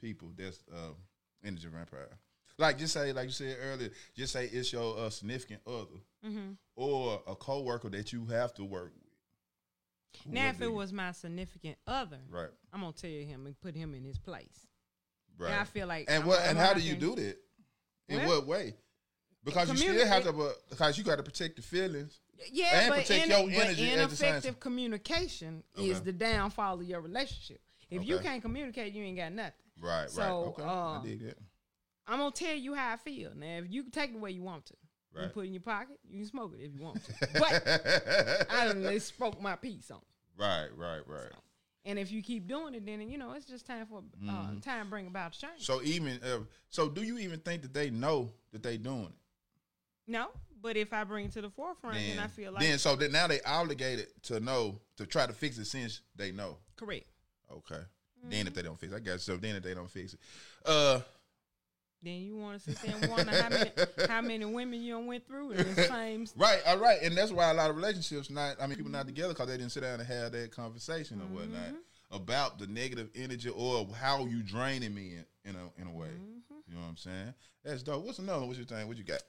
people 0.00 0.32
that's 0.36 0.58
uh, 0.72 0.94
energy 1.44 1.68
vampire? 1.72 2.08
Like 2.58 2.76
just 2.78 2.92
say, 2.92 3.12
like 3.12 3.26
you 3.26 3.30
said 3.30 3.56
earlier, 3.62 3.90
just 4.16 4.32
say 4.32 4.46
it's 4.46 4.72
your 4.72 4.98
uh, 4.98 5.10
significant 5.10 5.60
other 5.66 6.00
Mm-hmm. 6.26 6.54
or 6.74 7.22
a 7.28 7.36
coworker 7.36 7.88
that 7.90 8.12
you 8.12 8.26
have 8.26 8.52
to 8.54 8.64
work 8.64 8.92
with. 9.00 10.24
Who 10.26 10.32
Now, 10.32 10.48
if 10.48 10.58
be? 10.58 10.64
it 10.64 10.72
was 10.72 10.92
my 10.92 11.12
significant 11.12 11.76
other, 11.86 12.18
right, 12.28 12.48
I'm 12.72 12.80
gonna 12.80 12.92
tell 12.92 13.08
him 13.08 13.46
and 13.46 13.58
put 13.60 13.76
him 13.76 13.94
in 13.94 14.02
his 14.02 14.18
place. 14.18 14.66
right, 15.38 15.52
And 15.52 15.60
I 15.60 15.62
feel 15.62 15.86
like 15.86 16.06
and 16.08 16.18
I'm- 16.22 16.26
what 16.26 16.40
and 16.40 16.58
how 16.58 16.74
do 16.74 16.80
you 16.80 16.96
do 16.96 17.14
that? 17.14 17.36
In 18.08 18.16
Well, 18.18 18.38
what 18.40 18.46
way? 18.48 18.74
Because 19.44 19.70
you 19.70 19.76
still 19.76 20.06
have 20.08 20.24
to, 20.24 20.32
but- 20.32 20.56
because 20.68 20.98
you 20.98 21.04
got 21.04 21.16
to 21.18 21.22
protect 21.22 21.54
the 21.54 21.62
feelings. 21.62 22.18
Yeah, 22.50 22.80
and 22.80 22.88
but, 22.90 23.02
protect 23.02 23.24
in, 23.24 23.30
your 23.30 23.46
but 23.58 23.66
energy 23.66 23.92
ineffective 23.92 24.58
communication 24.58 25.62
is 25.76 26.00
the 26.02 26.12
downfall 26.12 26.80
of 26.80 26.82
your 26.82 27.00
relationship. 27.00 27.60
If 27.90 28.04
you 28.04 28.18
can't 28.18 28.42
communicate, 28.42 28.92
you 28.92 29.04
ain't 29.04 29.16
got 29.16 29.32
nothing. 29.32 29.52
Right, 29.80 30.10
So, 30.10 30.20
right. 30.20 30.30
Okay, 30.30 30.62
I 30.64 30.66
uh, 30.66 31.02
dig 31.02 31.20
that. 31.26 31.38
I'm 32.08 32.18
gonna 32.18 32.30
tell 32.32 32.54
you 32.54 32.74
how 32.74 32.92
I 32.92 32.96
feel. 32.96 33.32
Now, 33.36 33.58
if 33.58 33.66
you 33.70 33.82
can 33.82 33.92
take 33.92 34.10
it 34.10 34.14
the 34.14 34.18
way 34.18 34.30
you 34.30 34.42
want 34.42 34.66
to, 34.66 34.74
you 35.14 35.20
Right. 35.22 35.32
put 35.32 35.44
it 35.44 35.48
in 35.48 35.52
your 35.54 35.62
pocket, 35.62 35.98
you 36.08 36.18
can 36.18 36.26
smoke 36.26 36.54
it 36.58 36.62
if 36.64 36.74
you 36.74 36.82
want 36.82 37.04
to. 37.04 37.12
But 37.34 38.50
I 38.50 38.66
done 38.66 38.82
let 38.82 39.02
spoke 39.02 39.40
my 39.40 39.56
piece 39.56 39.90
on. 39.90 39.98
it. 39.98 40.42
right, 40.42 40.68
right, 40.76 41.02
right. 41.06 41.30
And 41.84 41.98
if 41.98 42.10
you 42.12 42.22
keep 42.22 42.46
doing 42.48 42.74
it, 42.74 42.84
then 42.84 43.00
you 43.08 43.16
know 43.18 43.32
it's 43.32 43.46
just 43.46 43.66
time 43.66 43.86
for 43.86 44.02
uh, 44.28 44.48
time 44.62 44.84
to 44.84 44.90
bring 44.90 45.06
about 45.06 45.32
change. 45.32 45.66
Mm-hmm. 45.66 45.72
So 45.72 45.82
even, 45.82 46.20
uh, 46.22 46.40
so 46.68 46.88
do 46.88 47.02
you 47.02 47.18
even 47.18 47.38
think 47.40 47.62
that 47.62 47.72
they 47.72 47.88
know 47.90 48.30
that 48.52 48.62
they 48.62 48.76
doing 48.76 49.06
it? 49.06 49.12
no, 50.10 50.28
but 50.60 50.76
if 50.76 50.92
I 50.92 51.04
bring 51.04 51.26
it 51.26 51.32
to 51.32 51.42
the 51.42 51.50
forefront, 51.50 51.96
then, 51.96 52.18
I 52.18 52.26
feel 52.26 52.52
like 52.52 52.62
then 52.62 52.78
so 52.78 52.96
that 52.96 53.12
now 53.12 53.26
they 53.26 53.40
obligated 53.42 54.08
to 54.24 54.40
know 54.40 54.80
to 54.96 55.06
try 55.06 55.26
to 55.26 55.32
fix 55.32 55.56
it 55.58 55.66
since 55.66 56.00
they 56.16 56.32
know. 56.32 56.58
correct. 56.76 57.06
Okay. 57.50 57.80
Then 58.24 58.46
if 58.48 58.54
they 58.54 58.62
don't 58.62 58.78
fix 58.78 58.92
it, 58.92 58.96
I 58.96 58.98
guess 58.98 59.22
so. 59.22 59.36
Then 59.36 59.56
if 59.56 59.62
they 59.62 59.74
don't 59.74 59.90
fix 59.90 60.14
it, 60.14 60.20
uh, 60.66 61.00
Then 62.02 62.20
you 62.20 62.36
want 62.36 62.62
to 62.62 62.70
sit 62.70 62.80
there 62.82 62.94
and 62.96 63.10
wonder 63.10 63.32
how 63.42 63.48
many 63.48 63.70
how 64.08 64.20
many 64.20 64.44
women 64.44 64.80
you 64.80 64.98
went 65.00 65.26
through 65.26 65.50
in 65.52 65.74
the 65.74 65.82
same. 65.88 66.26
right, 66.36 66.60
all 66.66 66.78
right, 66.78 67.02
and 67.02 67.16
that's 67.16 67.32
why 67.32 67.50
a 67.50 67.54
lot 67.54 67.70
of 67.70 67.76
relationships 67.76 68.30
not. 68.30 68.56
I 68.60 68.66
mean, 68.68 68.76
people 68.76 68.92
not 68.92 69.06
together 69.06 69.34
because 69.34 69.48
they 69.48 69.56
didn't 69.56 69.72
sit 69.72 69.82
down 69.82 69.98
and 69.98 70.08
have 70.08 70.32
that 70.32 70.50
conversation 70.54 71.20
or 71.20 71.24
whatnot 71.34 71.60
Mm-hmm. 71.60 72.16
about 72.16 72.58
the 72.58 72.66
negative 72.68 73.10
energy 73.16 73.48
or 73.50 73.86
how 74.00 74.24
you 74.26 74.42
draining 74.42 74.94
me 74.94 75.16
in, 75.44 75.50
in 75.50 75.56
a 75.56 75.82
in 75.82 75.88
a 75.88 75.92
way. 75.92 76.06
Mm-hmm. 76.08 76.54
You 76.68 76.74
know 76.74 76.80
what 76.82 76.88
I'm 76.88 76.96
saying? 76.96 77.34
That's 77.64 77.82
dope. 77.82 78.04
What's 78.04 78.18
another? 78.20 78.40
one? 78.40 78.48
What 78.48 78.58
you 78.58 78.64
think? 78.64 78.86
What 78.88 78.96
you 78.96 79.04
got? 79.04 79.22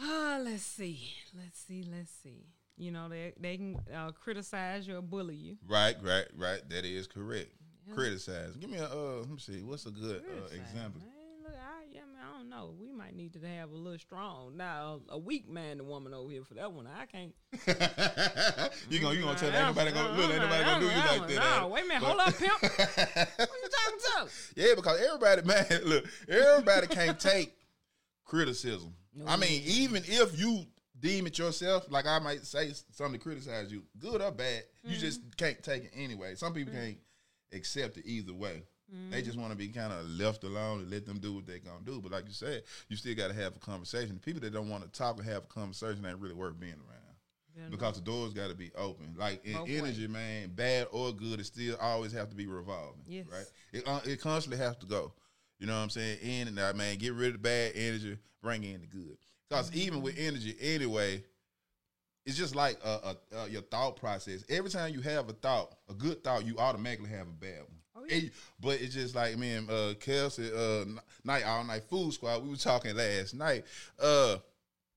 Ah, 0.00 0.38
let's 0.42 0.62
see, 0.62 1.12
let's 1.36 1.58
see, 1.66 1.84
let's 1.90 2.12
see. 2.22 2.46
You 2.76 2.92
know 2.92 3.08
they 3.08 3.32
they 3.40 3.56
can 3.56 3.76
uh, 3.92 4.12
criticize 4.12 4.86
you 4.86 4.96
or 4.98 5.02
bully 5.02 5.34
you. 5.34 5.56
Right, 5.68 5.96
right, 6.02 6.26
right. 6.36 6.60
That 6.70 6.84
is 6.84 7.08
correct. 7.08 7.50
criticize. 7.92 8.54
Give 8.56 8.70
me 8.70 8.78
a 8.78 8.84
uh, 8.86 9.16
let 9.20 9.30
me 9.30 9.38
see. 9.38 9.62
What's 9.62 9.86
a 9.86 9.90
good 9.90 10.22
uh, 10.22 10.46
example? 10.54 11.00
Man, 11.00 11.10
look, 11.42 11.52
yeah, 11.54 11.60
I 11.77 11.77
don't 12.38 12.48
know. 12.48 12.74
We 12.80 12.92
might 12.92 13.16
need 13.16 13.32
to 13.34 13.40
have 13.40 13.70
a 13.70 13.74
little 13.74 13.98
strong. 13.98 14.56
Now, 14.56 15.00
a 15.08 15.18
weak 15.18 15.48
man, 15.48 15.78
the 15.78 15.84
woman 15.84 16.14
over 16.14 16.30
here 16.30 16.44
for 16.44 16.54
that 16.54 16.72
one. 16.72 16.86
I 16.86 17.06
can't. 17.06 17.34
you 18.90 19.00
gonna 19.00 19.14
you 19.16 19.22
gonna 19.22 19.38
tell 19.38 19.50
nobody 19.50 19.90
gonna 19.90 20.16
look, 20.16 20.30
ain't 20.30 20.42
nobody 20.42 20.64
gonna 20.64 20.80
do 20.80 20.86
you 20.86 21.18
like 21.18 21.28
that. 21.28 21.62
Eh? 21.62 21.66
wait 21.66 21.84
a 21.84 21.88
minute. 21.88 22.02
Hold 22.02 22.20
up, 22.20 22.36
pimp. 22.36 22.62
what 22.62 22.78
you 22.78 23.68
talking 23.70 23.98
to? 23.98 24.28
Yeah, 24.54 24.74
because 24.76 25.00
everybody, 25.00 25.42
man, 25.46 25.66
look, 25.84 26.04
everybody 26.28 26.86
can't 26.86 27.18
take 27.18 27.54
criticism. 28.24 28.94
I 29.26 29.36
mean, 29.36 29.62
even 29.64 30.04
if 30.06 30.38
you 30.38 30.64
deem 31.00 31.26
it 31.26 31.38
yourself, 31.38 31.90
like 31.90 32.06
I 32.06 32.20
might 32.20 32.46
say 32.46 32.72
something 32.92 33.14
to 33.14 33.18
criticize 33.18 33.72
you, 33.72 33.82
good 33.98 34.22
or 34.22 34.30
bad, 34.30 34.62
you 34.84 34.96
just 34.96 35.36
can't 35.36 35.60
take 35.60 35.84
it 35.84 35.90
anyway. 35.92 36.36
Some 36.36 36.54
people 36.54 36.72
can't 36.72 36.98
accept 37.52 37.96
it 37.96 38.06
either 38.06 38.32
way. 38.32 38.62
They 39.10 39.20
just 39.20 39.38
want 39.38 39.52
to 39.52 39.56
be 39.56 39.68
kind 39.68 39.92
of 39.92 40.08
left 40.08 40.44
alone 40.44 40.80
and 40.80 40.90
let 40.90 41.04
them 41.04 41.18
do 41.18 41.34
what 41.34 41.46
they're 41.46 41.58
gonna 41.58 41.84
do. 41.84 42.00
But 42.00 42.12
like 42.12 42.26
you 42.26 42.32
said, 42.32 42.62
you 42.88 42.96
still 42.96 43.14
got 43.14 43.28
to 43.28 43.34
have 43.34 43.54
a 43.54 43.58
conversation. 43.58 44.14
The 44.14 44.20
people 44.20 44.40
that 44.40 44.52
don't 44.52 44.70
want 44.70 44.84
to 44.84 44.90
talk 44.90 45.18
and 45.18 45.28
have 45.28 45.44
a 45.44 45.46
conversation 45.46 46.06
ain't 46.06 46.18
really 46.18 46.34
worth 46.34 46.58
being 46.58 46.72
around 46.72 47.08
because 47.70 47.96
the 47.96 48.00
doors 48.00 48.32
got 48.32 48.48
to 48.48 48.54
be 48.54 48.70
open. 48.76 49.14
Like 49.16 49.44
in 49.44 49.54
Both 49.54 49.68
energy, 49.68 50.06
man, 50.06 50.52
bad 50.54 50.86
or 50.90 51.12
good, 51.12 51.40
it 51.40 51.44
still 51.44 51.76
always 51.80 52.12
have 52.12 52.30
to 52.30 52.36
be 52.36 52.46
revolving. 52.46 53.02
Yes. 53.06 53.26
Right. 53.30 53.46
It 53.72 53.86
uh, 53.86 54.00
it 54.04 54.20
constantly 54.20 54.64
has 54.64 54.76
to 54.78 54.86
go. 54.86 55.12
You 55.58 55.66
know 55.66 55.74
what 55.74 55.82
I'm 55.82 55.90
saying? 55.90 56.18
In 56.22 56.48
and 56.48 56.58
out, 56.58 56.76
man. 56.76 56.96
Get 56.98 57.14
rid 57.14 57.28
of 57.28 57.32
the 57.34 57.38
bad 57.38 57.72
energy, 57.74 58.16
bring 58.42 58.62
in 58.62 58.80
the 58.80 58.86
good. 58.86 59.16
Because 59.48 59.74
even 59.74 60.02
with 60.02 60.16
energy, 60.18 60.54
anyway, 60.60 61.24
it's 62.26 62.36
just 62.36 62.54
like 62.54 62.78
uh, 62.84 62.98
uh, 63.02 63.14
uh, 63.36 63.46
your 63.46 63.62
thought 63.62 63.96
process. 63.96 64.44
Every 64.48 64.70
time 64.70 64.92
you 64.92 65.00
have 65.00 65.28
a 65.28 65.32
thought, 65.32 65.74
a 65.88 65.94
good 65.94 66.22
thought, 66.22 66.44
you 66.44 66.58
automatically 66.58 67.10
have 67.10 67.26
a 67.26 67.32
bad 67.32 67.60
one. 67.60 67.77
But 68.60 68.80
it's 68.80 68.94
just 68.94 69.14
like 69.14 69.36
me 69.36 69.52
and 69.54 69.70
uh, 69.70 69.94
Kelsey, 70.00 70.50
uh, 70.54 70.84
night 71.24 71.44
all 71.44 71.64
night 71.64 71.84
food 71.84 72.12
squad. 72.12 72.42
We 72.42 72.50
were 72.50 72.56
talking 72.56 72.96
last 72.96 73.34
night. 73.34 73.64
Uh, 74.00 74.36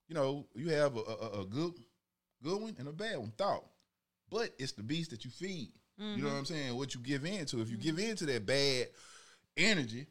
you 0.08 0.16
know, 0.16 0.46
you 0.56 0.70
have 0.70 0.96
a, 0.96 1.00
a, 1.00 1.42
a 1.42 1.46
good, 1.46 1.74
good 2.44 2.62
one 2.62 2.76
and 2.80 2.88
a 2.88 2.92
bad 2.92 3.18
one 3.18 3.32
thought, 3.38 3.66
but 4.30 4.50
it's 4.58 4.74
the 4.74 4.84
beast 4.84 5.12
that 5.12 5.24
you 5.26 5.32
feed. 5.32 5.72
You 6.18 6.24
know 6.24 6.30
what 6.30 6.38
I'm 6.38 6.46
saying? 6.46 6.76
What 6.76 6.96
you 6.96 7.02
give 7.02 7.26
in 7.26 7.46
to. 7.46 7.62
If 7.62 7.70
you 7.70 7.78
give 7.78 8.00
in 8.00 8.16
to 8.16 8.26
that 8.26 8.46
bad 8.46 8.88
energy, 9.56 10.08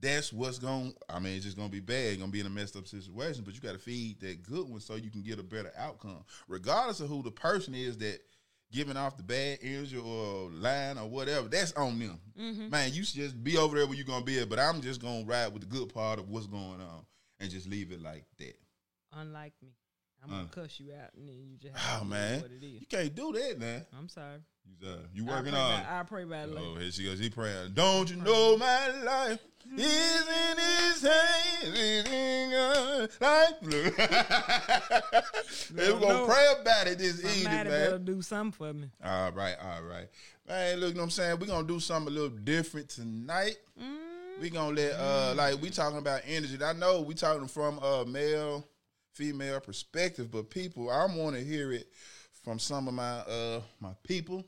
that's 0.00 0.32
what's 0.32 0.58
going. 0.58 0.94
I 1.08 1.18
mean, 1.18 1.36
it's 1.36 1.44
just 1.44 1.56
gonna 1.56 1.68
be 1.68 1.80
bad. 1.80 2.10
You're 2.10 2.16
gonna 2.18 2.32
be 2.32 2.40
in 2.40 2.46
a 2.46 2.50
messed 2.50 2.76
up 2.76 2.86
situation. 2.86 3.42
But 3.44 3.54
you 3.54 3.60
got 3.60 3.72
to 3.72 3.78
feed 3.78 4.20
that 4.20 4.42
good 4.42 4.68
one 4.68 4.80
so 4.80 4.96
you 4.96 5.10
can 5.10 5.22
get 5.22 5.38
a 5.38 5.42
better 5.42 5.72
outcome, 5.76 6.24
regardless 6.48 7.00
of 7.00 7.08
who 7.08 7.22
the 7.22 7.30
person 7.30 7.74
is 7.74 7.98
that 7.98 8.20
giving 8.72 8.96
off 8.96 9.16
the 9.16 9.22
bad 9.22 9.58
energy 9.62 9.96
or 9.96 10.50
line 10.50 10.98
or 10.98 11.08
whatever. 11.08 11.46
That's 11.48 11.72
on 11.74 11.98
them, 11.98 12.18
man. 12.70 12.92
You 12.92 13.04
should 13.04 13.16
just 13.20 13.44
be 13.44 13.56
over 13.58 13.76
there 13.76 13.86
where 13.86 13.94
you're 13.96 14.04
gonna 14.06 14.24
be. 14.24 14.40
At, 14.40 14.48
but 14.48 14.58
I'm 14.58 14.80
just 14.80 15.00
gonna 15.00 15.24
ride 15.24 15.52
with 15.52 15.62
the 15.62 15.68
good 15.68 15.92
part 15.94 16.18
of 16.18 16.28
what's 16.28 16.46
going 16.46 16.80
on 16.80 17.04
and 17.38 17.50
just 17.50 17.68
leave 17.68 17.92
it 17.92 18.02
like 18.02 18.24
that. 18.38 18.56
Unlike 19.12 19.52
me. 19.62 19.68
I'm 20.24 20.30
going 20.30 20.44
Uh. 20.44 20.48
cuss 20.48 20.78
you 20.78 20.92
out 20.94 21.10
and 21.16 21.28
then 21.28 21.34
you 21.36 21.56
just 21.60 21.74
Oh 21.74 21.78
have 21.78 21.98
to 22.00 22.04
man, 22.06 22.44
it 22.44 22.62
you 22.62 22.86
can't 22.86 23.14
do 23.14 23.32
that, 23.32 23.58
man. 23.58 23.84
I'm 23.98 24.08
sorry. 24.08 24.38
You, 24.64 24.88
uh, 24.88 24.96
you 25.12 25.24
working 25.24 25.52
on. 25.54 25.80
about- 25.80 25.86
I'll 25.92 26.04
pray 26.04 26.22
about 26.22 26.48
it. 26.48 26.54
Oh, 26.56 26.76
here 26.76 26.90
she 26.92 27.04
goes. 27.04 27.18
He 27.18 27.28
praying. 27.28 27.72
Don't 27.74 28.08
you 28.08 28.14
know 28.16 28.56
my 28.56 28.88
life 29.02 29.40
is 29.76 30.28
in 30.28 30.58
his 30.58 31.02
hands? 31.02 31.78
Is 31.78 32.06
in 32.06 32.50
your 32.50 33.08
life. 33.20 33.54
Look. 33.62 33.94
Hey, 35.74 35.92
we're 35.92 36.00
gonna 36.00 36.26
pray 36.26 36.46
about 36.60 36.86
it 36.86 36.98
this 36.98 37.20
Somebody 37.22 37.40
evening, 37.40 37.64
better 37.72 37.90
man. 37.92 38.04
do 38.04 38.22
something 38.22 38.52
for 38.52 38.72
me. 38.72 38.88
All 39.04 39.32
right, 39.32 39.56
all 39.62 39.82
right. 39.82 40.08
Man, 40.48 40.80
look, 40.80 40.88
you 40.90 40.94
know 40.94 41.00
what 41.00 41.04
I'm 41.04 41.10
saying? 41.10 41.38
We're 41.40 41.46
gonna 41.46 41.66
do 41.66 41.80
something 41.80 42.12
a 42.12 42.14
little 42.14 42.36
different 42.36 42.88
tonight. 42.88 43.56
We 44.40 44.50
gonna 44.50 44.74
let 44.74 44.92
uh 44.92 45.34
like 45.36 45.60
we 45.62 45.70
talking 45.70 45.98
about 45.98 46.22
energy. 46.26 46.58
I 46.62 46.72
know 46.72 47.00
we 47.00 47.14
talking 47.14 47.48
from 47.48 47.78
a 47.78 48.04
male, 48.04 48.66
female 49.14 49.60
perspective, 49.60 50.30
but 50.30 50.50
people, 50.50 50.90
I 50.90 51.06
wanna 51.14 51.40
hear 51.40 51.72
it 51.72 51.88
from 52.44 52.58
some 52.58 52.88
of 52.88 52.94
my 52.94 53.18
uh 53.20 53.60
my 53.80 53.92
people. 54.04 54.44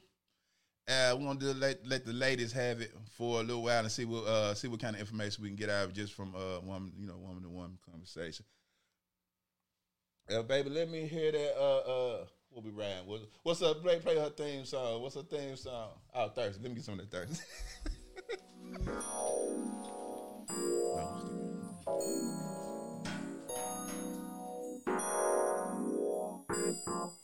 Uh, 0.87 1.17
we're 1.19 1.35
do 1.35 1.55
let 1.55 1.87
let 1.87 2.05
the 2.05 2.13
ladies 2.13 2.53
have 2.53 2.81
it 2.83 2.93
for 3.11 3.41
a 3.41 3.43
little 3.43 3.63
while 3.63 3.81
and 3.81 3.91
see 3.91 4.05
what 4.05 4.25
uh 4.27 4.55
see 4.55 4.69
what 4.69 4.81
kind 4.81 4.95
of 4.95 5.01
information 5.01 5.43
we 5.43 5.49
can 5.49 5.57
get 5.57 5.71
out 5.71 5.85
of 5.85 5.95
just 5.95 6.13
from 6.13 6.35
uh 6.35 6.61
woman 6.61 6.93
you 6.99 7.07
know 7.07 7.17
woman 7.17 7.43
to 7.43 7.49
woman 7.49 7.79
conversation. 7.91 8.45
Uh, 10.31 10.43
baby, 10.43 10.71
let 10.71 10.91
me 10.91 11.07
hear 11.07 11.33
that. 11.33 11.55
Uh, 11.59 11.79
uh, 11.79 12.25
we'll 12.51 12.63
be. 12.63 12.71
What's, 13.43 13.61
up? 13.61 13.83
Play, 13.83 13.99
play 13.99 14.17
her 14.17 14.31
theme 14.31 14.65
song. 14.65 15.03
What's 15.03 15.17
her 15.17 15.23
theme 15.23 15.57
song? 15.57 15.91
Oh, 16.15 16.29
Thursday. 16.29 16.63
Let 16.63 16.71
me 16.71 16.77
get 16.77 16.85
some 16.85 16.99
of 16.99 17.11
that 17.11 17.11
Thursday. 17.11 17.45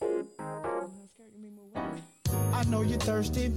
know 2.71 2.81
you're 2.83 2.99
thirsty. 2.99 3.51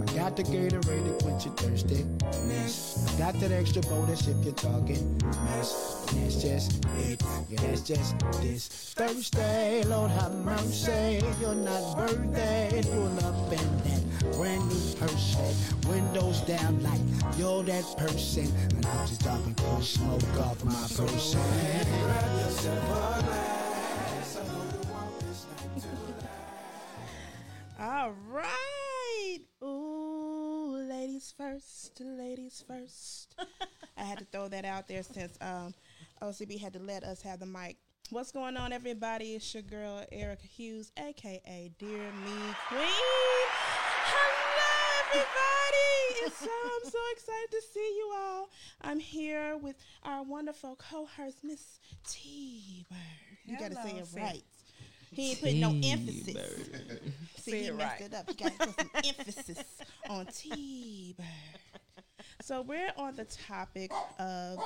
I 0.00 0.04
got 0.14 0.36
the 0.36 0.42
Gatorade 0.42 1.18
to 1.18 1.24
quench 1.24 1.46
your 1.46 1.54
thirsty. 1.54 2.04
Miss, 2.46 3.08
I 3.08 3.18
got 3.18 3.40
that 3.40 3.52
extra 3.52 3.80
bonus 3.82 4.28
if 4.28 4.36
you're 4.44 4.52
talking. 4.52 4.98
And 5.24 5.48
that's 5.48 6.42
just 6.42 6.84
it. 6.98 7.22
Yeah, 7.48 7.60
that's 7.62 7.80
just 7.80 8.20
this 8.42 8.68
Thursday. 8.68 9.82
Lord 9.84 10.10
have 10.10 10.34
mercy. 10.44 11.22
You're 11.40 11.54
not 11.54 11.96
worthy. 11.96 12.82
Pull 12.90 13.18
up 13.24 13.50
in 13.50 13.68
that 13.88 14.36
brand 14.36 14.68
new 14.68 14.96
Hershey. 15.00 15.88
Windows 15.88 16.42
down 16.42 16.82
like 16.82 17.00
you're 17.38 17.62
that 17.62 17.84
person. 17.96 18.52
And 18.76 18.84
I'm 18.84 19.06
just 19.06 19.22
dropping 19.22 19.54
push 19.54 19.94
smoke 19.94 20.36
off 20.40 20.62
my 20.64 20.74
person. 20.74 21.40
Grab 22.02 22.36
yourself 22.44 23.44
a 23.44 23.47
All 28.08 28.16
right. 28.30 29.38
Ooh, 29.62 30.82
ladies 30.88 31.34
first, 31.36 32.00
ladies 32.00 32.64
first. 32.66 33.34
I 33.98 34.02
had 34.02 34.18
to 34.20 34.24
throw 34.24 34.48
that 34.48 34.64
out 34.64 34.88
there 34.88 35.02
since 35.02 35.36
um, 35.42 35.74
OCB 36.22 36.58
had 36.58 36.72
to 36.72 36.78
let 36.78 37.04
us 37.04 37.20
have 37.20 37.38
the 37.38 37.44
mic. 37.44 37.76
What's 38.08 38.32
going 38.32 38.56
on, 38.56 38.72
everybody? 38.72 39.34
It's 39.34 39.52
your 39.52 39.62
girl, 39.62 40.06
Ericka 40.10 40.46
Hughes, 40.46 40.90
aka 40.96 41.70
Dear 41.78 41.90
Me 41.90 42.54
Queen. 42.68 42.80
Hello, 44.08 45.12
everybody. 45.12 46.24
It's 46.24 46.38
so, 46.38 46.48
I'm 46.48 46.90
so 46.90 46.98
excited 47.12 47.50
to 47.50 47.60
see 47.74 47.94
you 47.94 48.12
all. 48.16 48.48
I'm 48.80 49.00
here 49.00 49.58
with 49.58 49.76
our 50.04 50.22
wonderful 50.22 50.76
co-host, 50.76 51.44
Miss 51.44 51.78
T 52.08 52.86
Bird. 52.88 52.98
You 53.44 53.58
got 53.58 53.72
to 53.72 53.76
say 53.86 53.98
it 53.98 54.06
right. 54.16 54.42
He 55.10 55.30
ain't 55.30 55.40
putting 55.40 55.60
no 55.60 55.70
emphasis. 55.82 56.68
See, 57.36 57.50
Say 57.50 57.60
he 57.62 57.66
it 57.66 57.76
messed 57.76 58.00
right. 58.00 58.08
it 58.08 58.14
up. 58.14 58.28
You 58.28 58.34
got 58.34 58.52
to 58.52 58.66
put 58.66 58.78
some 58.78 58.90
emphasis 59.04 59.64
on 60.08 60.26
T 60.26 61.14
Bird. 61.16 61.26
So 62.42 62.62
we're 62.62 62.92
on 62.96 63.16
the 63.16 63.24
topic 63.24 63.90
of 64.18 64.58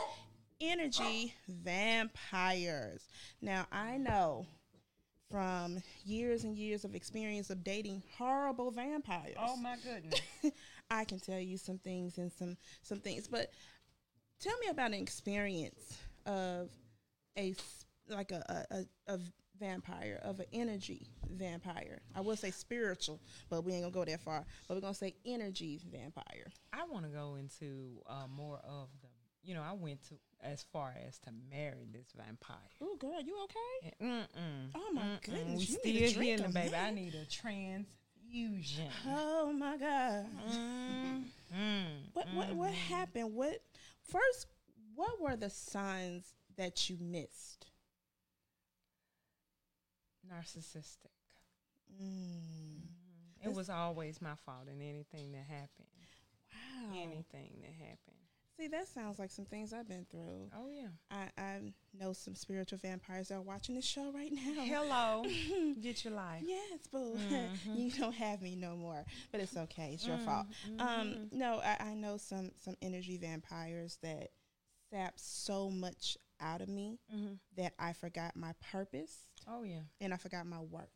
energy 0.61 1.35
vampires. 1.49 3.03
Now 3.41 3.67
I 3.73 3.97
know 3.97 4.47
from 5.31 5.83
years 6.05 6.45
and 6.45 6.57
years 6.57 6.85
of 6.85 6.95
experience 6.95 7.51
of 7.51 7.65
dating 7.65 8.03
horrible 8.17 8.71
vampires. 8.71 9.37
Oh 9.41 9.57
my 9.57 9.77
goodness. 9.83 10.21
I 10.91 11.05
can 11.05 11.19
tell 11.19 11.41
you 11.41 11.57
some 11.57 11.79
things 11.79 12.19
and 12.19 12.31
some 12.31 12.57
some 12.83 13.01
things, 13.01 13.27
but 13.27 13.51
tell 14.41 14.57
me 14.59 14.69
about 14.69 14.89
an 14.89 15.01
experience 15.01 15.97
of 16.27 16.69
a 17.39 17.55
like 18.09 18.31
a 18.31 18.67
a, 18.71 18.77
a, 18.77 19.15
a 19.15 19.19
vampire 19.59 20.21
of 20.23 20.41
an 20.41 20.47
energy 20.53 21.07
vampire. 21.31 22.01
I 22.15 22.21
will 22.21 22.37
say 22.37 22.51
spiritual, 22.51 23.21
but 23.51 23.65
we 23.65 23.73
ain't 23.73 23.83
gonna 23.83 23.93
go 23.93 24.05
that 24.05 24.21
far. 24.21 24.45
But 24.69 24.75
we're 24.75 24.81
gonna 24.81 24.95
say 24.95 25.15
energy 25.25 25.81
vampire. 25.91 26.51
I 26.73 26.85
want 26.91 27.05
to 27.05 27.11
go 27.11 27.37
into 27.37 28.03
uh, 28.09 28.27
more 28.35 28.61
of 28.65 28.89
the, 29.01 29.09
you 29.45 29.55
know, 29.55 29.63
I 29.63 29.73
went 29.73 30.03
to 30.09 30.15
as 30.43 30.65
far 30.73 30.95
as 31.07 31.19
to 31.21 31.31
marry 31.51 31.87
this 31.93 32.13
vampire. 32.17 32.57
Oh, 32.81 32.97
girl, 32.99 33.21
you 33.21 33.37
okay? 33.45 33.95
Mm-mm. 34.03 34.27
Oh 34.75 34.91
my 34.93 35.03
Mm-mm. 35.03 35.23
goodness, 35.25 35.47
We 35.47 35.55
you 35.55 35.79
still 35.79 35.93
need 35.93 36.03
a 36.05 36.13
drink, 36.13 36.39
healing, 36.39 36.53
baby. 36.53 36.75
I 36.75 36.91
need 36.91 37.15
a 37.15 37.25
transfusion. 37.27 38.89
Oh 39.07 39.53
my 39.53 39.77
god. 39.77 40.27
Mm, 40.49 41.25
mm, 41.55 41.85
What 42.15 42.27
what 42.35 42.55
what 42.55 42.73
happened? 42.73 43.35
What 43.35 43.61
first? 44.03 44.47
What 44.95 45.21
were 45.21 45.37
the 45.37 45.51
signs 45.51 46.35
that 46.57 46.91
you 46.91 46.99
missed? 47.01 47.67
Narcissistic. 50.31 51.13
Mm. 52.01 52.83
It 53.45 53.53
was 53.55 53.69
always 53.69 54.21
my 54.23 54.35
fault 54.47 54.69
in 54.69 54.81
anything 54.81 55.33
that 55.33 55.45
happened. 55.49 55.89
Wow. 56.53 56.95
Anything 56.97 57.59
that 57.63 57.73
happened. 57.73 58.17
See, 58.59 58.69
that 58.69 58.87
sounds 58.87 59.19
like 59.19 59.31
some 59.31 59.47
things 59.47 59.73
I've 59.73 59.89
been 59.89 60.07
through. 60.11 60.51
Oh 60.57 60.69
yeah. 60.69 60.89
I, 61.11 61.31
I 61.41 61.73
know 61.99 62.13
some 62.13 62.35
spiritual 62.35 62.79
vampires 62.79 63.29
that 63.29 63.37
are 63.37 63.41
watching 63.41 63.75
this 63.75 63.85
show 63.87 64.13
right 64.13 64.31
now. 64.31 64.43
Hello. 64.65 65.25
Get 65.81 66.05
your 66.05 66.13
life. 66.15 66.45
Yes, 66.47 66.87
boo. 66.91 67.17
Mhm. 67.33 67.77
you 67.77 67.91
don't 67.91 68.15
have 68.15 68.43
me 68.43 68.55
no 68.55 68.77
more, 68.77 69.05
but 69.33 69.41
it's 69.41 69.57
okay. 69.57 69.93
It's 69.95 70.07
your 70.07 70.19
Mm, 70.19 70.25
fault. 70.25 70.47
Um, 70.79 71.29
no, 71.33 71.61
I, 71.65 71.77
I 71.81 71.95
know 71.95 72.17
some 72.19 72.51
some 72.63 72.77
energy 72.83 73.17
vampires 73.17 73.99
that 74.03 74.29
sap 74.91 75.15
so 75.17 75.71
much 75.71 76.19
out 76.43 76.61
of 76.61 76.69
me 76.69 76.99
Mhm. 77.15 77.39
that 77.57 77.75
I 77.79 77.93
forgot 77.93 78.37
my 78.37 78.53
purpose 78.61 79.27
Oh 79.47 79.63
yeah. 79.63 79.83
and 80.01 80.13
I 80.13 80.17
forgot 80.17 80.47
my 80.47 80.61
worth. 80.61 80.91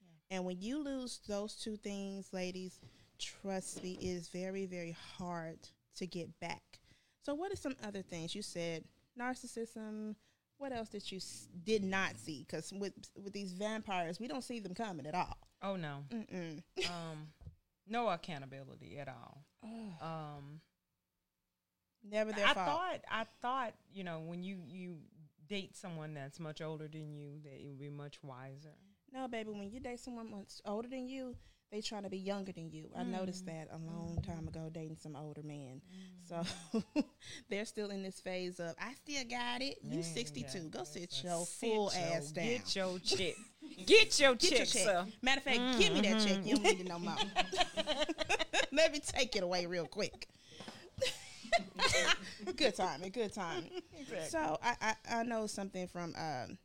Yeah. 0.00 0.36
And 0.36 0.44
when 0.46 0.60
you 0.60 0.78
lose 0.82 1.18
those 1.26 1.54
two 1.56 1.76
things, 1.76 2.32
ladies, 2.32 2.80
trust 3.18 3.82
me, 3.82 3.94
it 3.94 4.04
is 4.04 4.28
very 4.28 4.66
very 4.66 4.92
hard 4.92 5.68
to 5.96 6.06
get 6.06 6.38
back. 6.40 6.80
So, 7.24 7.34
what 7.34 7.52
are 7.52 7.56
some 7.56 7.76
other 7.82 8.02
things 8.02 8.34
you 8.34 8.42
said? 8.42 8.84
Narcissism. 9.18 10.16
What 10.58 10.72
else 10.72 10.88
did 10.88 11.10
you 11.10 11.16
s- 11.18 11.48
did 11.64 11.82
not 11.84 12.18
see? 12.18 12.40
Because 12.44 12.72
with 12.72 12.94
with 13.16 13.32
these 13.32 13.52
vampires, 13.52 14.20
we 14.20 14.28
don't 14.28 14.42
see 14.42 14.60
them 14.60 14.74
coming 14.74 15.06
at 15.06 15.14
all. 15.14 15.36
Oh 15.60 15.76
no. 15.76 16.04
Um, 16.88 17.32
no 17.86 18.08
accountability 18.08 18.98
at 18.98 19.08
all. 19.08 19.44
Um, 20.00 20.60
Never 22.08 22.32
their 22.32 22.46
I 22.46 22.54
fault. 22.54 22.66
thought 22.66 23.00
I 23.10 23.24
thought 23.40 23.74
you 23.92 24.04
know 24.04 24.20
when 24.20 24.42
you 24.42 24.58
you 24.66 24.96
date 25.48 25.76
someone 25.76 26.14
that's 26.14 26.40
much 26.40 26.60
older 26.60 26.88
than 26.88 27.12
you 27.12 27.40
that 27.44 27.52
it 27.52 27.66
would 27.66 27.80
be 27.80 27.90
much 27.90 28.18
wiser. 28.22 28.74
no, 29.12 29.28
baby, 29.28 29.50
when 29.50 29.70
you 29.70 29.80
date 29.80 30.00
someone 30.00 30.30
much 30.30 30.54
older 30.64 30.88
than 30.88 31.06
you, 31.08 31.36
they 31.70 31.80
trying 31.80 32.02
to 32.02 32.10
be 32.10 32.18
younger 32.18 32.52
than 32.52 32.70
you. 32.70 32.90
I 32.96 33.02
noticed 33.02 33.44
mm. 33.44 33.48
that 33.48 33.68
a 33.72 33.78
long 33.78 34.22
time 34.26 34.46
ago 34.46 34.68
dating 34.70 34.98
some 35.00 35.16
older 35.16 35.42
men. 35.42 35.80
Mm. 35.90 36.44
So 36.74 37.02
they're 37.50 37.64
still 37.64 37.90
in 37.90 38.02
this 38.02 38.20
phase 38.20 38.60
of 38.60 38.74
I 38.78 38.92
still 38.94 39.24
got 39.28 39.62
it. 39.62 39.78
You 39.82 40.02
62. 40.02 40.68
Go 40.68 40.84
sit 40.84 41.10
Sit 41.12 41.24
your 41.24 41.46
full 41.46 41.90
your- 41.94 42.14
ass 42.14 42.30
down. 42.30 42.44
Get 42.44 42.76
your 42.76 42.98
check. 43.04 43.34
Get 43.86 44.20
your 44.20 44.34
Get 44.34 44.50
your 44.50 44.58
check, 44.58 44.68
check. 44.68 44.84
sir. 44.84 45.06
Matter 45.22 45.38
of 45.38 45.44
fact, 45.44 45.78
give 45.78 45.94
me 45.94 46.00
that 46.02 46.26
check. 46.26 46.46
You 46.46 46.56
don't 46.56 46.62
need 46.64 46.80
it 46.80 46.88
no 46.88 46.98
more. 46.98 47.14
Mm-hmm. 47.14 48.20
Let 48.76 48.92
me 48.92 49.00
take 49.00 49.34
it 49.36 49.42
away 49.42 49.64
real 49.66 49.86
quick. 49.86 50.28
good 52.56 52.74
timing, 52.74 53.10
good 53.10 53.32
timing. 53.32 53.70
So 54.18 54.58
I, 54.62 54.76
I, 54.80 54.94
I 55.20 55.22
know 55.24 55.46
something 55.46 55.86
from 55.88 56.14
um, 56.16 56.58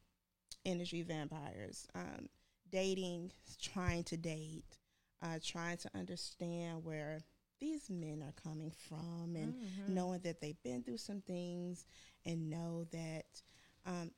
energy 0.66 1.02
vampires. 1.02 1.88
Um, 1.96 2.30
dating, 2.72 3.32
trying 3.62 4.04
to 4.06 4.18
date, 4.18 4.78
uh, 5.22 5.40
trying 5.44 5.78
to 5.78 5.90
understand 5.96 6.84
where 6.84 7.22
these 7.60 7.90
men 7.90 8.22
are 8.24 8.34
coming 8.44 8.72
from 8.88 9.36
and 9.36 9.54
Mm-hmm. 9.56 9.94
knowing 9.94 10.20
that 10.22 10.42
they've 10.42 10.62
been 10.64 10.84
through 10.84 10.98
some 10.98 11.22
things 11.22 11.86
and 12.26 12.50
know 12.50 12.86
that 12.92 13.42
um, 13.86 14.12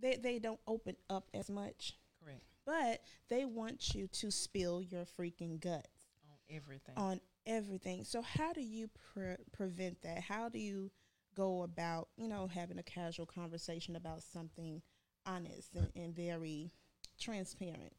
they, 0.00 0.16
they 0.16 0.38
don't 0.38 0.60
open 0.66 0.96
up 1.08 1.28
as 1.34 1.48
much 1.50 1.94
Correct 2.22 2.42
but 2.66 3.00
they 3.28 3.44
want 3.44 3.94
you 3.94 4.08
to 4.08 4.30
spill 4.30 4.82
your 4.82 5.04
freaking 5.04 5.60
guts 5.60 6.08
on 6.28 6.56
everything. 6.56 6.94
on 6.96 7.20
everything. 7.46 8.04
So 8.04 8.22
how 8.22 8.52
do 8.52 8.60
you 8.60 8.88
pre- 9.12 9.36
prevent 9.52 10.02
that? 10.02 10.20
How 10.20 10.48
do 10.48 10.58
you 10.58 10.90
go 11.34 11.62
about, 11.62 12.08
you 12.16 12.28
know, 12.28 12.46
having 12.46 12.78
a 12.78 12.82
casual 12.82 13.26
conversation 13.26 13.96
about 13.96 14.22
something 14.22 14.82
honest 15.26 15.74
and, 15.74 15.90
and 15.94 16.14
very 16.14 16.72
transparent? 17.20 17.92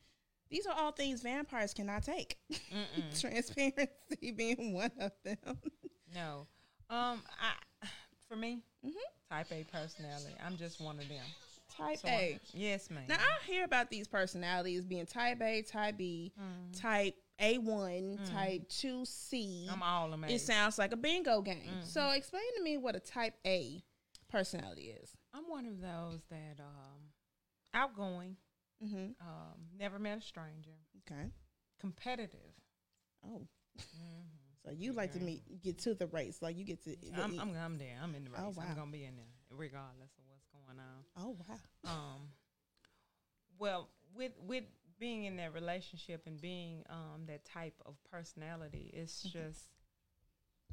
These 0.50 0.66
are 0.66 0.76
all 0.78 0.92
things 0.92 1.22
vampires 1.22 1.74
cannot 1.74 2.04
take. 2.04 2.38
Transparency 3.20 4.32
being 4.36 4.74
one 4.74 4.92
of 5.00 5.12
them. 5.24 5.38
no, 6.14 6.48
um, 6.90 7.22
I 7.42 7.88
for 8.30 8.36
me, 8.36 8.62
Mhm. 8.86 8.92
type 9.30 9.48
A 9.52 9.64
personality. 9.66 10.36
I'm 10.46 10.58
just 10.58 10.80
one 10.82 11.00
of 11.00 11.08
them. 11.08 11.24
Type 11.70 12.00
So, 12.00 12.08
A. 12.08 12.40
Yes, 12.54 12.90
ma'am. 12.90 13.04
Now 13.08 13.16
I 13.18 13.46
hear 13.46 13.64
about 13.66 13.90
these 13.90 14.08
personalities 14.08 14.84
being 14.86 15.06
type 15.06 15.42
A, 15.42 15.62
type 15.62 15.98
B, 15.98 16.32
Mhm. 16.40 16.80
type 16.82 17.16
A 17.40 17.58
one, 17.60 18.18
Mhm. 18.18 18.32
type 18.32 18.68
two 18.70 19.06
C. 19.06 19.68
I'm 19.70 19.84
all 19.84 20.12
amazed. 20.14 20.34
It 20.34 20.40
sounds 20.46 20.78
like 20.78 20.92
a 20.92 20.98
bingo 20.98 21.42
game. 21.42 21.62
Mhm. 21.82 21.84
So 21.86 22.10
explain 22.10 22.44
to 22.56 22.64
me 22.64 22.78
what 22.78 22.96
a 22.96 23.00
type 23.00 23.36
A 23.46 23.84
personality 24.28 24.90
is. 24.90 25.16
I'm 25.34 25.48
one 25.50 25.66
of 25.68 25.80
those 25.80 26.24
that 26.30 26.60
um, 26.60 27.14
outgoing, 27.74 28.38
Mm-hmm. 28.84 29.12
um, 29.28 29.70
never 29.76 29.98
met 30.00 30.18
a 30.20 30.22
stranger, 30.22 30.78
Okay. 31.00 31.32
competitive. 31.80 32.54
Oh, 33.24 33.48
Mm-hmm. 33.78 34.22
so 34.66 34.72
you 34.72 34.92
like 34.94 35.14
to 35.14 35.20
meet, 35.20 35.62
get 35.62 35.78
to 35.80 35.94
the 35.94 36.08
race, 36.08 36.42
like 36.42 36.58
you 36.58 36.64
get 36.64 36.84
to. 36.84 36.96
I'm, 37.16 37.40
I'm, 37.40 37.56
I'm 37.56 37.78
there. 37.78 37.98
I'm 38.02 38.16
in 38.16 38.24
the 38.24 38.32
race. 38.32 38.42
Oh, 38.44 38.50
wow. 38.50 38.66
I'm 38.68 38.76
gonna 38.76 38.92
be 38.92 39.04
in 39.06 39.16
there, 39.16 39.26
regardless 39.52 40.12
of 40.18 40.24
what's 40.28 40.48
going 40.48 40.80
on. 40.80 41.06
oh 41.16 41.38
wow. 41.48 41.60
Um, 41.92 42.32
well, 43.60 43.90
with 44.16 44.34
with 44.42 44.64
being 45.00 45.26
in 45.26 45.36
that 45.38 45.54
relationship 45.54 46.24
and 46.26 46.40
being 46.42 46.84
um 46.90 47.26
that 47.28 47.46
type 47.46 47.76
of 47.86 47.96
personality, 48.12 48.92
it's 48.94 49.24
Mm-hmm. 49.26 49.38
just 49.50 49.68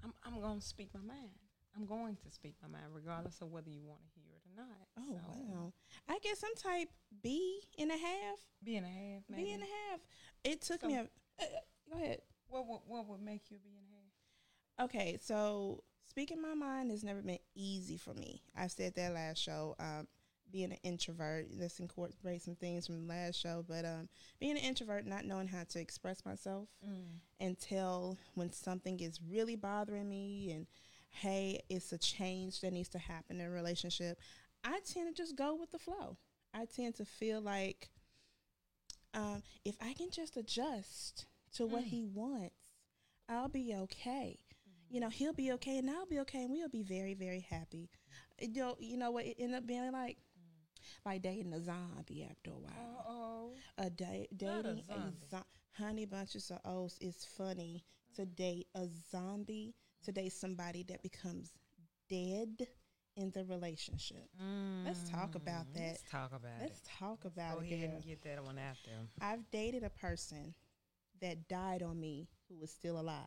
I'm 0.02 0.12
I'm 0.24 0.40
gonna 0.40 0.60
speak 0.60 0.90
my 0.94 1.00
mind. 1.00 1.30
I'm 1.76 1.86
going 1.86 2.16
to 2.24 2.30
speak 2.30 2.54
my 2.62 2.68
mind, 2.68 2.84
regardless 2.94 3.40
of 3.40 3.50
whether 3.50 3.68
you 3.68 3.82
want 3.84 4.00
to 4.02 4.20
hear 4.20 4.30
it 4.36 4.42
or 4.48 4.54
not. 4.62 4.86
Oh 4.96 5.20
So, 5.26 5.54
wow. 5.56 5.72
I 6.08 6.18
guess 6.22 6.42
I'm 6.44 6.54
type 6.54 6.88
B 7.20 7.62
and 7.78 7.90
a 7.90 7.96
half. 7.96 8.38
B 8.62 8.76
and 8.76 8.86
a 8.86 8.88
half, 8.88 9.22
maybe. 9.28 9.42
B 9.44 9.52
and 9.54 9.62
a 9.62 9.66
half. 9.66 10.00
It 10.44 10.60
took 10.60 10.82
So- 10.82 10.86
me. 10.86 10.94
A, 10.94 11.00
uh, 11.00 11.04
uh, 11.40 11.44
go 11.90 11.96
ahead. 11.96 12.20
What 12.48 12.66
would 12.68 12.80
what 12.86 13.08
would 13.08 13.20
make 13.22 13.50
you 13.50 13.56
a 13.56 13.60
B 13.60 13.70
and 13.76 13.86
a 13.88 13.90
half? 13.90 14.88
Okay, 14.90 15.18
so 15.20 15.82
speaking 16.04 16.40
my 16.40 16.54
mind 16.54 16.90
has 16.92 17.02
never 17.02 17.22
been 17.22 17.38
easy 17.56 17.96
for 17.96 18.14
me. 18.14 18.42
I 18.56 18.68
said 18.68 18.94
that 18.94 19.12
last 19.14 19.38
show. 19.38 19.74
Um, 19.80 20.06
being 20.52 20.72
an 20.72 20.78
introvert, 20.82 21.46
let's 21.58 21.80
incorporate 21.80 22.42
some 22.42 22.54
things 22.54 22.86
from 22.86 23.06
the 23.06 23.12
last 23.12 23.36
show, 23.40 23.64
but 23.68 23.84
um, 23.84 24.08
being 24.40 24.52
an 24.52 24.58
introvert, 24.58 25.06
not 25.06 25.24
knowing 25.24 25.48
how 25.48 25.64
to 25.64 25.80
express 25.80 26.24
myself 26.24 26.68
until 27.40 28.16
when 28.34 28.50
something 28.52 29.00
is 29.00 29.20
really 29.28 29.56
bothering 29.56 30.08
me 30.08 30.52
and 30.52 30.66
hey, 31.10 31.60
it's 31.68 31.92
a 31.92 31.98
change 31.98 32.60
that 32.60 32.72
needs 32.72 32.88
to 32.88 32.98
happen 32.98 33.40
in 33.40 33.46
a 33.46 33.50
relationship, 33.50 34.18
I 34.64 34.80
tend 34.84 35.14
to 35.14 35.22
just 35.22 35.36
go 35.36 35.54
with 35.54 35.70
the 35.70 35.78
flow. 35.78 36.16
I 36.52 36.64
tend 36.66 36.96
to 36.96 37.04
feel 37.04 37.40
like 37.40 37.90
um, 39.14 39.42
if 39.64 39.76
I 39.80 39.92
can 39.94 40.10
just 40.10 40.36
adjust 40.36 41.26
to 41.54 41.66
what 41.66 41.84
Mm. 41.84 41.86
he 41.88 42.04
wants, 42.04 42.70
I'll 43.28 43.48
be 43.48 43.74
okay. 43.74 44.38
You 44.90 45.00
know, 45.00 45.08
he'll 45.08 45.32
be 45.32 45.52
okay 45.52 45.78
and 45.78 45.90
I'll 45.90 46.06
be 46.06 46.20
okay 46.20 46.42
and 46.44 46.52
we'll 46.52 46.68
be 46.68 46.82
very, 46.82 47.14
very 47.14 47.40
happy. 47.40 47.90
You 48.40 48.52
know, 48.62 48.76
you 48.78 48.96
know 48.96 49.10
what 49.10 49.24
it 49.24 49.36
ended 49.38 49.58
up 49.58 49.66
being 49.66 49.90
like? 49.92 50.18
Like 51.04 51.22
dating 51.22 51.52
a 51.52 51.60
zombie 51.62 52.26
after 52.30 52.50
a 52.50 52.58
while 52.58 53.04
oh. 53.08 53.50
a 53.78 53.90
da- 53.90 54.28
dating 54.36 54.66
a, 54.66 54.84
zombie. 54.84 55.16
zo- 55.30 55.42
honey 55.72 56.04
bunches 56.06 56.50
of 56.50 56.58
oats 56.64 56.98
is 57.00 57.26
funny 57.36 57.84
to 58.16 58.24
date 58.26 58.66
a 58.74 58.86
zombie 59.10 59.74
to 60.04 60.12
date 60.12 60.32
somebody 60.32 60.82
that 60.88 61.02
becomes 61.02 61.52
dead 62.08 62.66
in 63.16 63.30
the 63.30 63.44
relationship 63.44 64.28
Let's 64.84 65.08
talk 65.08 65.34
about 65.36 65.72
that. 65.74 65.80
Mm, 65.80 65.86
Let's 65.88 66.02
talk 66.10 66.30
about 66.34 66.50
it. 66.60 66.62
let's 66.62 66.78
it. 66.80 66.88
talk 66.98 67.24
about 67.24 67.54
Go 67.58 67.60
it 67.64 67.72
ahead 67.72 67.80
girl. 67.90 67.96
and 67.96 68.04
get 68.06 68.22
that 68.24 68.44
one 68.44 68.58
out 68.58 68.76
there. 68.84 68.98
i've 69.20 69.50
dated 69.50 69.82
a 69.84 69.90
person 69.90 70.54
that 71.20 71.48
died 71.48 71.82
on 71.82 71.98
me 71.98 72.28
who 72.48 72.58
was 72.60 72.70
still 72.70 72.98
alive 73.00 73.24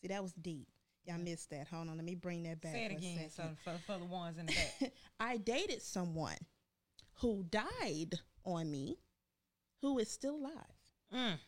see 0.00 0.08
that 0.08 0.22
was 0.22 0.32
deep 0.32 0.66
y'all 1.04 1.18
missed 1.18 1.50
that 1.50 1.66
hold 1.68 1.88
on 1.88 1.96
let 1.96 2.04
me 2.04 2.14
bring 2.14 2.42
that 2.42 2.60
back 2.60 2.72
Say 2.72 2.84
it 2.86 2.88
for 2.88 2.94
a 2.94 2.96
again, 2.98 3.30
so 3.30 3.42
second. 3.42 3.58
for, 3.64 3.92
for 3.92 3.98
the 3.98 4.04
ones 4.06 4.38
in 4.38 4.46
the 4.46 4.52
back. 4.80 4.92
i 5.20 5.36
dated 5.36 5.82
someone 5.82 6.36
who 7.20 7.44
died 7.50 8.20
on 8.44 8.70
me 8.70 8.98
who 9.82 9.98
is 9.98 10.10
still 10.10 10.36
alive 10.36 10.78
mm. 11.14 11.38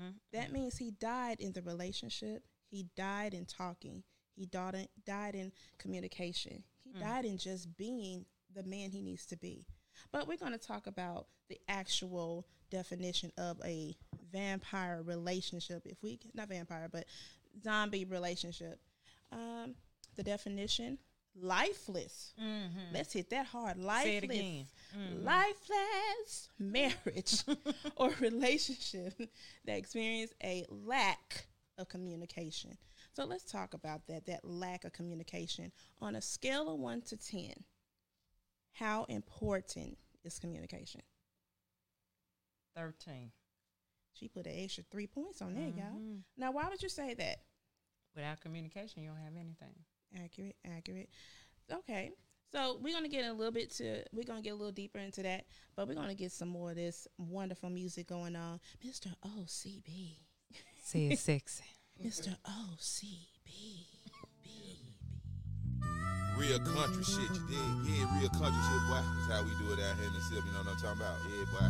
Mm. 0.00 0.14
That 0.32 0.52
means 0.52 0.76
he 0.78 0.92
died 0.92 1.40
in 1.40 1.52
the 1.52 1.62
relationship. 1.62 2.44
He 2.70 2.86
died 2.96 3.34
in 3.34 3.46
talking. 3.46 4.04
He 4.36 4.46
died 4.46 4.74
in, 4.74 4.88
died 5.04 5.34
in 5.34 5.52
communication. 5.78 6.62
He 6.84 6.90
Mm. 6.92 7.00
died 7.00 7.24
in 7.24 7.36
just 7.36 7.76
being 7.76 8.24
the 8.54 8.62
man 8.62 8.90
he 8.90 9.02
needs 9.02 9.26
to 9.26 9.36
be. 9.36 9.66
But 10.12 10.28
we're 10.28 10.36
going 10.36 10.52
to 10.52 10.58
talk 10.58 10.86
about 10.86 11.26
the 11.48 11.60
actual 11.68 12.46
definition 12.70 13.32
of 13.36 13.60
a 13.64 13.96
vampire 14.30 15.02
relationship. 15.02 15.84
If 15.84 16.00
we 16.02 16.20
not 16.34 16.48
vampire, 16.48 16.88
but 16.88 17.06
zombie 17.64 18.04
relationship. 18.04 18.80
Um, 19.32 19.74
the 20.14 20.22
definition: 20.22 20.98
lifeless. 21.40 22.34
Mm-hmm. 22.40 22.94
Let's 22.94 23.12
hit 23.12 23.30
that 23.30 23.46
hard. 23.46 23.76
Lifeless. 23.78 24.04
Say 24.04 24.16
it 24.18 24.24
again. 24.24 24.66
Mhm. 24.96 25.24
Lifeless 25.24 26.48
marriage 26.58 27.44
or 27.96 28.10
relationship 28.20 29.14
that 29.64 29.76
experience 29.78 30.32
a 30.42 30.64
lack 30.70 31.46
of 31.78 31.88
communication. 31.88 32.76
So 33.12 33.24
let's 33.24 33.44
talk 33.44 33.74
about 33.74 34.06
that, 34.08 34.26
that 34.26 34.44
lack 34.44 34.84
of 34.84 34.92
communication. 34.92 35.72
On 36.00 36.16
a 36.16 36.20
scale 36.22 36.68
of 36.72 36.78
one 36.78 37.02
to 37.02 37.16
10, 37.16 37.52
how 38.72 39.04
important 39.04 39.98
is 40.24 40.38
communication? 40.38 41.02
13. 42.76 43.32
She 44.12 44.28
put 44.28 44.46
an 44.46 44.52
extra 44.56 44.84
three 44.90 45.06
points 45.06 45.42
on 45.42 45.54
there, 45.54 45.68
y'all. 45.68 45.98
Mhm. 45.98 46.22
Now, 46.36 46.50
why 46.52 46.68
would 46.68 46.82
you 46.82 46.88
say 46.88 47.14
that? 47.14 47.44
Without 48.14 48.40
communication, 48.40 49.02
you 49.02 49.08
don't 49.10 49.18
have 49.18 49.36
anything. 49.36 49.84
Accurate, 50.24 50.56
accurate. 50.76 51.08
Okay, 51.72 52.10
so 52.52 52.78
we're 52.80 52.94
gonna 52.94 53.08
get 53.08 53.26
a 53.26 53.32
little 53.32 53.52
bit 53.52 53.70
to 53.76 54.02
we're 54.12 54.24
gonna 54.24 54.42
get 54.42 54.50
a 54.50 54.56
little 54.56 54.72
deeper 54.72 54.98
into 54.98 55.22
that, 55.22 55.44
but 55.76 55.86
we're 55.88 55.94
gonna 55.94 56.14
get 56.14 56.32
some 56.32 56.48
more 56.48 56.70
of 56.70 56.76
this 56.76 57.06
wonderful 57.18 57.70
music 57.70 58.08
going 58.08 58.36
on, 58.36 58.60
Mr. 58.86 59.12
OCB, 59.24 60.16
Say 60.82 61.06
it 61.08 61.18
sexy. 61.18 61.64
Mr. 62.04 62.34
OCB. 62.46 63.84
Real 66.38 66.58
country 66.60 67.02
shit, 67.02 67.18
you 67.34 67.42
dig? 67.50 67.58
Yeah, 67.84 68.20
real 68.20 68.30
country 68.30 68.62
shit, 68.70 68.82
boy. 68.88 69.02
That's 69.02 69.26
how 69.28 69.42
we 69.42 69.50
do 69.58 69.72
it 69.72 69.80
out 69.82 69.96
here 69.98 70.06
in 70.06 70.14
the 70.14 70.20
city. 70.20 70.40
You 70.46 70.52
know 70.52 70.62
what 70.62 70.68
I'm 70.68 70.78
talking 70.78 71.00
about? 71.02 71.18
Yeah, 71.26 71.44
boy. 71.50 71.66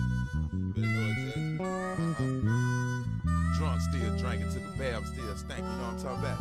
Better 0.76 0.92
know 0.92 1.08
exactly. 1.08 1.58
Uh-huh. 1.64 2.58
Drunk, 3.56 3.80
still 3.80 4.12
drinking, 4.18 4.52
took 4.52 4.62
a 4.62 4.78
bath, 4.78 5.06
still 5.08 5.36
stank. 5.36 5.60
You 5.60 5.64
know 5.64 5.88
what 5.88 5.94
I'm 5.94 6.02
talking 6.02 6.20
about? 6.20 6.38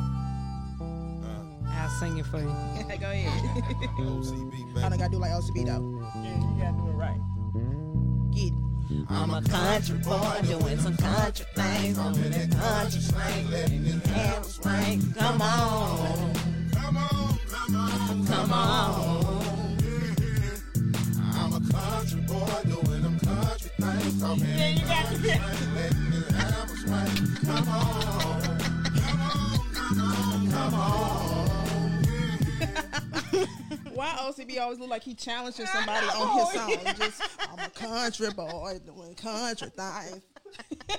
I'll 1.77 1.89
sing 1.89 2.17
it 2.17 2.25
for 2.25 2.39
you. 2.39 2.45
Go 2.99 3.11
ahead. 3.11 3.63
OCB, 3.97 4.83
I 4.83 4.89
don't 4.89 4.97
gotta 4.97 5.11
do 5.11 5.17
like 5.17 5.31
OCB 5.31 5.65
though. 5.65 6.03
Yeah, 6.21 6.35
you 6.39 6.61
gotta 6.61 6.77
do 6.77 6.87
it 6.89 6.93
right. 6.93 7.19
Get 8.31 8.53
it. 8.53 8.67
I'm 9.09 9.31
a 9.31 9.41
country 9.41 9.97
boy 9.99 10.39
doing 10.43 10.77
some 10.79 10.95
country 10.97 11.45
things. 11.55 11.97
I'm 11.97 12.13
in 12.15 12.31
that 12.31 12.51
country 12.51 13.01
slang, 13.01 13.51
letting 13.51 13.85
it 13.85 14.05
have 14.07 14.45
swing. 14.45 15.13
Come 15.17 15.41
on. 15.41 16.33
Come 16.71 16.97
on, 16.97 17.39
come 17.47 17.75
on, 17.75 18.27
come 18.27 18.53
on. 18.53 19.77
I'm 21.33 21.53
a 21.53 21.73
country 21.73 22.21
boy 22.21 22.61
doing 22.65 23.01
them 23.01 23.19
country 23.19 23.71
things. 23.79 24.23
I'm 24.23 24.39
in 24.41 24.57
Yeah, 24.57 24.69
you 24.69 24.85
got 24.85 25.05
to 25.11 25.17
that 25.17 25.41
slang, 25.41 25.75
letting 25.75 26.13
it 26.13 26.31
have 26.31 26.69
swing. 26.69 27.35
Come 27.45 27.67
on, 27.69 28.41
come 28.95 29.21
on, 29.21 29.59
come 29.73 30.01
on, 30.01 30.51
come 30.51 30.73
on. 30.73 31.26
Why 33.97 34.09
OCB 34.09 34.59
always 34.61 34.77
look 34.77 34.91
like 34.91 35.01
he 35.01 35.15
challenging 35.15 35.65
somebody 35.65 36.05
on 36.05 36.37
his 36.37 36.51
song? 36.51 36.95
Just 36.99 37.21
I'm 37.51 37.65
a 37.65 37.69
country 37.71 38.29
boy 38.29 38.79
doing 38.85 39.15
country 39.15 39.71
things. 39.75 40.21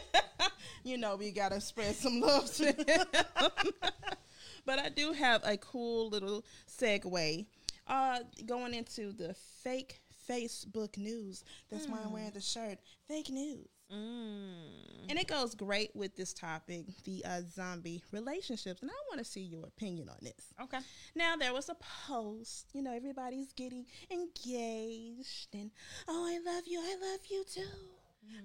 you 0.83 0.99
know 0.99 1.15
we 1.15 1.31
gotta 1.31 1.61
spread 1.61 1.95
some 1.95 2.21
love 2.21 2.53
to 2.55 2.73
him. 2.73 3.07
but 4.67 4.81
I 4.81 4.89
do 4.89 5.13
have 5.13 5.43
a 5.45 5.57
cool 5.59 6.09
little 6.09 6.45
segue. 6.69 7.47
Uh, 7.87 8.19
going 8.47 8.75
into 8.75 9.13
the 9.13 9.33
fake 9.63 10.01
Facebook 10.29 10.99
news. 10.99 11.45
That's 11.71 11.87
why 11.87 11.99
I'm 12.05 12.13
wearing 12.13 12.33
the 12.35 12.41
shirt. 12.41 12.79
Fake 13.07 13.31
news. 13.31 13.69
Mm. 13.93 15.09
And 15.09 15.19
it 15.19 15.27
goes 15.27 15.55
great 15.55 15.95
with 15.95 16.15
this 16.17 16.35
topic, 16.35 16.87
the 17.05 17.25
uh, 17.25 17.41
zombie 17.51 18.03
relationships. 18.13 18.83
And 18.83 18.91
I 18.91 18.95
want 19.09 19.19
to 19.19 19.25
see 19.25 19.41
your 19.41 19.65
opinion 19.65 20.09
on 20.11 20.19
this. 20.21 20.53
Okay. 20.63 20.79
Now 21.15 21.37
there 21.37 21.55
was 21.55 21.69
a 21.71 21.77
post, 22.07 22.67
you 22.75 22.83
know, 22.83 22.93
everybody's 22.95 23.53
getting 23.53 23.87
engaged 24.11 25.55
and 25.55 25.71
oh 26.07 26.27
I 26.29 26.39
love 26.45 26.65
you, 26.67 26.81
I 26.81 26.97
love 27.11 27.21
you 27.31 27.45
too. 27.51 27.63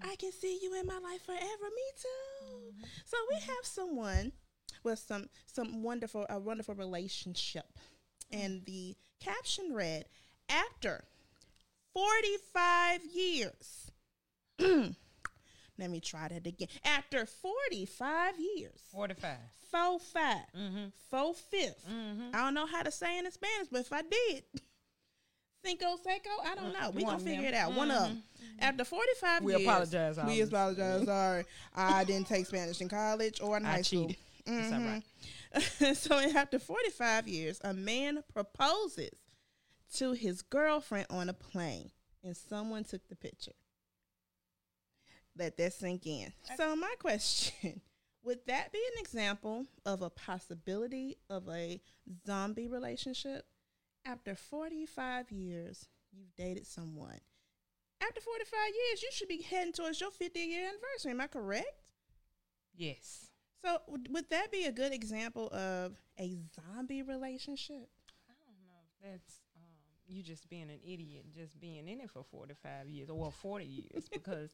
I 0.02 0.16
can 0.16 0.32
see 0.32 0.60
you 0.62 0.80
in 0.80 0.86
my 0.86 0.98
life 1.00 1.26
forever, 1.26 1.40
me 1.42 1.84
too. 2.02 2.88
So 3.06 3.18
we 3.30 3.36
have 3.36 3.64
someone 3.64 4.32
with 4.84 5.00
some 5.00 5.28
some 5.46 5.84
wonderful 5.84 6.26
a 6.30 6.40
wonderful 6.40 6.76
relationship. 6.76 7.66
And 8.32 8.66
the 8.66 8.96
caption 9.20 9.74
read, 9.74 10.06
after 10.50 11.04
45 11.94 13.02
years. 13.14 13.92
Let 15.84 15.92
me 15.92 16.00
try 16.00 16.30
that 16.30 16.48
again. 16.48 16.70
After 16.86 17.26
45 17.26 18.36
years. 18.40 18.80
45. 18.94 19.38
Four 19.70 20.00
five. 20.00 20.46
Mm-hmm. 20.58 20.86
Four 21.10 21.34
fifth. 21.34 21.86
Mm-hmm. 21.92 22.30
I 22.34 22.38
don't 22.38 22.54
know 22.54 22.66
how 22.68 22.84
to 22.84 22.92
say 22.92 23.18
it 23.18 23.26
in 23.26 23.32
Spanish, 23.32 23.68
but 23.70 23.82
if 23.82 23.92
I 23.92 24.02
did, 24.04 24.44
cinco 25.66 25.98
seco, 26.04 26.30
I 26.46 26.56
don't 26.56 26.72
know. 26.74 26.92
We 26.92 27.04
One 27.04 27.14
gonna 27.18 27.24
figure 27.26 27.48
it 27.50 27.54
out. 27.54 27.74
One 27.74 27.90
of 27.92 28.04
them. 28.04 28.24
After 28.60 28.86
forty 28.86 29.12
five 29.20 29.42
We 29.44 29.54
years, 29.56 29.64
apologize, 29.68 30.20
We 30.26 30.42
apologize. 30.42 31.06
Sorry, 31.06 31.44
I 31.76 32.04
didn't 32.06 32.28
take 32.28 32.46
Spanish 32.46 32.80
in 32.82 32.88
college 32.88 33.42
or 33.42 33.58
in 33.58 33.66
I 33.66 33.70
high 33.72 33.82
school. 33.82 34.08
cheated. 34.10 34.18
Right. 34.48 35.04
Mhm. 35.56 35.96
so 35.96 36.16
after 36.20 36.60
45 36.60 37.28
years, 37.28 37.60
a 37.64 37.74
man 37.74 38.24
proposes 38.32 39.10
to 39.96 40.14
his 40.14 40.42
girlfriend 40.44 41.08
on 41.10 41.30
a 41.30 41.34
plane, 41.34 41.90
and 42.24 42.38
someone 42.38 42.84
took 42.84 43.08
the 43.10 43.16
picture. 43.16 43.54
Let 45.38 45.58
that 45.58 45.74
sink 45.74 46.06
in. 46.06 46.32
So 46.58 46.76
my 46.76 46.94
question: 47.00 47.82
Would 48.24 48.46
that 48.48 48.72
be 48.72 48.80
an 48.96 49.02
example 49.02 49.66
of 49.86 50.02
a 50.02 50.10
possibility 50.10 51.18
of 51.30 51.48
a 51.50 51.82
zombie 52.26 52.68
relationship? 52.68 53.46
After 54.06 54.36
45 54.36 55.32
years, 55.32 55.88
you've 56.12 56.36
dated 56.36 56.68
someone. 56.68 57.20
After 58.02 58.20
45 58.20 58.60
years, 58.68 59.02
you 59.02 59.10
should 59.12 59.30
be 59.30 59.42
heading 59.42 59.72
towards 59.72 60.02
your 60.02 60.12
50 60.12 60.40
year 60.40 60.68
anniversary. 60.68 61.12
Am 61.12 61.22
I 61.22 61.28
correct? 61.28 61.84
Yes. 62.76 63.30
So 63.64 63.78
would, 63.88 64.10
would 64.14 64.30
that 64.30 64.52
be 64.52 64.66
a 64.66 64.72
good 64.72 64.94
example 64.94 65.48
of 65.54 65.94
a 66.20 66.38
zombie 66.54 67.02
relationship? 67.02 67.88
I 68.28 68.34
don't 68.46 68.62
know 68.62 68.82
if 68.84 69.12
that's 69.12 69.40
um, 69.56 69.70
you 70.08 70.22
just 70.22 70.50
being 70.50 70.64
an 70.64 70.80
idiot, 70.86 71.26
just 71.34 71.60
being 71.62 71.88
in 71.88 72.02
it 72.02 72.10
for 72.10 72.26
45 72.30 72.90
years 72.90 73.10
or 73.10 73.32
40 73.32 73.66
years 73.66 74.10
because 74.12 74.50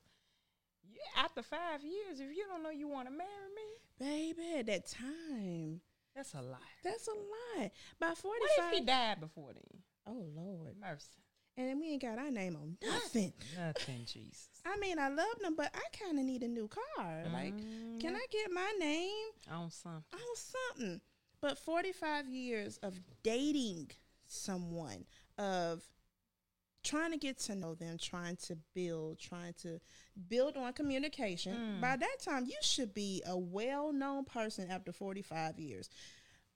you, 0.83 0.99
after 1.17 1.41
five 1.41 1.83
years, 1.83 2.19
if 2.19 2.35
you 2.35 2.45
don't 2.47 2.63
know 2.63 2.69
you 2.69 2.87
want 2.87 3.07
to 3.07 3.11
marry 3.13 3.29
me, 3.55 4.33
Baby, 4.33 4.59
at 4.59 4.65
that 4.67 4.87
time, 4.87 5.81
that's 6.15 6.33
a 6.33 6.41
lie. 6.41 6.57
that's 6.83 7.07
a 7.07 7.11
lot. 7.61 7.71
By 7.99 8.07
What 8.09 8.17
45, 8.17 8.49
if 8.73 8.79
he 8.79 8.85
died 8.85 9.19
before 9.19 9.51
then? 9.53 9.81
oh 10.07 10.25
Lord, 10.35 10.75
Mercy. 10.79 11.23
and 11.57 11.67
then 11.67 11.79
we 11.79 11.91
ain't 11.91 12.01
got 12.01 12.17
our 12.17 12.31
name 12.31 12.55
on 12.55 12.77
nothing. 12.81 13.33
Nothing, 13.57 14.05
Jesus. 14.05 14.49
I 14.65 14.77
mean, 14.77 14.97
I 14.99 15.09
love 15.09 15.39
them, 15.41 15.55
but 15.55 15.73
I 15.75 15.81
kind 16.03 16.17
of 16.19 16.25
need 16.25 16.43
a 16.43 16.47
new 16.47 16.67
car. 16.69 17.23
Like, 17.33 17.53
Mm, 17.55 17.99
can 17.99 18.15
I 18.15 18.25
get 18.31 18.51
my 18.51 18.73
name 18.79 19.27
on 19.51 19.69
something? 19.71 20.03
on 20.13 20.35
something? 20.35 21.01
But 21.41 21.57
45 21.57 22.27
years 22.27 22.77
of 22.83 22.99
dating 23.23 23.91
someone, 24.25 25.05
of 25.37 25.81
trying 26.89 27.11
to 27.11 27.17
get 27.17 27.37
to 27.39 27.55
know 27.55 27.75
them, 27.75 27.97
trying 27.99 28.35
to 28.47 28.57
build, 28.73 29.19
trying 29.19 29.53
to 29.61 29.79
build 30.27 30.57
on 30.57 30.73
communication. 30.73 31.55
Mm. 31.55 31.81
By 31.81 31.95
that 31.97 32.17
time, 32.19 32.45
you 32.45 32.57
should 32.61 32.93
be 32.93 33.21
a 33.27 33.37
well 33.37 33.91
known 33.93 34.25
person 34.25 34.69
after 34.71 34.91
45 34.91 35.59
years. 35.59 35.89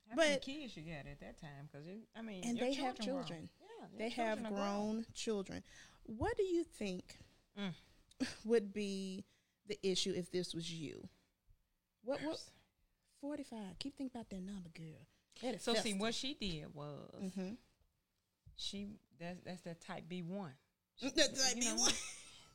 How 0.09 0.15
many 0.15 0.35
But- 0.35 0.41
kids 0.41 0.75
you 0.77 0.83
got 0.83 1.07
at 1.07 1.19
that 1.19 1.39
time? 1.39 1.69
Because 1.71 1.85
I 2.15 2.21
mean, 2.21 2.43
And 2.45 2.57
they 2.57 2.73
have 2.73 2.95
grown. 2.97 3.05
children. 3.07 3.49
Yeah, 3.61 3.87
They 3.97 4.09
have 4.09 4.37
children 4.39 4.53
are 4.53 4.55
grown 4.65 5.05
children. 5.13 5.63
What 6.05 6.35
do 6.37 6.43
you 6.43 6.63
think 6.63 7.17
Mm. 7.57 7.73
would 8.45 8.73
be 8.73 9.23
the 9.67 9.77
issue 9.83 10.11
if 10.15 10.29
this 10.31 10.53
was 10.53 10.71
you? 10.71 11.07
What, 12.03 12.21
what, 12.23 12.39
45. 13.21 13.79
Keep 13.79 13.95
thinking 13.97 14.11
about 14.15 14.29
that 14.29 14.41
number, 14.41 14.69
girl. 14.69 15.07
That 15.41 15.61
So 15.61 15.73
see, 15.75 15.93
what 15.93 16.13
she 16.13 16.33
did 16.33 16.73
was 16.73 17.09
Mm-hmm. 17.21 17.53
she 18.55 18.87
that's 19.23 19.39
that's 19.43 19.61
that 19.63 19.81
type 19.81 20.03
B 20.07 20.21
one. 20.21 20.51
That's 21.01 21.53
You 21.55 21.59
me 21.61 21.65
know, 21.67 21.75
one. 21.77 21.91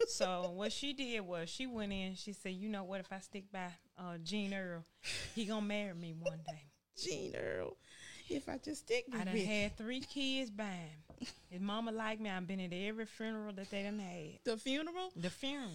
so 0.07 0.51
what 0.55 0.73
she 0.73 0.93
did 0.93 1.21
was 1.21 1.49
she 1.49 1.67
went 1.67 1.93
in. 1.93 2.15
She 2.15 2.33
said, 2.33 2.53
"You 2.53 2.69
know 2.69 2.85
what? 2.85 3.01
If 3.01 3.13
I 3.13 3.19
stick 3.21 3.51
by 3.53 3.67
uh, 3.99 4.19
Gene 4.23 4.55
Earl, 4.55 4.85
he 5.35 5.45
gonna 5.45 5.67
marry 5.67 5.95
me 5.95 6.15
one 6.19 6.41
day." 6.47 6.63
Gene 6.97 7.35
Earl. 7.37 7.77
If 8.31 8.49
I 8.49 8.59
just 8.59 8.83
stick 8.83 9.07
I 9.13 9.25
done 9.25 9.37
had 9.37 9.77
three 9.77 10.01
kids 10.01 10.51
by 10.51 10.65
him. 10.65 11.27
His 11.51 11.61
mama 11.61 11.91
like 11.93 12.21
me. 12.21 12.29
I've 12.31 12.47
been 12.47 12.61
at 12.61 12.73
every 12.73 13.07
funeral 13.07 13.53
that 13.55 13.71
they 13.71 13.83
done 13.85 13.99
had. 13.99 14.39
The 14.45 14.57
funeral? 14.59 15.11
The 15.17 15.31
funeral 15.31 15.71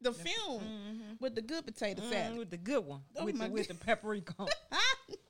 The 0.00 0.12
film 0.14 0.62
Mhm. 0.62 1.20
with 1.20 1.34
the 1.34 1.42
good 1.42 1.66
potato 1.66 2.00
Mm, 2.02 2.08
salad. 2.10 2.38
with 2.38 2.50
the 2.50 2.56
good 2.56 2.84
one, 2.84 3.02
Oh 3.16 3.24
with 3.26 3.38
the, 3.38 3.48
with 3.48 3.68
the 3.68 3.74
paprika. 3.74 4.34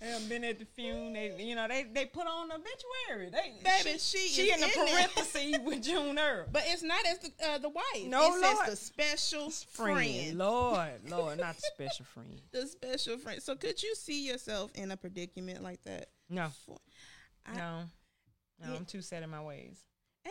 Done 0.00 0.28
been 0.28 0.44
at 0.44 0.58
the 0.58 0.64
funeral. 0.66 1.12
They, 1.14 1.34
you 1.42 1.54
know, 1.54 1.66
they 1.68 1.84
they 1.84 2.04
put 2.04 2.26
on 2.26 2.48
the 2.48 2.54
obituary. 2.56 3.30
They, 3.30 3.54
Baby, 3.64 3.98
she 3.98 4.28
she 4.28 4.42
is 4.42 4.54
in 4.54 4.60
the 4.60 4.68
parentheses 4.74 5.58
with 5.64 5.82
June 5.82 6.18
Earl. 6.18 6.46
But 6.52 6.64
it's 6.66 6.82
not 6.82 7.04
as 7.06 7.18
the, 7.20 7.32
uh, 7.48 7.58
the 7.58 7.70
wife. 7.70 7.84
No, 8.06 8.34
it 8.36 8.40
Lord. 8.42 8.66
the 8.68 8.76
special 8.76 9.48
friend. 9.50 10.36
Lord, 10.36 10.90
Lord, 11.08 11.38
not 11.38 11.56
the 11.56 11.62
special 11.62 12.04
friend. 12.04 12.40
The 12.52 12.66
special 12.66 13.16
friend. 13.18 13.42
So 13.42 13.56
could 13.56 13.82
you 13.82 13.94
see 13.94 14.26
yourself 14.26 14.70
in 14.74 14.90
a 14.90 14.96
predicament 14.98 15.62
like 15.62 15.82
that? 15.84 16.08
No, 16.28 16.48
I- 17.46 17.56
no, 17.56 17.80
no. 18.62 18.72
Yeah. 18.72 18.76
I'm 18.76 18.84
too 18.84 19.00
set 19.00 19.22
in 19.22 19.30
my 19.30 19.42
ways. 19.42 19.78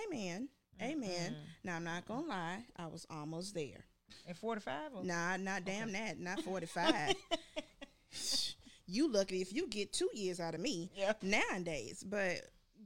Amen. 0.08 0.48
Amen. 0.82 1.32
Mm-mm. 1.32 1.36
Now 1.64 1.78
I'm 1.78 1.84
not 1.86 2.06
gonna 2.08 2.28
lie, 2.28 2.66
I 2.78 2.86
was 2.88 3.06
almost 3.10 3.56
there. 3.56 3.86
At 4.30 4.38
45? 4.38 4.76
Or? 4.96 5.04
Nah, 5.04 5.38
not 5.38 5.66
damn 5.66 5.92
that, 5.94 6.20
not 6.20 6.42
forty 6.42 6.66
five. 6.68 7.16
you 8.88 9.12
lucky 9.12 9.42
if 9.42 9.54
you 9.54 9.68
get 9.68 9.92
two 9.94 10.10
years 10.14 10.40
out 10.40 10.54
of 10.56 10.62
me 10.62 10.92
Yeah. 10.96 11.14
nowadays. 11.22 12.04
But 12.08 12.42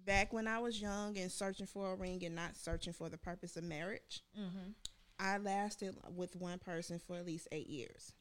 back 0.06 0.32
when 0.34 0.48
I 0.48 0.60
was 0.60 0.82
young 0.82 1.18
and 1.18 1.32
searching 1.32 1.66
for 1.66 1.92
a 1.92 1.96
ring 1.96 2.24
and 2.26 2.36
not 2.36 2.56
searching 2.56 2.94
for 2.94 3.10
the 3.10 3.18
purpose 3.18 3.58
of 3.58 3.64
marriage, 3.64 4.22
Mm-hmm. 4.40 4.72
I 5.20 5.38
lasted 5.38 5.98
with 6.16 6.36
one 6.38 6.60
person 6.60 6.98
for 7.00 7.18
at 7.18 7.26
least 7.26 7.48
eight 7.52 7.68
years. 7.68 8.14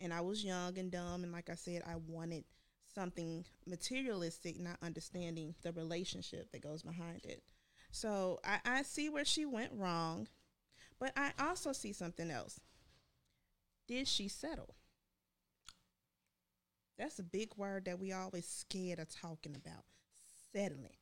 and 0.00 0.12
I 0.12 0.20
was 0.20 0.44
young 0.44 0.76
and 0.78 0.90
dumb, 0.92 1.22
and 1.24 1.32
like 1.32 1.48
I 1.50 1.54
said, 1.54 1.82
I 1.86 1.96
wanted 1.96 2.44
something 2.94 3.44
materialistic, 3.66 4.58
not 4.58 4.76
understanding 4.82 5.54
the 5.62 5.72
relationship 5.72 6.50
that 6.52 6.62
goes 6.62 6.82
behind 6.82 7.24
it. 7.24 7.42
So 7.92 8.38
I, 8.44 8.58
I 8.64 8.82
see 8.82 9.08
where 9.08 9.24
she 9.24 9.44
went 9.46 9.72
wrong, 9.74 10.26
but 10.98 11.12
I 11.16 11.32
also 11.38 11.72
see 11.72 11.92
something 11.92 12.30
else. 12.30 12.58
Did 13.86 14.06
she 14.08 14.28
settle? 14.28 14.74
That's 16.98 17.18
a 17.18 17.22
big 17.22 17.50
word 17.56 17.84
that 17.84 17.98
we 17.98 18.12
always 18.12 18.46
scared 18.46 18.98
of 18.98 19.08
talking 19.08 19.54
about. 19.54 19.84
Settling. 20.52 20.96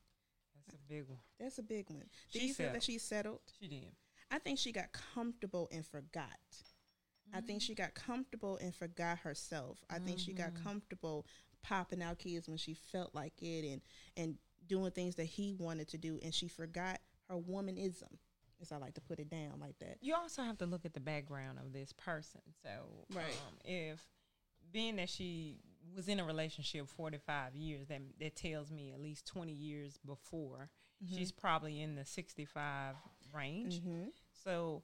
That's 0.55 0.75
a 0.75 0.87
big 0.87 1.07
one. 1.07 1.19
That's 1.39 1.57
a 1.57 1.63
big 1.63 1.89
one. 1.89 2.05
Did 2.31 2.41
She 2.41 2.47
you 2.49 2.53
feel 2.53 2.71
that 2.73 2.83
she 2.83 2.97
settled? 2.99 3.39
She 3.59 3.67
did. 3.67 3.91
I 4.29 4.39
think 4.39 4.59
she 4.59 4.71
got 4.71 4.91
comfortable 4.91 5.69
and 5.71 5.85
forgot. 5.85 6.37
I 7.33 7.41
think 7.41 7.61
she 7.61 7.75
got 7.75 7.93
comfortable 7.93 8.57
and 8.61 8.73
forgot 8.73 9.19
herself. 9.19 9.83
I 9.89 9.99
think 9.99 10.17
she 10.19 10.31
got 10.33 10.51
comfortable 10.63 11.25
popping 11.61 12.01
out 12.01 12.19
kids 12.19 12.47
when 12.47 12.57
she 12.57 12.73
felt 12.73 13.13
like 13.13 13.33
it 13.41 13.65
and 13.69 13.81
and 14.15 14.37
doing 14.67 14.91
things 14.91 15.15
that 15.15 15.25
he 15.25 15.53
wanted 15.59 15.87
to 15.89 15.97
do 15.97 16.19
and 16.23 16.33
she 16.33 16.47
forgot 16.47 16.99
her 17.29 17.35
womanism. 17.35 18.17
As 18.61 18.71
I 18.71 18.77
like 18.77 18.95
to 18.95 19.01
put 19.01 19.19
it 19.19 19.29
down 19.29 19.59
like 19.59 19.77
that. 19.79 19.97
You 20.01 20.15
also 20.15 20.41
have 20.41 20.57
to 20.59 20.65
look 20.65 20.83
at 20.85 20.93
the 20.93 20.99
background 20.99 21.59
of 21.59 21.73
this 21.73 21.93
person. 21.93 22.41
So, 22.63 23.05
Right. 23.13 23.25
um, 23.47 23.57
if 23.63 24.01
being 24.71 24.95
that 24.95 25.09
she 25.09 25.59
was 25.95 26.07
in 26.07 26.19
a 26.19 26.25
relationship 26.25 26.87
45 26.87 27.55
years, 27.55 27.87
that 27.87 28.01
that 28.19 28.35
tells 28.35 28.71
me 28.71 28.91
at 28.93 28.99
least 28.99 29.25
20 29.27 29.51
years 29.51 29.97
before, 30.05 30.69
she's 31.07 31.31
probably 31.31 31.81
in 31.81 31.95
the 31.95 32.05
65 32.05 32.95
range. 33.33 33.81
Mm-hmm. 33.81 34.09
So, 34.43 34.83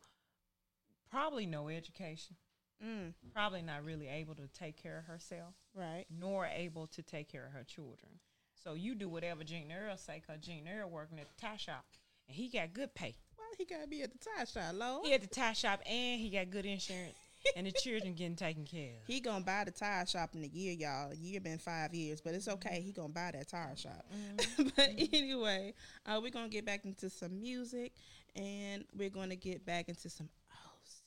probably 1.09 1.45
no 1.45 1.69
education. 1.69 2.35
Mm, 2.83 3.13
Probably 3.33 3.61
not 3.61 3.85
really 3.85 4.09
able 4.09 4.35
to 4.35 4.47
take 4.47 4.81
care 4.81 4.97
of 4.97 5.05
herself, 5.05 5.53
right. 5.73 6.05
nor 6.09 6.45
able 6.47 6.87
to 6.87 7.01
take 7.01 7.31
care 7.31 7.45
of 7.45 7.53
her 7.53 7.63
children. 7.63 8.19
So 8.61 8.73
you 8.73 8.95
do 8.95 9.07
whatever 9.07 9.43
Gene 9.43 9.71
Earl 9.71 9.95
say, 9.97 10.21
cause 10.25 10.39
Gene 10.41 10.67
Earl 10.67 10.89
working 10.89 11.19
at 11.19 11.27
the 11.29 11.41
tie 11.41 11.57
shop, 11.57 11.85
and 12.27 12.35
he 12.35 12.49
got 12.49 12.73
good 12.73 12.93
pay. 12.93 13.15
well 13.37 13.47
he 13.57 13.65
gotta 13.65 13.87
be 13.87 14.01
at 14.03 14.11
the 14.11 14.17
tie 14.17 14.43
shop, 14.45 14.73
Lord? 14.75 15.05
He 15.05 15.13
at 15.13 15.21
the 15.21 15.27
tie 15.27 15.53
shop, 15.53 15.81
and 15.85 16.19
he 16.19 16.29
got 16.29 16.49
good 16.49 16.65
insurance, 16.65 17.17
and 17.55 17.67
the 17.67 17.71
children 17.71 18.13
getting 18.13 18.35
taken 18.35 18.65
care 18.65 18.91
of. 19.01 19.07
He 19.07 19.19
gonna 19.19 19.43
buy 19.43 19.63
the 19.65 19.71
tire 19.71 20.05
shop 20.05 20.31
in 20.35 20.43
a 20.43 20.47
year, 20.47 20.73
y'all. 20.73 21.11
A 21.11 21.15
year 21.15 21.39
been 21.39 21.57
five 21.57 21.93
years, 21.93 22.21
but 22.21 22.33
it's 22.33 22.47
okay. 22.47 22.81
He 22.81 22.91
gonna 22.91 23.09
buy 23.09 23.31
that 23.33 23.47
tire 23.47 23.75
shop. 23.75 24.05
but 24.75 24.89
anyway, 24.97 25.73
uh, 26.05 26.19
we're 26.21 26.31
gonna 26.31 26.49
get 26.49 26.65
back 26.65 26.85
into 26.85 27.09
some 27.09 27.39
music, 27.39 27.93
and 28.35 28.85
we're 28.95 29.09
gonna 29.09 29.35
get 29.35 29.65
back 29.65 29.89
into 29.89 30.09
some 30.09 30.29
OCB. 30.51 31.01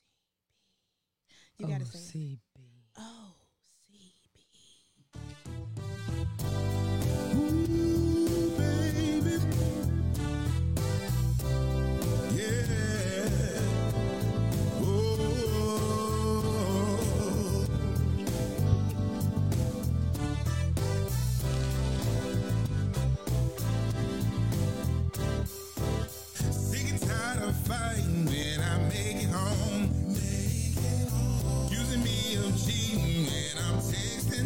You 1.59 1.67
gotta 1.67 1.85
sing 1.87 2.39
OCB. 2.99 3.43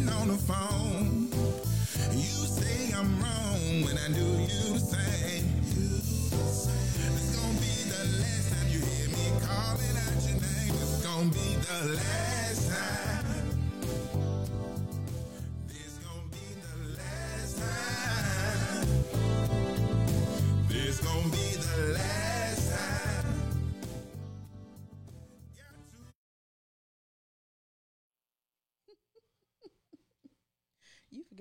Texting 0.01 0.21
on 0.21 0.27
the 0.27 0.37
phone. 0.37 1.27
You 2.11 2.45
say 2.47 2.93
I'm 2.95 3.19
wrong 3.21 3.83
when 3.83 3.97
I 3.97 4.07
do 4.07 4.21
you 4.21 4.73
the 4.73 4.79
same. 4.79 5.45
This 5.75 7.35
gonna 7.35 7.59
be 7.59 7.89
the 7.89 8.19
last 8.21 8.53
time 8.53 8.67
you 8.69 8.79
hear 8.79 9.09
me 9.09 9.31
calling 9.41 9.97
out 9.97 10.23
your 10.23 10.39
name. 10.39 10.73
It's 10.81 11.05
gonna 11.05 11.29
be 11.29 11.55
the 11.55 11.95
last 11.95 12.69
time. 12.69 13.10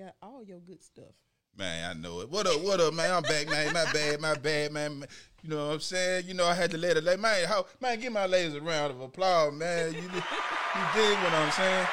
Forgot 0.01 0.15
all 0.23 0.43
your 0.43 0.61
good 0.61 0.83
stuff. 0.83 1.13
Man, 1.59 1.91
I 1.91 1.93
know 1.93 2.21
it. 2.21 2.31
What 2.31 2.47
up, 2.47 2.63
what 2.63 2.81
up, 2.81 2.95
man? 2.95 3.13
I'm 3.13 3.23
back, 3.23 3.49
man. 3.51 3.71
My 3.75 3.85
bad, 3.93 4.19
my 4.19 4.35
bad, 4.35 4.73
man. 4.73 5.05
You 5.43 5.51
know 5.51 5.67
what 5.67 5.75
I'm 5.75 5.81
saying? 5.81 6.27
You 6.27 6.33
know, 6.33 6.47
I 6.47 6.55
had 6.55 6.71
to 6.71 6.79
let 6.79 6.97
it 6.97 7.05
lay. 7.05 7.17
Man, 7.17 7.47
how, 7.47 7.67
man, 7.83 8.01
give 8.01 8.11
my 8.11 8.25
ladies 8.25 8.55
a 8.55 8.63
round 8.63 8.93
of 8.93 9.01
applause, 9.03 9.53
man. 9.53 9.93
You, 9.93 10.01
you 10.01 10.09
dig 10.09 11.19
what 11.19 11.35
I'm 11.35 11.51
saying? 11.53 11.87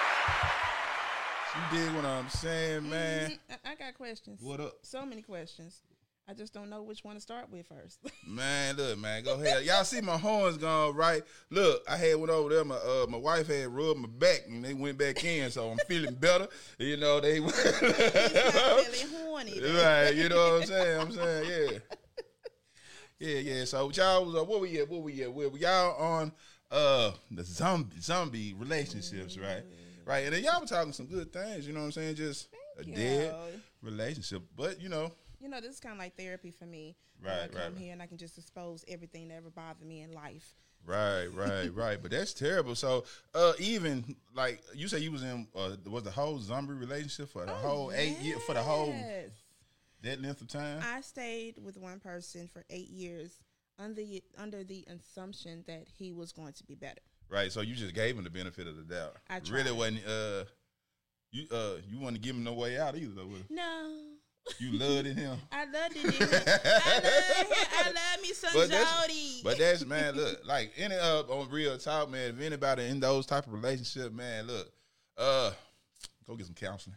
You 1.55 1.77
dig 1.77 1.95
what 1.95 2.05
I'm 2.05 2.29
saying, 2.29 2.89
man? 2.89 3.31
Mhm. 3.31 3.39
I, 3.65 3.71
I 3.71 3.75
got 3.75 3.97
questions. 3.97 4.39
What 4.41 4.61
up? 4.61 4.77
So 4.83 5.05
many 5.05 5.21
questions. 5.21 5.81
I 6.29 6.33
just 6.33 6.53
don't 6.53 6.69
know 6.69 6.83
which 6.83 7.05
one 7.05 7.15
to 7.15 7.21
start 7.21 7.49
with 7.49 7.67
first. 7.67 7.99
Man, 8.27 8.75
look, 8.75 8.97
man, 8.99 9.23
go 9.23 9.35
ahead. 9.35 9.63
Y'all 9.63 9.85
see 9.85 10.01
my 10.01 10.17
horns 10.17 10.57
gone 10.57 10.93
right. 10.93 11.23
Look, 11.49 11.83
I 11.89 11.95
had 11.95 12.17
one 12.17 12.29
over 12.29 12.49
there. 12.49 12.65
My 12.65 12.75
uh, 12.75 13.05
my 13.07 13.17
wife 13.17 13.47
had 13.47 13.69
rubbed 13.69 13.99
my 14.01 14.09
back, 14.09 14.41
and 14.45 14.63
they 14.63 14.73
went 14.73 14.97
back 14.97 15.23
in, 15.23 15.49
so 15.49 15.69
I'm 15.71 15.77
feeling 15.87 16.15
better. 16.15 16.49
You 16.79 16.97
know, 16.97 17.21
they 17.21 17.35
He's 17.41 17.53
really 17.53 19.15
horny. 19.15 19.61
right. 19.61 20.13
You 20.13 20.27
know 20.27 20.53
what 20.53 20.61
I'm 20.61 20.67
saying? 20.67 20.99
I'm 21.01 21.11
saying, 21.13 21.49
yeah, 21.49 21.79
yeah, 23.19 23.39
yeah. 23.39 23.65
So 23.65 23.89
y'all 23.91 24.25
was 24.25 24.35
uh, 24.35 24.43
what 24.43 24.59
we 24.59 24.79
at? 24.81 24.89
What 24.89 25.03
we 25.03 25.23
at? 25.23 25.33
Where 25.33 25.47
we 25.47 25.61
y'all 25.61 25.95
on 25.95 26.33
uh 26.69 27.11
the 27.31 27.45
zombie 27.45 28.01
zombie 28.01 28.53
relationships, 28.53 29.37
right? 29.37 29.63
Right, 30.05 30.25
and 30.25 30.33
then 30.33 30.43
y'all 30.43 30.59
were 30.59 30.67
talking 30.67 30.91
some 30.91 31.05
good 31.05 31.31
things. 31.31 31.65
You 31.65 31.73
know 31.73 31.79
what 31.79 31.85
I'm 31.85 31.91
saying? 31.93 32.15
Just 32.15 32.49
a 32.77 32.83
you. 32.85 32.93
dead 32.95 33.33
relationship, 33.81 34.41
but 34.57 34.81
you 34.81 34.89
know, 34.89 35.11
You 35.39 35.49
know, 35.49 35.61
this 35.61 35.75
is 35.75 35.79
kind 35.79 35.93
of 35.93 35.99
like 35.99 36.15
therapy 36.17 36.51
for 36.51 36.65
me. 36.65 36.95
when 37.21 37.31
I 37.31 37.39
Right, 37.41 37.51
come 37.51 37.61
right, 37.61 37.71
right. 37.73 37.77
here 37.81 37.93
and 37.93 38.01
I 38.01 38.07
can 38.07 38.17
just 38.17 38.37
expose 38.37 38.83
everything 38.87 39.27
that 39.29 39.35
ever 39.35 39.49
bothered 39.49 39.85
me 39.87 40.01
in 40.01 40.11
life. 40.11 40.55
Right, 40.85 41.27
right, 41.27 41.67
right. 41.75 42.01
But 42.01 42.11
that's 42.11 42.33
terrible. 42.33 42.75
So, 42.75 43.03
uh, 43.35 43.53
even 43.59 44.15
like 44.33 44.61
you 44.73 44.87
say, 44.87 44.99
you 44.99 45.11
was 45.11 45.23
in 45.23 45.47
uh, 45.55 45.71
was 45.85 46.03
the 46.03 46.11
whole 46.11 46.39
zombie 46.39 46.73
relationship 46.73 47.29
for 47.29 47.45
the 47.45 47.53
whole 47.53 47.91
eight 47.91 48.17
year 48.19 48.37
for 48.39 48.53
the 48.53 48.63
whole 48.63 48.93
Oh, 48.95 49.23
that 50.03 50.21
length 50.21 50.41
of 50.41 50.47
time. 50.47 50.81
I 50.83 51.01
stayed 51.01 51.55
with 51.63 51.75
one 51.77 51.99
person 51.99 52.47
for 52.47 52.63
eight 52.69 52.89
years 52.89 53.39
under 53.79 53.95
the, 54.01 54.23
under 54.37 54.63
the 54.63 54.85
assumption 54.87 55.63
that 55.67 55.87
he 55.97 56.11
was 56.11 56.31
going 56.31 56.53
to 56.53 56.63
be 56.63 56.75
better. 56.75 57.01
right. 57.29 57.51
So 57.51 57.61
you 57.61 57.75
just 57.75 57.93
gave 57.95 58.17
him 58.17 58.23
the 58.23 58.29
benefit 58.29 58.67
of 58.67 58.75
the 58.77 58.83
doubt. 58.83 59.15
I 59.29 59.39
really 59.51 59.71
wasn't. 59.71 60.01
Uh, 60.07 60.43
you 61.31 61.45
uh, 61.51 61.73
you 61.87 61.99
want 61.99 62.15
to 62.15 62.21
give 62.21 62.35
him 62.35 62.43
no 62.43 62.53
way 62.53 62.79
out 62.79 62.95
either. 62.95 63.13
Though. 63.13 63.29
No. 63.49 63.93
You 64.59 64.71
loved 64.73 65.07
it, 65.07 65.17
him. 65.17 65.37
I 65.51 65.65
loved 65.65 65.95
it. 65.95 66.05
nigga. 66.05 66.59
I 66.85 66.93
love 66.95 67.47
him. 67.47 67.67
I 67.79 67.85
love 67.87 68.21
me 68.21 68.33
some 68.33 68.51
But 68.53 68.69
that's- 68.69 69.01
Jody. 69.07 69.41
But 69.43 69.57
that's 69.57 69.85
man, 69.85 70.15
look, 70.15 70.41
like 70.45 70.71
any 70.77 70.95
uh 70.95 71.21
on 71.23 71.49
real 71.49 71.77
talk, 71.77 72.09
man. 72.09 72.35
If 72.35 72.41
anybody 72.41 72.85
in 72.85 72.99
those 72.99 73.25
type 73.25 73.45
of 73.47 73.53
relationship, 73.53 74.11
man, 74.13 74.47
look, 74.47 74.71
uh, 75.17 75.51
go 76.27 76.35
get 76.35 76.45
some 76.45 76.55
counseling, 76.55 76.95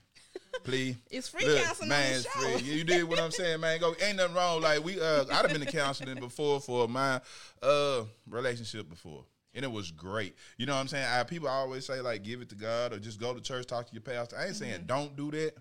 please. 0.64 0.96
it's 1.10 1.28
free 1.28 1.46
Look, 1.46 1.62
counseling 1.64 1.88
man, 1.90 2.14
it's 2.16 2.26
free. 2.26 2.56
You 2.62 2.84
did 2.84 3.04
what 3.04 3.18
I'm 3.20 3.30
saying, 3.30 3.60
man. 3.60 3.80
Go, 3.80 3.94
ain't 4.04 4.16
nothing 4.16 4.34
wrong. 4.34 4.60
Like 4.62 4.84
we, 4.84 5.00
uh, 5.00 5.24
I'd 5.30 5.32
have 5.32 5.48
been 5.52 5.60
to 5.60 5.66
counseling 5.70 6.18
before 6.18 6.60
for 6.60 6.88
my 6.88 7.20
uh 7.62 8.02
relationship 8.28 8.88
before, 8.88 9.24
and 9.54 9.64
it 9.64 9.70
was 9.70 9.90
great. 9.90 10.34
You 10.56 10.66
know 10.66 10.74
what 10.74 10.80
I'm 10.80 10.88
saying? 10.88 11.06
I, 11.06 11.22
people 11.24 11.48
always 11.48 11.86
say 11.86 12.00
like, 12.00 12.22
give 12.22 12.40
it 12.42 12.48
to 12.50 12.54
God 12.56 12.92
or 12.92 12.98
just 12.98 13.20
go 13.20 13.32
to 13.34 13.40
church, 13.40 13.66
talk 13.66 13.86
to 13.86 13.92
your 13.92 14.02
pastor. 14.02 14.36
I 14.38 14.46
ain't 14.46 14.56
saying 14.56 14.74
Mm-hmm. 14.80 14.86
don't 14.86 15.16
do 15.16 15.30
that, 15.32 15.54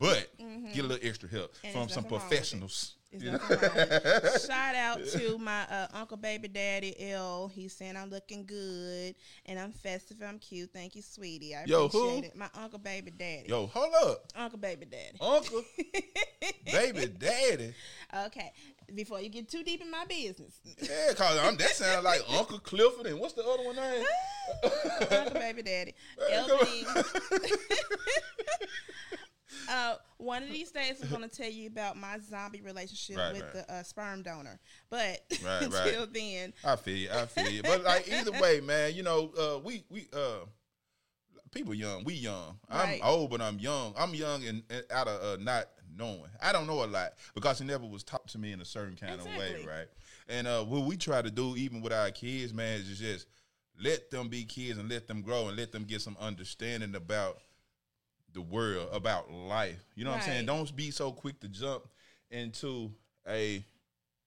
but 0.00 0.28
get 0.74 0.84
a 0.84 0.88
little 0.88 1.06
extra 1.08 1.28
help 1.28 1.54
And 1.62 1.72
from 1.72 1.88
some 1.88 2.02
nothing 2.02 2.02
wrong 2.02 2.12
with 2.12 2.12
it. 2.12 2.28
professionals. 2.28 2.94
It's 3.12 3.24
You 3.24 3.32
know? 3.32 3.38
nothing 3.38 3.58
wrong 3.60 3.74
with 3.76 4.34
it. 4.34 4.42
Shout 4.46 4.74
out 4.76 5.04
to 5.14 5.36
my 5.38 5.62
uh, 5.62 5.86
uncle 5.94 6.16
baby 6.16 6.46
daddy 6.48 6.94
L. 7.12 7.50
He's 7.52 7.72
saying 7.76 7.96
I'm 7.96 8.08
looking 8.08 8.46
good 8.46 9.14
and 9.46 9.58
I'm 9.58 9.72
festive. 9.72 10.18
I'm 10.26 10.38
cute. 10.38 10.70
Thank 10.72 10.94
you, 10.96 11.02
sweetie. 11.02 11.54
I 11.56 11.64
Yo, 11.66 11.88
who? 11.88 11.98
appreciate 12.08 12.24
it. 12.32 12.36
My 12.36 12.48
uncle 12.54 12.78
baby 12.78 13.10
daddy. 13.10 13.48
Yo, 13.48 13.66
hold 13.66 13.92
up, 14.04 14.24
Uncle 14.36 14.58
baby 14.58 14.86
daddy. 14.86 15.18
uncle, 15.20 15.62
baby, 16.72 17.06
daddy. 17.18 17.74
Okay. 18.26 18.52
Before 18.94 19.20
you 19.20 19.28
get 19.28 19.48
too 19.48 19.62
deep 19.62 19.80
in 19.82 19.90
my 19.90 20.04
business, 20.06 20.58
Yeah, 20.80 21.12
cause 21.14 21.38
I'm, 21.38 21.56
that 21.58 21.70
sounds 21.70 22.04
like 22.04 22.22
Uncle 22.30 22.58
Clifford 22.58 23.06
and 23.06 23.20
what's 23.20 23.34
the 23.34 23.44
other 23.44 23.62
one 23.64 23.76
name? 23.76 24.04
Uncle 25.10 25.34
baby 25.40 25.62
daddy. 25.62 25.94
Man, 26.28 26.48
come 26.48 26.58
on. 26.58 26.66
LB. 26.66 27.56
Uh, 29.70 29.96
one 30.18 30.42
of 30.42 30.50
these 30.50 30.70
days, 30.70 31.02
I'm 31.02 31.08
going 31.08 31.28
to 31.28 31.34
tell 31.34 31.50
you 31.50 31.66
about 31.68 31.96
my 31.96 32.18
zombie 32.18 32.60
relationship 32.60 33.16
Right, 33.16 33.32
with 33.32 33.42
right. 33.42 33.52
the 33.66 33.74
uh, 33.74 33.82
sperm 33.82 34.22
donor. 34.22 34.58
But 34.90 35.20
Right, 35.44 35.62
until 35.62 36.06
then, 36.06 36.52
I 36.64 36.76
feel 36.76 36.96
you. 36.96 37.08
I 37.12 37.26
feel 37.26 37.50
you. 37.50 37.62
But 37.62 37.84
like 37.84 38.10
either 38.12 38.32
way, 38.32 38.60
man, 38.60 38.94
you 38.94 39.02
know, 39.02 39.32
uh, 39.38 39.58
we 39.58 39.84
we 39.88 40.06
uh, 40.12 40.46
people 41.50 41.74
young. 41.74 42.04
We 42.04 42.14
young. 42.14 42.58
I'm 42.68 43.00
old, 43.02 43.30
but 43.30 43.40
I'm 43.40 43.58
young. 43.58 43.94
I'm 43.98 44.14
young 44.14 44.44
and, 44.44 44.62
and 44.70 44.84
out 44.90 45.08
of 45.08 45.22
uh, 45.22 45.42
not 45.42 45.66
knowing. 45.96 46.30
I 46.42 46.52
don't 46.52 46.66
know 46.66 46.84
a 46.84 46.86
lot 46.86 47.12
because 47.34 47.60
it 47.60 47.64
never 47.64 47.86
was 47.86 48.02
taught 48.02 48.28
to 48.28 48.38
me 48.38 48.52
in 48.52 48.60
a 48.60 48.64
certain 48.64 48.96
kind 48.96 49.20
of 49.20 49.26
way, 49.26 49.64
right? 49.66 49.86
And 50.28 50.46
uh, 50.46 50.62
what 50.64 50.84
we 50.84 50.96
try 50.96 51.22
to 51.22 51.30
do, 51.30 51.56
even 51.56 51.80
with 51.80 51.92
our 51.92 52.10
kids, 52.10 52.54
man, 52.54 52.80
is 52.80 52.98
just 52.98 53.26
let 53.82 54.10
them 54.10 54.28
be 54.28 54.44
kids 54.44 54.78
and 54.78 54.88
let 54.88 55.08
them 55.08 55.22
grow 55.22 55.48
and 55.48 55.56
let 55.56 55.72
them 55.72 55.84
get 55.84 56.00
some 56.02 56.16
understanding 56.20 56.94
about 56.94 57.38
the 58.32 58.40
world, 58.40 58.88
about 58.92 59.30
life. 59.30 59.82
You 59.94 60.04
know 60.04 60.10
what 60.10 60.18
I'm 60.18 60.22
saying? 60.22 60.46
Don't 60.46 60.74
be 60.76 60.90
so 60.90 61.12
quick 61.12 61.40
to 61.40 61.48
jump 61.48 61.86
into 62.30 62.92
a 63.28 63.64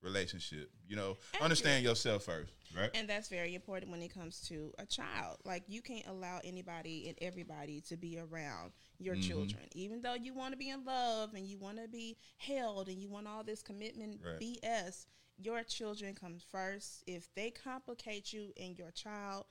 relationship. 0.01 0.69
You 0.87 0.95
know, 0.97 1.17
understand 1.41 1.83
yourself 1.83 2.23
first, 2.23 2.51
right? 2.75 2.89
And 2.93 3.07
that's 3.07 3.29
very 3.29 3.55
important 3.55 3.91
when 3.91 4.01
it 4.01 4.13
comes 4.13 4.41
to 4.49 4.73
a 4.77 4.85
child. 4.85 5.37
Like 5.45 5.63
you 5.67 5.81
can't 5.81 6.05
allow 6.07 6.39
anybody 6.43 7.07
and 7.07 7.17
everybody 7.21 7.81
to 7.87 7.97
be 7.97 8.19
around 8.19 8.73
your 8.99 9.15
Mm-hmm. 9.15 9.29
children. 9.29 9.63
Even 9.73 10.01
though 10.01 10.13
you 10.15 10.33
want 10.33 10.51
to 10.51 10.57
be 10.57 10.69
in 10.69 10.83
love 10.83 11.33
and 11.33 11.47
you 11.47 11.57
want 11.57 11.77
to 11.77 11.87
be 11.87 12.17
held 12.37 12.89
and 12.89 13.01
you 13.01 13.09
want 13.09 13.27
all 13.27 13.43
this 13.43 13.61
commitment 13.61 14.19
Right. 14.23 14.39
BS, 14.63 15.05
your 15.37 15.63
children 15.63 16.13
come 16.13 16.37
first. 16.51 17.03
If 17.07 17.33
they 17.35 17.49
complicate 17.51 18.33
you 18.33 18.53
and 18.61 18.77
your 18.77 18.91
child, 18.91 19.45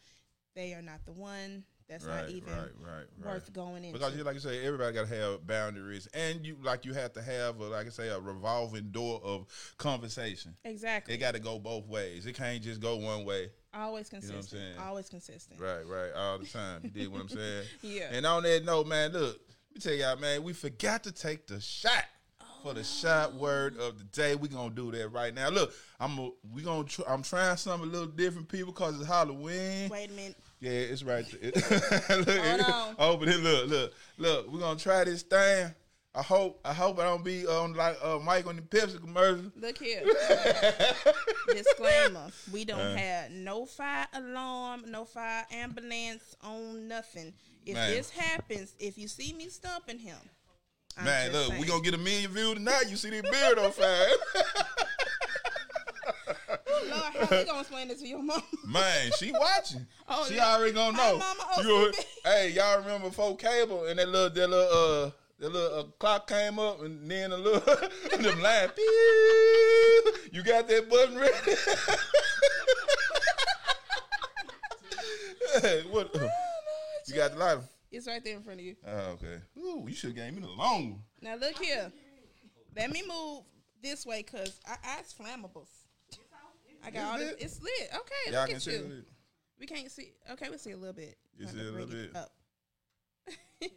they 0.55 0.75
are 0.75 0.83
not 0.83 1.05
the 1.07 1.13
one. 1.13 1.65
That's 1.93 2.07
right, 2.07 2.23
not 2.23 2.31
even 2.31 2.55
right, 2.55 2.69
right, 2.81 3.33
worth 3.35 3.53
going 3.53 3.85
into. 3.85 3.99
Because 3.99 4.17
you 4.17 4.25
like 4.25 4.33
you 4.33 4.41
say, 4.41 4.65
everybody 4.65 4.95
got 4.95 5.09
to 5.09 5.15
have 5.15 5.47
boundaries, 5.47 6.09
and 6.15 6.45
you 6.47 6.57
like 6.63 6.87
you 6.87 6.95
have 6.95 7.13
to 7.13 7.21
have, 7.21 7.61
a, 7.61 7.65
like 7.65 7.87
I 7.87 7.91
say, 7.91 8.09
a 8.09 8.19
revolving 8.19 8.89
door 8.93 9.21
of 9.23 9.45
conversation. 9.77 10.55
exactly. 10.65 11.13
It 11.13 11.19
got 11.19 11.35
to 11.35 11.39
go 11.39 11.59
both 11.59 11.87
ways. 11.87 12.25
It 12.25 12.35
can't 12.35 12.63
just 12.63 12.81
go 12.81 12.97
one 12.97 13.27
way. 13.27 13.51
always 13.75 14.11
know 14.11 14.21
what 14.21 14.25
I'm 14.25 14.31
consistent. 14.33 14.63
saying? 14.63 14.89
always 14.89 15.11
consistent. 15.11 15.61
Right, 15.61 15.87
right, 15.87 16.13
all 16.17 16.39
the 16.39 16.47
time. 16.47 16.81
You 16.83 16.91
did 16.91 17.13
what 17.13 17.21
I'm 17.21 17.29
saying? 17.29 17.65
Yeah. 17.83 18.09
And 18.11 18.25
on 18.25 18.43
that 18.45 18.65
note, 18.65 18.87
man, 18.87 19.13
look, 19.13 19.39
let 19.39 19.75
me 19.75 19.81
tell 19.81 19.93
y'all, 19.93 20.17
man, 20.19 20.43
we 20.43 20.55
forgot 20.55 21.05
to 21.05 21.13
take 21.13 21.47
the 21.47 21.61
shot. 21.61 22.05
For 22.63 22.75
the 22.75 22.85
shot 22.85 23.35
word 23.35 23.77
of 23.77 23.99
the 23.99 24.05
day, 24.05 24.37
we 24.37 24.47
gonna 24.47 24.71
do 24.71 24.93
that 24.93 25.09
right 25.09 25.35
now. 25.35 25.49
Look, 25.49 25.75
I'm 25.99 26.17
a, 26.17 26.31
we 26.55 26.63
gonna 26.63 26.85
tr- 26.85 27.03
I'm 27.09 27.25
trying 27.25 27.57
something 27.57 27.89
a 27.89 27.93
little 27.93 28.07
different, 28.07 28.49
people, 28.49 28.73
cause 28.73 29.01
it's 29.01 29.09
Halloween. 29.09 29.89
Wait 29.89 30.11
a 30.11 30.13
minute. 30.13 30.37
Yeah, 30.63 30.71
it's 30.71 31.03
right 31.03 31.27
there. 31.41 31.51
look, 32.19 32.69
on. 32.73 32.95
Open 33.01 33.29
it. 33.29 33.41
Look, 33.41 33.69
look, 33.69 33.93
look. 34.17 34.53
We're 34.53 34.61
gonna 34.61 34.79
try 34.79 35.03
this 35.03 35.23
thing. 35.23 35.75
I 36.15 36.23
hope. 36.23 36.61
I 36.65 36.73
hope 36.73 37.01
I 37.01 37.05
don't 37.05 37.25
be 37.25 37.45
on 37.49 37.75
like 37.75 37.97
uh, 38.01 38.21
Mike 38.21 38.47
on 38.47 38.55
the 38.55 38.63
Pepsi 38.63 39.01
commercial. 39.01 39.51
Look 39.61 39.79
here. 39.79 40.05
Disclaimer: 41.49 42.29
We 42.53 42.65
don't 42.65 42.79
Uh. 42.79 42.97
have 42.97 43.31
no 43.33 43.67
fire 43.67 44.07
alarm, 44.15 44.85
no 44.89 45.05
fire 45.05 45.45
ambulance 45.51 46.37
on 46.43 46.87
nothing. 46.87 47.33
If 47.67 47.75
Man. 47.75 47.91
this 47.91 48.11
happens, 48.11 48.75
if 48.79 48.97
you 48.97 49.09
see 49.09 49.33
me 49.33 49.49
stumping 49.49 49.99
him, 49.99 50.17
I'm 50.97 51.05
Man, 51.07 51.33
look, 51.33 51.49
saying. 51.49 51.61
we 51.61 51.67
gonna 51.67 51.83
get 51.83 51.95
a 51.95 51.99
million 51.99 52.31
views 52.31 52.55
tonight. 52.55 52.85
You 52.89 52.97
see 52.97 53.11
this 53.11 53.23
beard 53.23 53.59
on 53.59 53.73
fire. 53.73 54.07
Lord, 57.03 57.15
how 57.15 57.37
we 57.37 57.45
gonna 57.45 57.61
explain 57.61 57.89
this 57.89 58.01
to 58.01 58.09
your 58.09 58.23
mom? 58.23 58.43
Man, 58.67 59.11
she 59.19 59.33
watching. 59.33 59.87
Oh, 60.15 60.27
she 60.29 60.35
yeah. 60.35 60.55
already 60.55 60.73
gonna 60.73 60.97
Hi, 60.99 61.13
know. 61.13 61.19
Mama 61.19 61.63
You 61.63 61.93
hey, 62.25 62.51
y'all 62.51 62.79
remember 62.81 63.09
before 63.09 63.35
cable 63.37 63.87
and 63.87 63.99
that 63.99 64.09
little 64.09 64.29
that 64.29 64.51
little 64.51 65.07
uh 65.07 65.11
that 65.39 65.53
little 65.53 65.79
uh, 65.79 65.85
clock 65.99 66.29
came 66.29 66.59
up 66.59 66.83
and 66.83 67.11
then 67.11 67.31
the 67.31 67.39
little 67.39 67.61
them 68.11 68.43
line. 68.43 68.69
You 70.33 70.43
got 70.43 70.69
that 70.69 70.91
button 70.91 71.17
ready? 71.17 71.33
Hey, 75.63 75.83
what? 75.91 76.15
you 77.07 77.15
got 77.15 77.33
the 77.33 77.39
lighter? 77.39 77.63
It's 77.91 78.07
right 78.07 78.23
there 78.23 78.37
in 78.37 78.43
front 78.43 78.61
of 78.61 78.67
you. 78.67 78.77
Oh, 78.87 78.99
okay. 79.13 79.39
Ooh, 79.59 79.85
you 79.87 79.95
should 79.95 80.11
have 80.11 80.17
gave 80.17 80.35
me 80.35 80.41
the 80.41 80.49
long 80.49 80.91
one. 80.91 81.03
Now 81.23 81.37
look 81.37 81.59
here. 81.59 81.91
Let 82.77 82.91
me 82.91 83.03
move 83.07 83.45
this 83.83 84.05
way 84.05 84.23
because 84.23 84.61
I, 84.67 84.99
it's 84.99 85.15
flammables. 85.15 85.82
I 86.85 86.91
got 86.91 87.05
all 87.15 87.21
Is 87.21 87.31
this. 87.31 87.43
It's 87.45 87.63
lit. 87.63 87.91
Okay, 87.95 88.33
Y'all 88.33 88.41
look 88.41 88.47
can 88.49 88.57
at 88.57 88.63
see 88.63 88.71
you. 88.73 88.77
it. 88.79 89.05
We 89.61 89.67
can't 89.67 89.91
see. 89.91 90.13
Okay, 90.33 90.49
we 90.51 90.59
see 90.59 90.73
a 90.73 90.77
little 90.77 90.93
bit. 90.95 91.17
You 91.39 91.47
see 91.47 91.57
to 91.59 91.63
a 91.69 91.71
little 91.71 91.89
it 91.95 92.13
bit? 92.13 92.17
Up. 92.17 92.33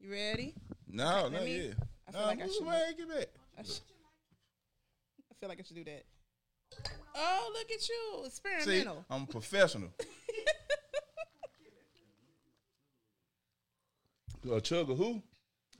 you 0.00 0.10
ready? 0.10 0.54
No, 0.88 1.22
Let 1.24 1.32
not 1.32 1.42
me- 1.44 1.56
yet. 1.68 1.74
I 2.08 2.12
feel 2.12 2.20
no, 2.20 2.26
like 2.26 2.42
I 2.42 2.46
should 2.48 2.62
away, 2.62 2.82
get 2.96 3.08
back. 3.08 3.26
I, 3.58 3.62
sh- 3.62 3.80
I 5.30 5.34
feel 5.40 5.48
like 5.48 5.60
I 5.60 5.62
should 5.62 5.76
do 5.76 5.84
that. 5.84 6.04
Oh, 7.14 7.50
look 7.52 7.70
at 7.70 7.86
you! 7.88 8.20
See, 8.22 8.26
Experimental. 8.26 9.04
I'm 9.10 9.22
a 9.22 9.26
professional. 9.26 9.90
A 14.50 14.60
chug 14.60 14.90
of 14.90 14.98
who? 14.98 15.22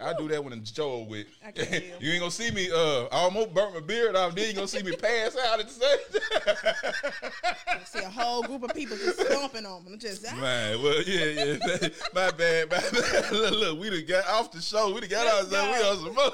I 0.00 0.12
do 0.14 0.26
that 0.28 0.42
when 0.42 0.52
it's 0.52 0.70
Joe 0.70 1.06
with. 1.08 1.26
I 1.44 1.52
can 1.52 1.66
feel. 1.80 2.02
you 2.02 2.12
ain't 2.12 2.20
gonna 2.20 2.30
see 2.30 2.50
me. 2.50 2.70
Uh, 2.70 3.04
I 3.04 3.18
almost 3.22 3.54
burnt 3.54 3.74
my 3.74 3.80
beard 3.80 4.16
off. 4.16 4.34
Then 4.34 4.48
you 4.48 4.54
gonna 4.54 4.68
see 4.68 4.82
me 4.82 4.96
pass 4.96 5.36
out 5.36 5.60
at 5.60 5.68
the 5.68 5.72
same 5.72 5.98
time. 6.20 7.80
see 7.84 8.00
a 8.00 8.08
whole 8.10 8.42
group 8.42 8.64
of 8.64 8.74
people 8.74 8.96
just 8.96 9.20
stomping 9.20 9.66
on 9.66 9.84
them. 9.84 9.98
Just 9.98 10.26
ah, 10.28 10.34
Man, 10.36 10.82
well, 10.82 11.02
yeah, 11.02 11.24
yeah. 11.24 11.88
My 12.14 12.30
bad, 12.30 12.70
my 12.70 12.78
bad. 12.78 13.32
Look, 13.32 13.52
look, 13.52 13.78
we 13.78 13.90
done 13.90 14.04
got 14.06 14.26
off 14.28 14.50
the 14.50 14.60
show. 14.60 14.92
We 14.92 15.00
done 15.00 15.10
got 15.10 15.26
ourselves. 15.26 15.78
We 15.78 15.84
on 15.84 15.96
some 15.96 16.14
more. 16.14 16.32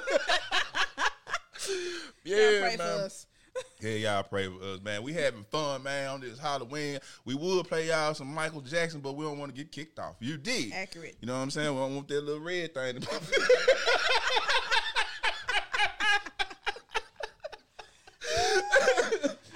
yeah, 2.25 2.77
man. 2.77 3.11
Yeah, 3.81 3.91
y'all 3.93 4.23
pray 4.25 4.49
for 4.49 4.61
us, 4.65 4.81
man. 4.83 5.03
We 5.05 5.13
having 5.13 5.45
fun, 5.51 5.83
man, 5.85 6.09
on 6.11 6.21
this 6.21 6.39
Halloween. 6.39 6.99
We 7.25 7.35
would 7.35 7.69
play 7.69 7.87
y'all 7.89 8.13
some 8.15 8.33
Michael 8.35 8.61
Jackson, 8.61 9.01
but 9.01 9.15
we 9.15 9.25
don't 9.25 9.39
want 9.39 9.55
to 9.55 9.57
get 9.57 9.71
kicked 9.71 9.99
off. 10.01 10.17
You 10.21 10.37
did. 10.37 10.73
Accurate. 10.73 11.17
You 11.21 11.27
know 11.29 11.35
what 11.37 11.43
I'm 11.43 11.51
saying? 11.51 11.73
We 11.73 11.81
don't 11.81 11.95
want 11.95 12.09
that 12.09 12.25
little 12.25 12.41
red 12.43 12.75
thing. 12.75 13.01
to- 13.01 13.09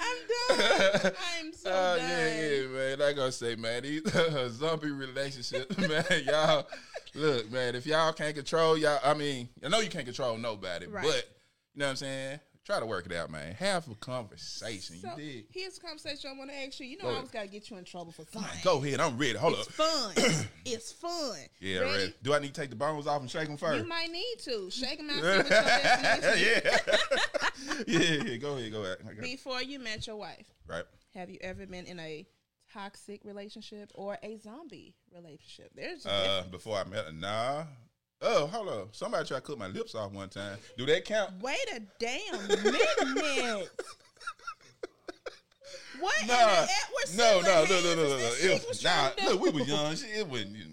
I'm 0.01 0.59
done. 0.99 1.13
I'm 1.39 1.53
so 1.53 1.71
Oh, 1.71 1.97
done. 1.97 2.09
yeah, 2.09 2.41
yeah, 2.41 2.67
man. 2.69 2.99
Like 2.99 3.19
I 3.19 3.31
say, 3.31 3.55
man, 3.57 3.83
these 3.83 4.03
zombie 4.51 4.91
relationships, 4.91 5.77
man, 5.89 6.05
y'all. 6.27 6.67
Look, 7.15 7.51
man, 7.53 7.75
if 7.75 7.85
y'all 7.87 8.13
can't 8.13 8.35
control 8.35 8.77
y'all, 8.79 8.99
I 9.05 9.15
mean, 9.15 9.49
I 9.65 9.69
know 9.69 9.81
you 9.81 9.91
can't 9.91 10.07
control 10.07 10.37
nobody, 10.39 10.87
Right. 10.87 11.05
but 11.05 11.29
you 11.75 11.81
know 11.81 11.87
what 11.87 11.91
I'm 11.91 11.97
saying? 11.97 12.41
Try 12.65 12.79
to 12.79 12.87
work 12.87 13.07
it 13.07 13.13
out, 13.13 13.29
man. 13.29 13.55
Have 13.55 13.89
a 13.89 13.95
conversation. 13.97 14.97
So 15.01 15.11
you 15.17 15.33
did. 15.33 15.45
here's 15.53 15.79
a 15.79 15.81
conversation 15.81 16.31
I 16.33 16.39
want 16.39 16.51
to 16.51 16.57
ask 16.57 16.79
you. 16.79 16.87
You 16.87 16.97
know, 16.99 17.05
Go 17.05 17.11
I 17.11 17.15
always 17.17 17.31
got 17.33 17.43
to 17.43 17.49
get 17.49 17.69
you 17.71 17.77
in 17.77 17.85
trouble 17.85 18.13
for 18.13 18.25
something. 18.33 18.51
Go 18.63 18.77
ahead. 18.85 19.01
I'm 19.01 19.19
ready. 19.19 19.35
Hold 19.37 19.55
up. 19.55 19.61
It's 19.67 19.81
up. 19.81 19.87
fun. 19.87 20.47
it's 20.65 20.93
fun. 20.93 21.39
Yeah, 21.59 21.81
Ready? 21.81 21.93
ready. 21.93 22.15
Do 22.23 22.35
I 22.35 22.39
need 22.39 22.55
to 22.55 22.61
take 22.61 22.71
the 22.71 22.77
bones 22.77 23.09
off 23.09 23.21
and 23.21 23.29
shake 23.29 23.49
them 23.49 23.57
first? 23.57 23.83
You 23.83 23.89
might 23.89 24.13
need 24.13 24.37
to 24.45 24.71
shake 24.71 24.99
them 24.99 25.11
out. 25.11 25.23
Yeah. 26.39 26.61
yeah, 27.87 28.23
yeah. 28.25 28.37
Go 28.37 28.57
ahead. 28.57 28.73
Go 28.73 28.83
ahead. 28.83 28.99
Before 29.21 29.61
you 29.61 29.79
met 29.81 30.07
your 30.07 30.17
wife, 30.17 30.47
Right. 30.69 30.85
have 31.15 31.31
you 31.31 31.39
ever 31.41 31.67
been 31.67 31.87
in 31.87 31.99
a 31.99 32.27
toxic 32.73 33.23
relationship 33.25 33.91
or 33.95 34.19
a 34.23 34.37
zombie 34.39 34.95
relationship? 35.13 35.73
There's 35.75 36.07
Uh, 36.07 36.45
before 36.51 36.79
I 36.79 36.85
met 36.85 37.07
her, 37.07 37.13
nah. 37.13 37.65
Oh, 38.25 38.47
hold 38.47 38.69
up. 38.69 38.95
Somebody 38.95 39.27
tried 39.27 39.39
to 39.39 39.43
cut 39.43 39.59
my 39.59 39.67
lips 39.67 39.95
off 39.97 40.13
one 40.13 40.29
time. 40.29 40.57
Do 40.79 40.87
that 40.87 41.05
count? 41.05 41.33
Wait 41.43 41.57
a 41.75 41.81
damn 41.99 42.47
minute. 42.47 43.69
what? 46.01 46.21
in 46.23 46.29
Nah, 46.29 46.37
the 46.37 46.63
Edward 46.63 47.17
no, 47.17 47.41
no, 47.41 47.65
no, 47.65 47.81
no, 47.81 47.95
no, 47.97 48.09
no. 48.09 48.15
is 48.17 48.45
It 48.45 48.61
shit 48.61 48.69
was, 48.69 48.85
what 48.85 49.19
nah, 49.25 49.31
look, 49.31 49.41
we 49.41 49.51
was 49.51 49.69
young. 49.69 49.97
Shit, 49.97 50.11
it 50.19 50.29
wasn't. 50.29 50.57
You 50.57 50.65
know. 50.65 50.71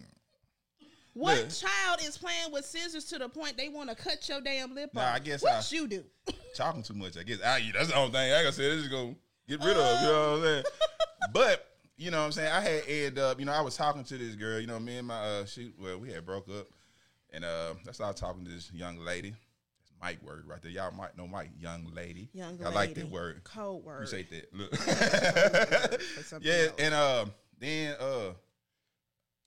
What 1.13 1.37
look. 1.37 1.49
child 1.49 1.99
is 2.03 2.17
playing 2.17 2.51
with 2.51 2.65
scissors 2.65 3.05
to 3.05 3.17
the 3.17 3.27
point 3.27 3.57
they 3.57 3.67
want 3.67 3.89
to 3.89 3.95
cut 3.95 4.27
your 4.29 4.41
damn 4.41 4.73
lip 4.75 4.91
Nah, 4.93 5.01
off? 5.01 5.15
I 5.15 5.19
guess 5.19 5.41
what 5.41 5.53
I- 5.53 5.75
you 5.75 5.87
do? 5.87 6.03
talking 6.55 6.83
too 6.83 6.93
much. 6.93 7.17
I 7.17 7.23
guess 7.23 7.41
I, 7.41 7.61
that's 7.73 7.89
the 7.89 7.95
only 7.95 8.11
thing 8.11 8.31
I 8.31 8.43
can 8.43 8.51
say. 8.53 8.69
This 8.69 8.83
is 8.83 8.87
gonna 8.89 9.15
get 9.47 9.59
rid 9.63 9.75
of. 9.75 10.01
You 10.01 10.07
know 10.07 10.31
what 10.31 10.37
I'm 10.37 10.43
saying? 10.43 10.63
but 11.33 11.65
you 11.97 12.11
know 12.11 12.19
what 12.19 12.25
I'm 12.25 12.31
saying. 12.31 12.51
I 12.51 12.61
had 12.61 12.83
ended 12.87 13.19
up. 13.19 13.39
You 13.39 13.45
know, 13.47 13.53
I 13.53 13.61
was 13.61 13.75
talking 13.75 14.03
to 14.03 14.17
this 14.17 14.35
girl. 14.35 14.59
You 14.59 14.67
know, 14.67 14.79
me 14.79 14.97
and 14.97 15.07
my 15.07 15.15
uh, 15.19 15.45
she. 15.45 15.73
Well, 15.79 15.97
we 15.97 16.11
had 16.11 16.25
broke 16.25 16.47
up, 16.47 16.67
and 17.33 17.45
uh, 17.45 17.73
I 17.87 17.91
started 17.91 18.19
talking 18.19 18.45
to 18.45 18.51
this 18.51 18.71
young 18.73 18.97
lady. 18.99 19.29
That's 19.31 19.91
Mike 20.01 20.21
word 20.23 20.45
right 20.47 20.61
there. 20.61 20.71
Y'all 20.71 20.91
might 20.91 21.17
know 21.17 21.27
Mike, 21.27 21.51
young 21.59 21.91
lady. 21.95 22.29
Young 22.33 22.59
I 22.65 22.69
like 22.69 22.93
that 22.95 23.09
word. 23.09 23.43
Code 23.43 23.83
word. 23.83 24.03
Appreciate 24.03 24.29
that. 24.31 24.53
Look. 24.53 24.71
Yeah, 26.41 26.53
else. 26.53 26.71
and 26.79 26.93
um, 26.93 27.31
then 27.59 27.95
uh, 27.99 28.31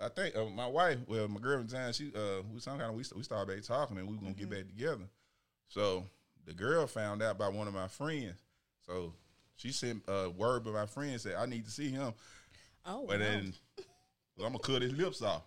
I 0.00 0.08
think 0.08 0.36
uh, 0.36 0.46
my 0.46 0.66
wife, 0.66 0.98
well, 1.06 1.28
my 1.28 1.40
girl 1.40 1.60
at 1.60 1.68
the 1.68 1.74
time, 1.76 1.92
she 1.92 2.12
uh, 2.14 2.42
we 2.52 2.60
some 2.60 2.78
kind 2.78 2.90
of 2.90 2.96
we 2.96 3.04
we 3.16 3.22
started 3.22 3.54
back 3.54 3.62
talking, 3.64 3.98
and 3.98 4.06
we 4.08 4.14
were 4.14 4.20
gonna 4.22 4.34
Mm-hmm. 4.34 4.40
get 4.40 4.50
back 4.50 4.66
together. 4.68 5.04
So 5.68 6.04
the 6.44 6.52
girl 6.52 6.86
found 6.86 7.22
out 7.22 7.38
by 7.38 7.48
one 7.48 7.68
of 7.68 7.74
my 7.74 7.88
friends. 7.88 8.34
So 8.86 9.14
she 9.56 9.70
sent 9.70 10.02
a 10.08 10.28
word 10.30 10.64
by 10.64 10.70
my 10.72 10.86
friend 10.86 11.20
said 11.20 11.36
I 11.36 11.46
need 11.46 11.64
to 11.66 11.70
see 11.70 11.90
him, 11.90 12.12
oh, 12.84 13.06
but 13.06 13.18
wow. 13.20 13.24
then 13.24 13.52
well, 14.36 14.46
I'm 14.48 14.52
gonna 14.54 14.58
cut 14.58 14.82
his 14.82 14.92
lips 14.92 15.22
off. 15.22 15.42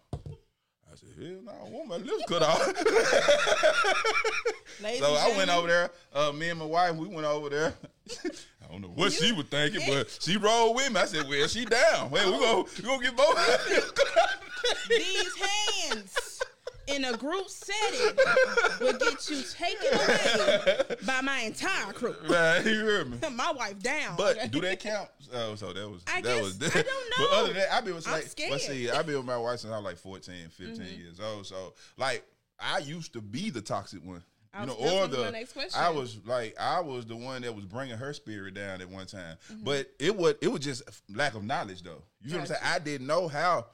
I 0.95 0.97
said, 0.97 1.09
hell 1.19 1.41
no, 1.43 1.51
I 1.51 1.69
want 1.69 1.87
my 1.89 1.97
lips 1.97 2.23
cut 2.29 2.41
off. 2.41 2.73
So 4.99 5.15
I 5.15 5.33
went 5.37 5.49
over 5.49 5.67
there. 5.67 5.89
Uh, 6.13 6.33
me 6.33 6.49
and 6.49 6.59
my 6.59 6.65
wife, 6.65 6.95
we 6.95 7.07
went 7.07 7.25
over 7.25 7.49
there. 7.49 7.73
I 8.25 8.71
don't 8.71 8.81
know 8.81 8.89
what 8.89 9.13
she 9.13 9.31
was 9.31 9.45
thinking, 9.45 9.81
but 9.87 10.17
she 10.21 10.35
rolled 10.35 10.75
with 10.75 10.91
me. 10.91 10.99
I 10.99 11.05
said, 11.05 11.29
"Well, 11.29 11.47
she 11.47 11.63
down. 11.63 12.11
Well, 12.11 12.33
we 12.33 12.39
go, 12.39 12.67
we 12.75 12.83
gonna 12.83 13.01
get 13.01 13.15
both." 13.15 13.89
These 14.89 15.33
hands 15.37 16.34
in 16.87 17.05
a 17.05 17.17
group 17.17 17.49
setting 17.49 18.15
will 18.79 18.93
get 18.97 19.29
you 19.29 19.41
taken 19.41 19.93
away 19.99 20.77
by 21.05 21.21
my 21.21 21.39
entire 21.41 21.91
crew. 21.93 22.15
Man, 22.29 22.65
you 22.65 22.79
heard 22.85 23.09
me. 23.11 23.17
My 23.35 23.51
wife 23.51 23.79
down. 23.81 24.15
But 24.17 24.51
do 24.51 24.61
that 24.61 24.79
count? 24.79 25.09
Oh, 25.33 25.55
so 25.55 25.73
that 25.73 25.89
was 25.89 26.03
I 26.07 26.21
that 26.21 26.23
guess- 26.35 26.41
was. 26.43 26.55
I 26.63 26.81
don't 26.81 26.85
know. 26.85 26.91
But 27.17 27.29
other 27.31 27.47
than 27.47 27.55
that, 27.57 27.73
I've 27.73 27.85
been 27.85 27.95
with 27.95 28.07
like, 28.07 28.23
scared. 28.23 28.51
let's 28.51 28.67
see, 28.67 28.89
I've 28.89 29.05
been 29.05 29.17
with 29.17 29.25
my 29.25 29.37
wife 29.37 29.59
since 29.59 29.73
I 29.73 29.77
was 29.77 29.85
like 29.85 29.97
14, 29.97 30.35
15 30.49 30.75
Mm-hmm. 30.75 30.99
years 31.01 31.19
old. 31.19 31.45
So 31.47 31.73
like, 31.97 32.23
I 32.59 32.79
used 32.79 33.13
to 33.13 33.21
be 33.21 33.49
the 33.49 33.61
toxic 33.61 34.03
one. 34.05 34.23
I 34.53 34.61
You 34.61 34.67
know, 34.67 34.75
that 34.75 35.03
or 35.03 35.07
the 35.07 35.31
next. 35.31 35.75
I 35.75 35.89
was 35.89 36.17
like 36.25 36.55
I 36.59 36.79
was 36.79 37.05
the 37.05 37.15
one 37.15 37.41
that 37.41 37.53
was 37.53 37.65
bringing 37.65 37.97
her 37.97 38.13
spirit 38.13 38.53
down 38.53 38.79
at 38.81 38.89
one 38.89 39.05
time, 39.05 39.35
Mm-hmm. 39.51 39.63
but 39.65 39.87
it 39.99 40.15
was 40.15 40.35
it 40.41 40.47
was 40.47 40.61
just 40.61 40.83
lack 41.13 41.33
of 41.35 41.43
knowledge 41.43 41.81
though. 41.83 42.03
You 42.21 42.29
feel 42.29 42.39
what 42.39 42.41
I'm 42.51 42.55
saying? 42.55 42.61
I 42.63 42.79
didn't 42.79 43.07
know 43.07 43.27
how. 43.27 43.65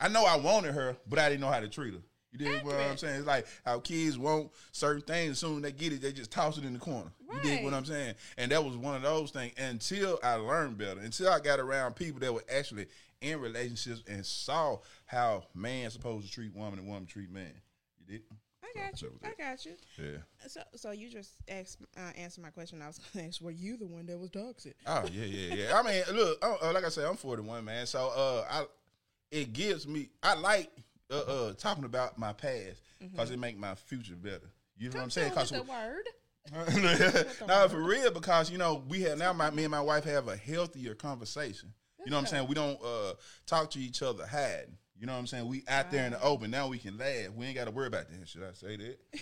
I 0.00 0.08
know 0.08 0.24
I 0.24 0.36
wanted 0.36 0.74
her, 0.74 0.96
but 1.08 1.18
I 1.18 1.28
didn't 1.28 1.40
know 1.42 1.50
how 1.50 1.60
to 1.60 1.68
treat 1.68 1.94
her. 1.94 2.00
You 2.36 2.46
dig 2.46 2.64
what 2.64 2.74
I'm 2.74 2.96
saying? 2.96 3.16
It's 3.16 3.26
like 3.26 3.46
how 3.64 3.78
kids 3.78 4.18
want 4.18 4.50
certain 4.72 5.02
things. 5.02 5.32
As 5.32 5.38
soon 5.38 5.56
as 5.56 5.62
they 5.62 5.72
get 5.72 5.92
it, 5.92 6.02
they 6.02 6.12
just 6.12 6.30
toss 6.30 6.58
it 6.58 6.64
in 6.64 6.72
the 6.72 6.78
corner. 6.80 7.12
You 7.32 7.40
dig 7.40 7.64
what 7.64 7.74
I'm 7.74 7.84
saying? 7.84 8.14
And 8.36 8.50
that 8.50 8.64
was 8.64 8.76
one 8.76 8.96
of 8.96 9.02
those 9.02 9.30
things. 9.30 9.52
Until 9.56 10.18
I 10.22 10.34
learned 10.34 10.78
better, 10.78 11.00
until 11.00 11.30
I 11.30 11.38
got 11.38 11.60
around 11.60 11.94
people 11.94 12.20
that 12.20 12.32
were 12.32 12.44
actually 12.52 12.86
in 13.20 13.40
relationships 13.40 14.02
and 14.08 14.26
saw 14.26 14.78
how 15.06 15.44
man 15.54 15.90
supposed 15.90 16.26
to 16.26 16.32
treat 16.32 16.54
woman 16.54 16.80
and 16.80 16.88
woman 16.88 17.06
treat 17.06 17.30
man. 17.30 17.52
You 18.00 18.18
did? 18.18 18.22
I 18.62 18.90
got 18.90 19.00
you. 19.00 19.12
I 19.22 19.30
got 19.38 19.64
you. 19.64 19.72
Yeah. 19.98 20.18
So, 20.48 20.60
so 20.74 20.90
you 20.90 21.08
just 21.08 21.34
asked, 21.48 21.78
uh, 21.96 22.10
answered 22.16 22.42
my 22.42 22.50
question. 22.50 22.82
I 22.82 22.88
was 22.88 22.98
going 23.14 23.24
to 23.24 23.28
ask, 23.28 23.40
were 23.40 23.52
you 23.52 23.76
the 23.76 23.86
one 23.86 24.06
that 24.06 24.18
was 24.18 24.30
toxic? 24.30 24.74
Oh 24.86 25.04
yeah, 25.12 25.24
yeah, 25.24 25.54
yeah. 25.54 25.78
I 25.78 25.82
mean, 25.82 26.02
look, 26.12 26.44
uh, 26.44 26.72
like 26.72 26.84
I 26.84 26.88
said, 26.88 27.04
I'm 27.04 27.16
41, 27.16 27.64
man. 27.64 27.86
So 27.86 28.08
uh, 28.08 28.44
I 28.50 28.64
it 29.30 29.52
gives 29.52 29.86
me. 29.86 30.10
I 30.22 30.34
like 30.34 30.70
uh, 31.10 31.18
uh 31.18 31.52
talking 31.54 31.84
about 31.84 32.18
my 32.18 32.32
past 32.32 32.80
because 33.00 33.30
it 33.30 33.38
make 33.38 33.58
my 33.58 33.74
future 33.74 34.16
better. 34.16 34.50
You 34.76 34.90
know 34.90 34.96
what 34.96 35.04
I'm 35.04 35.10
saying? 35.10 35.30
Because 35.30 35.50
the 35.50 35.62
word. 35.62 36.08
no, 37.48 37.68
for 37.68 37.82
real, 37.82 38.10
because 38.10 38.50
you 38.50 38.58
know 38.58 38.82
we 38.88 39.00
have 39.02 39.16
now. 39.16 39.32
My 39.32 39.50
me 39.50 39.64
and 39.64 39.70
my 39.70 39.80
wife 39.80 40.04
have 40.04 40.28
a 40.28 40.36
healthier 40.36 40.94
conversation. 40.94 41.72
You 42.04 42.10
know 42.10 42.16
what 42.16 42.22
I'm 42.22 42.26
saying? 42.26 42.48
We 42.48 42.54
don't 42.54 42.78
uh, 42.84 43.14
talk 43.46 43.70
to 43.70 43.78
each 43.78 44.02
other 44.02 44.26
hiding. 44.26 44.76
You 44.98 45.06
know 45.06 45.14
what 45.14 45.20
I'm 45.20 45.26
saying? 45.26 45.48
We 45.48 45.64
out 45.68 45.90
there 45.90 46.04
in 46.04 46.12
the 46.12 46.22
open. 46.22 46.50
Now 46.50 46.68
we 46.68 46.78
can 46.78 46.98
laugh. 46.98 47.30
We 47.34 47.46
ain't 47.46 47.54
got 47.54 47.64
to 47.64 47.70
worry 47.70 47.86
about 47.86 48.10
that. 48.10 48.28
Should 48.28 48.42
I 48.42 48.52
say 48.52 48.76
that? 48.76 48.98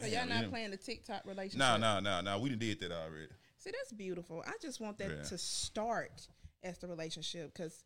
So 0.00 0.06
y'all 0.06 0.26
not 0.26 0.50
playing 0.50 0.72
the 0.72 0.76
TikTok 0.76 1.22
relationship. 1.24 1.60
No, 1.60 1.76
no, 1.76 2.00
no, 2.00 2.20
no. 2.20 2.38
We 2.40 2.48
done 2.48 2.58
did 2.58 2.80
that 2.80 2.90
already. 2.90 3.28
See, 3.58 3.70
that's 3.70 3.92
beautiful. 3.92 4.42
I 4.44 4.52
just 4.60 4.80
want 4.80 4.98
that 4.98 5.10
Yeah. 5.10 5.22
to 5.22 5.38
start 5.38 6.26
as 6.64 6.78
the 6.78 6.88
relationship 6.88 7.54
because 7.54 7.84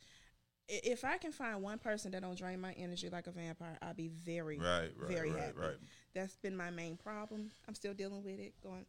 if 0.69 1.05
I 1.05 1.16
can 1.19 1.33
find 1.33 1.62
one 1.62 1.79
person 1.79 2.12
that 2.12 2.23
don't 2.23 2.37
drain 2.39 2.61
my 2.61 2.73
energy 2.73 3.09
like 3.09 3.27
a 3.27 3.31
vampire, 3.31 3.79
I'll 3.83 3.95
be 3.95 4.09
very, 4.09 4.59
Right, 4.59 4.91
right, 4.99 5.11
very 5.11 5.31
right, 5.31 5.43
happy. 5.43 5.59
right. 5.59 5.77
That's 6.14 6.37
been 6.37 6.57
my 6.57 6.71
main 6.71 6.97
problem. 6.97 7.51
I'm 7.66 7.75
still 7.75 7.95
dealing 7.95 8.23
with 8.23 8.39
it. 8.39 8.55
Going, 8.62 8.85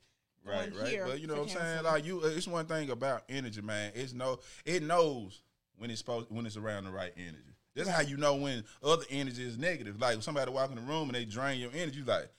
Right, 0.46 0.72
going 0.74 0.84
right. 0.84 1.02
But 1.06 1.20
you 1.20 1.28
know 1.28 1.36
what 1.36 1.52
I'm 1.52 1.58
saying? 1.58 1.84
Like 1.84 2.06
you, 2.06 2.22
uh, 2.22 2.28
it's 2.28 2.48
one 2.48 2.66
thing 2.66 2.90
about 2.90 3.24
energy, 3.30 3.62
man. 3.62 3.92
It's 3.96 4.14
no, 4.14 4.40
it 4.66 4.84
knows 4.84 5.42
when 5.78 5.90
it's 5.90 6.00
supposed 6.00 6.28
when 6.30 6.46
it's 6.46 6.58
around 6.58 6.86
the 6.86 6.92
right 6.92 7.14
energy. 7.18 7.44
That's 7.76 7.90
how 7.90 8.02
you 8.02 8.18
know 8.18 8.36
when 8.36 8.64
other 8.84 9.04
energy 9.10 9.44
is 9.46 9.58
negative. 9.58 10.00
Like 10.00 10.22
somebody 10.24 10.52
walk 10.52 10.70
in 10.70 10.76
the 10.78 10.82
room 10.82 11.10
and 11.10 11.16
they 11.16 11.26
drain 11.26 11.60
your 11.60 11.72
energy, 11.74 12.04
like 12.06 12.30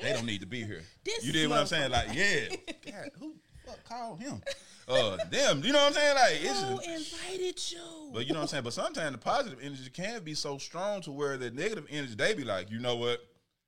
they 0.00 0.12
don't 0.12 0.26
need 0.26 0.40
to 0.40 0.46
be 0.46 0.64
here. 0.64 0.82
You 1.22 1.32
did 1.32 1.48
what 1.48 1.60
I'm 1.60 1.66
saying? 1.66 1.90
Like, 1.90 2.08
yeah, 2.12 2.48
God, 2.84 3.10
who 3.18 3.34
fuck 3.66 3.84
called 3.84 4.20
him? 4.20 4.40
Uh, 4.88 5.16
them. 5.32 5.62
You 5.64 5.72
know 5.72 5.80
what 5.80 5.88
I'm 5.88 5.92
saying? 5.94 6.14
Like, 6.14 6.34
it's. 6.42 6.62
Who 6.62 6.76
just- 6.76 7.12
invited 7.12 7.72
you? 7.72 8.10
but 8.14 8.24
you 8.24 8.32
know 8.34 8.38
what 8.38 8.42
I'm 8.42 8.48
saying? 8.48 8.62
But 8.62 8.72
sometimes 8.72 9.10
the 9.10 9.18
positive 9.18 9.58
energy 9.60 9.90
can 9.92 10.22
be 10.22 10.32
so 10.34 10.58
strong 10.58 11.02
to 11.02 11.10
where 11.10 11.36
the 11.36 11.50
negative 11.50 11.86
energy, 11.90 12.14
they 12.14 12.34
be 12.34 12.44
like, 12.44 12.70
you 12.70 12.78
know 12.78 12.94
what? 12.94 13.18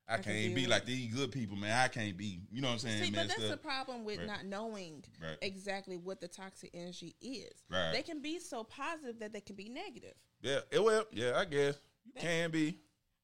I, 0.07 0.15
can 0.15 0.31
can't 0.33 0.55
be 0.55 0.61
with 0.61 0.69
like 0.71 0.85
these 0.85 1.13
good 1.13 1.33
people, 1.33 1.57
man. 1.57 1.77
I 1.77 1.89
can't 1.89 2.15
be. 2.15 2.39
You 2.49 2.61
know 2.61 2.69
what 2.69 2.75
I'm 2.75 2.79
saying, 2.79 3.03
See, 3.03 3.11
man? 3.11 3.23
but 3.23 3.27
that's 3.27 3.43
Stuff. 3.43 3.51
the 3.51 3.57
problem 3.57 4.05
with 4.05 4.19
Right. 4.19 4.27
not 4.27 4.45
knowing 4.45 5.03
Right. 5.21 5.37
exactly 5.41 5.97
what 5.97 6.21
the 6.21 6.29
toxic 6.29 6.71
energy 6.73 7.13
is. 7.19 7.51
Right. 7.69 7.91
They 7.91 8.01
can 8.01 8.21
be 8.21 8.39
so 8.39 8.63
positive 8.63 9.19
that 9.19 9.33
they 9.33 9.41
can 9.41 9.57
be 9.57 9.67
negative. 9.67 10.13
Yeah, 10.41 10.59
it 10.71 10.81
will. 10.81 11.03
Yeah, 11.11 11.33
I 11.35 11.43
guess 11.43 11.75
you 12.05 12.13
can 12.17 12.49
be. 12.49 12.77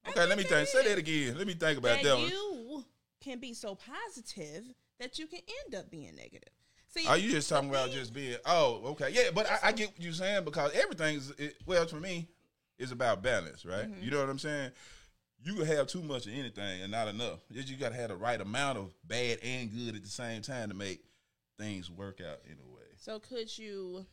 Okay, 0.06 0.26
let 0.26 0.36
me 0.36 0.44
think. 0.44 0.68
Say 0.68 0.86
that 0.86 0.98
again. 0.98 1.38
Let 1.38 1.46
me 1.46 1.54
think 1.54 1.78
about 1.78 2.02
that 2.02 2.04
that 2.04 2.18
one. 2.18 2.28
you 2.28 2.84
can 3.22 3.38
be 3.40 3.54
so 3.54 3.74
positive 3.74 4.64
that 5.00 5.18
you 5.18 5.26
can 5.26 5.40
end 5.64 5.74
up 5.74 5.90
being 5.90 6.14
negative. 6.14 6.52
See, 6.96 7.06
Are 7.06 7.18
you 7.18 7.30
just 7.30 7.48
talking 7.48 7.68
about 7.68 7.90
just 7.90 8.14
being? 8.14 8.36
Oh, 8.46 8.80
okay, 8.92 9.10
yeah. 9.12 9.30
But 9.34 9.50
I, 9.50 9.68
I 9.68 9.72
get 9.72 9.90
what 9.90 10.00
you're 10.00 10.12
saying 10.12 10.44
because 10.44 10.72
everything's 10.74 11.30
it, 11.32 11.56
well 11.66 11.86
for 11.86 12.00
me 12.00 12.28
is 12.78 12.90
about 12.90 13.22
balance, 13.22 13.64
right? 13.66 13.84
Mm-hmm. 13.84 14.02
You 14.02 14.10
know 14.10 14.20
what 14.20 14.30
I'm 14.30 14.38
saying? 14.38 14.70
You 15.42 15.54
can 15.54 15.66
have 15.66 15.86
too 15.86 16.02
much 16.02 16.26
of 16.26 16.32
anything 16.32 16.82
and 16.82 16.90
not 16.90 17.08
enough. 17.08 17.40
You 17.50 17.76
got 17.76 17.90
to 17.90 17.96
have 17.96 18.08
the 18.08 18.16
right 18.16 18.40
amount 18.40 18.78
of 18.78 18.94
bad 19.06 19.38
and 19.42 19.70
good 19.70 19.94
at 19.94 20.02
the 20.02 20.08
same 20.08 20.40
time 20.40 20.70
to 20.70 20.74
make 20.74 21.00
things 21.58 21.90
work 21.90 22.20
out 22.20 22.38
in 22.46 22.52
a 22.52 22.74
way. 22.74 22.82
So 22.96 23.18
could 23.18 23.56
you 23.56 24.06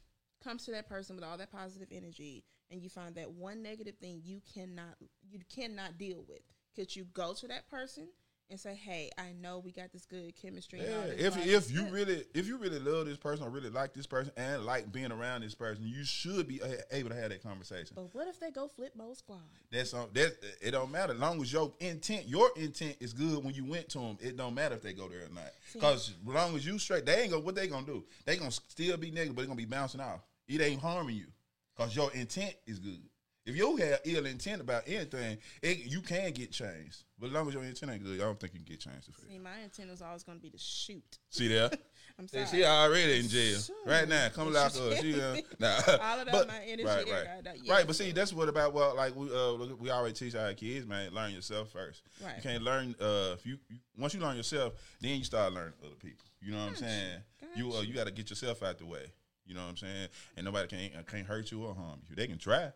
come 0.43 0.57
to 0.57 0.71
that 0.71 0.87
person 0.87 1.15
with 1.15 1.23
all 1.23 1.37
that 1.37 1.51
positive 1.51 1.87
energy 1.91 2.43
and 2.69 2.81
you 2.81 2.89
find 2.89 3.15
that 3.15 3.31
one 3.31 3.63
negative 3.63 3.95
thing 4.01 4.21
you 4.23 4.41
cannot 4.53 4.95
you 5.29 5.39
cannot 5.53 5.97
deal 5.97 6.25
with? 6.27 6.41
Could 6.75 6.93
you 6.93 7.05
go 7.13 7.33
to 7.33 7.47
that 7.47 7.69
person 7.69 8.09
and 8.49 8.59
say, 8.59 8.75
"Hey, 8.75 9.09
I 9.17 9.33
know 9.33 9.59
we 9.59 9.71
got 9.71 9.91
this 9.91 10.05
good 10.05 10.35
chemistry." 10.35 10.79
Yeah, 10.81 11.05
if 11.05 11.37
if 11.45 11.71
you 11.71 11.83
blah." 11.83 11.91
really 11.91 12.23
if 12.33 12.47
you 12.47 12.57
really 12.57 12.79
love 12.79 13.05
this 13.05 13.17
person 13.17 13.45
or 13.45 13.49
really 13.49 13.69
like 13.69 13.93
this 13.93 14.05
person 14.05 14.31
and 14.37 14.65
like 14.65 14.91
being 14.91 15.11
around 15.11 15.41
this 15.41 15.55
person, 15.55 15.85
you 15.85 16.03
should 16.03 16.47
be 16.47 16.61
able 16.91 17.09
to 17.09 17.15
have 17.15 17.29
that 17.29 17.43
conversation. 17.43 17.93
But 17.95 18.13
what 18.13 18.27
if 18.27 18.39
they 18.39 18.51
go 18.51 18.67
flip 18.67 18.93
mode 18.95 19.17
squad? 19.17 19.39
That's 19.71 19.93
on 19.93 20.09
that. 20.13 20.35
It 20.61 20.71
don't 20.71 20.91
matter 20.91 21.13
as 21.13 21.19
long 21.19 21.41
as 21.41 21.51
your 21.51 21.73
intent, 21.79 22.27
your 22.27 22.49
intent 22.55 22.97
is 22.99 23.13
good 23.13 23.43
when 23.43 23.53
you 23.53 23.65
went 23.65 23.89
to 23.89 23.99
them. 23.99 24.17
It 24.21 24.37
don't 24.37 24.53
matter 24.53 24.75
if 24.75 24.81
they 24.81 24.93
go 24.93 25.07
there 25.07 25.25
or 25.25 25.33
not. 25.33 25.51
Because 25.73 26.09
as 26.09 26.33
long 26.33 26.55
as 26.55 26.65
you 26.65 26.77
straight, 26.79 27.05
they 27.05 27.21
ain't 27.21 27.31
gonna. 27.31 27.43
What 27.43 27.55
they 27.55 27.67
gonna 27.67 27.85
do? 27.85 28.03
They 28.25 28.37
gonna 28.37 28.51
still 28.51 28.97
be 28.97 29.11
negative, 29.11 29.35
but 29.35 29.41
they 29.43 29.47
gonna 29.47 29.57
be 29.57 29.65
bouncing 29.65 30.01
off. 30.01 30.21
It 30.47 30.61
ain't 30.61 30.81
harming 30.81 31.15
you 31.15 31.27
because 31.75 31.95
your 31.95 32.11
intent 32.13 32.55
is 32.65 32.79
good. 32.79 33.01
If 33.45 33.57
you 33.57 33.75
have 33.75 33.99
ill 34.05 34.25
intent 34.25 34.61
about 34.61 34.83
anything, 34.87 35.37
it, 35.61 35.79
you 35.85 35.99
can 36.01 36.31
get 36.31 36.51
changed. 36.51 37.03
But 37.19 37.27
as 37.27 37.33
long 37.33 37.47
as 37.49 37.53
your 37.53 37.63
intent 37.63 37.91
ain't 37.91 38.03
good, 38.03 38.19
I 38.21 38.23
don't 38.23 38.39
think 38.39 38.53
you 38.53 38.59
can 38.59 38.65
get 38.67 38.79
changed. 38.79 39.09
See, 39.29 39.37
my 39.37 39.59
intent 39.63 39.89
was 39.91 40.01
always 40.01 40.23
going 40.23 40.37
to 40.37 40.41
be 40.41 40.49
to 40.49 40.57
shoot. 40.57 41.19
See 41.29 41.49
there? 41.49 41.69
I'm 42.19 42.27
sorry. 42.27 42.45
she 42.45 42.63
already 42.63 43.19
in 43.19 43.27
jail 43.27 43.59
Sure. 43.59 43.75
right 43.85 44.07
now. 44.07 44.29
Come 44.29 44.53
lock 44.53 44.73
her. 44.75 44.95
She, 44.97 45.19
uh, 45.19 45.37
nah. 45.59 45.75
All 46.01 46.19
about 46.19 46.31
But- 46.31 46.47
my 46.47 46.61
energy 46.63 46.83
Right, 46.85 47.05
right, 47.09 47.57
yeah. 47.63 47.73
right. 47.73 47.87
But 47.87 47.95
see, 47.95 48.11
that's 48.11 48.31
what 48.31 48.47
about 48.49 48.73
well, 48.73 48.95
like 48.95 49.15
we 49.15 49.27
uh, 49.33 49.75
we 49.79 49.89
already 49.89 50.13
teach 50.13 50.35
our 50.35 50.53
kids, 50.53 50.85
man. 50.85 51.11
Learn 51.13 51.31
yourself 51.33 51.71
first. 51.71 52.03
Right. 52.23 52.35
You 52.37 52.43
can't 52.43 52.63
learn 52.63 52.95
uh, 53.01 53.31
if 53.33 53.45
you, 53.45 53.57
you 53.69 53.77
once 53.97 54.13
you 54.13 54.19
learn 54.21 54.37
yourself, 54.37 54.73
then 55.01 55.17
you 55.17 55.23
start 55.23 55.51
learning 55.53 55.73
other 55.83 55.95
people. 55.95 56.25
You 56.41 56.51
know 56.51 56.59
what 56.59 56.69
I'm 56.69 56.75
saying? 56.75 57.17
You 57.55 57.73
uh, 57.73 57.81
you 57.81 57.93
got 57.93 58.05
to 58.07 58.11
get 58.13 58.29
yourself 58.29 58.61
out 58.63 58.77
the 58.77 58.85
way. 58.85 59.05
You 59.45 59.55
know 59.55 59.61
what 59.63 59.69
I'm 59.71 59.77
saying? 59.77 60.07
And 60.37 60.45
nobody 60.45 60.67
can 60.67 60.99
uh, 60.99 61.03
can't 61.03 61.25
hurt 61.25 61.51
you 61.51 61.63
or 61.65 61.73
harm 61.73 61.99
you. 62.09 62.15
They 62.15 62.27
can 62.27 62.37
try. 62.37 62.71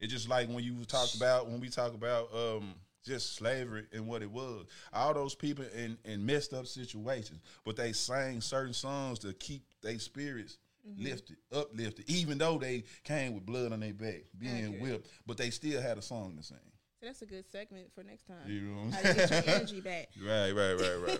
It's 0.00 0.12
just 0.12 0.28
like 0.28 0.48
when 0.48 0.62
you 0.64 0.84
talked 0.84 1.14
about 1.14 1.48
when 1.48 1.60
we 1.60 1.68
talk 1.68 1.94
about 1.94 2.28
um 2.34 2.74
just 3.04 3.36
slavery 3.36 3.84
and 3.92 4.06
what 4.08 4.22
it 4.22 4.30
was. 4.30 4.66
All 4.92 5.14
those 5.14 5.34
people 5.34 5.64
in, 5.76 5.96
in 6.04 6.26
messed 6.26 6.52
up 6.52 6.66
situations, 6.66 7.40
but 7.64 7.76
they 7.76 7.92
sang 7.92 8.40
certain 8.40 8.72
songs 8.72 9.20
to 9.20 9.32
keep 9.34 9.62
their 9.82 9.98
spirits 9.98 10.58
Mm-hmm. 10.88 11.02
lifted, 11.04 11.36
uplifted, 11.52 12.08
even 12.08 12.38
though 12.38 12.58
they 12.58 12.84
came 13.02 13.34
with 13.34 13.44
blood 13.44 13.72
on 13.72 13.80
their 13.80 13.92
back, 13.92 14.22
being 14.38 14.78
whipped, 14.78 15.08
but 15.26 15.36
they 15.36 15.50
still 15.50 15.82
had 15.82 15.98
a 15.98 16.02
song 16.02 16.36
to 16.36 16.44
sing. 16.44 16.56
So 17.00 17.06
that's 17.06 17.22
a 17.22 17.26
good 17.26 17.44
segment 17.50 17.88
for 17.92 18.04
next 18.04 18.28
time. 18.28 18.36
You 18.46 18.60
know 18.60 18.84
what 18.84 18.94
How 18.94 19.00
to 19.02 19.14
get 19.14 19.46
your 19.46 19.54
energy 19.56 19.80
back. 19.80 20.10
Right, 20.24 20.52
right, 20.52 20.74
right, 20.74 20.96
right. 21.08 21.18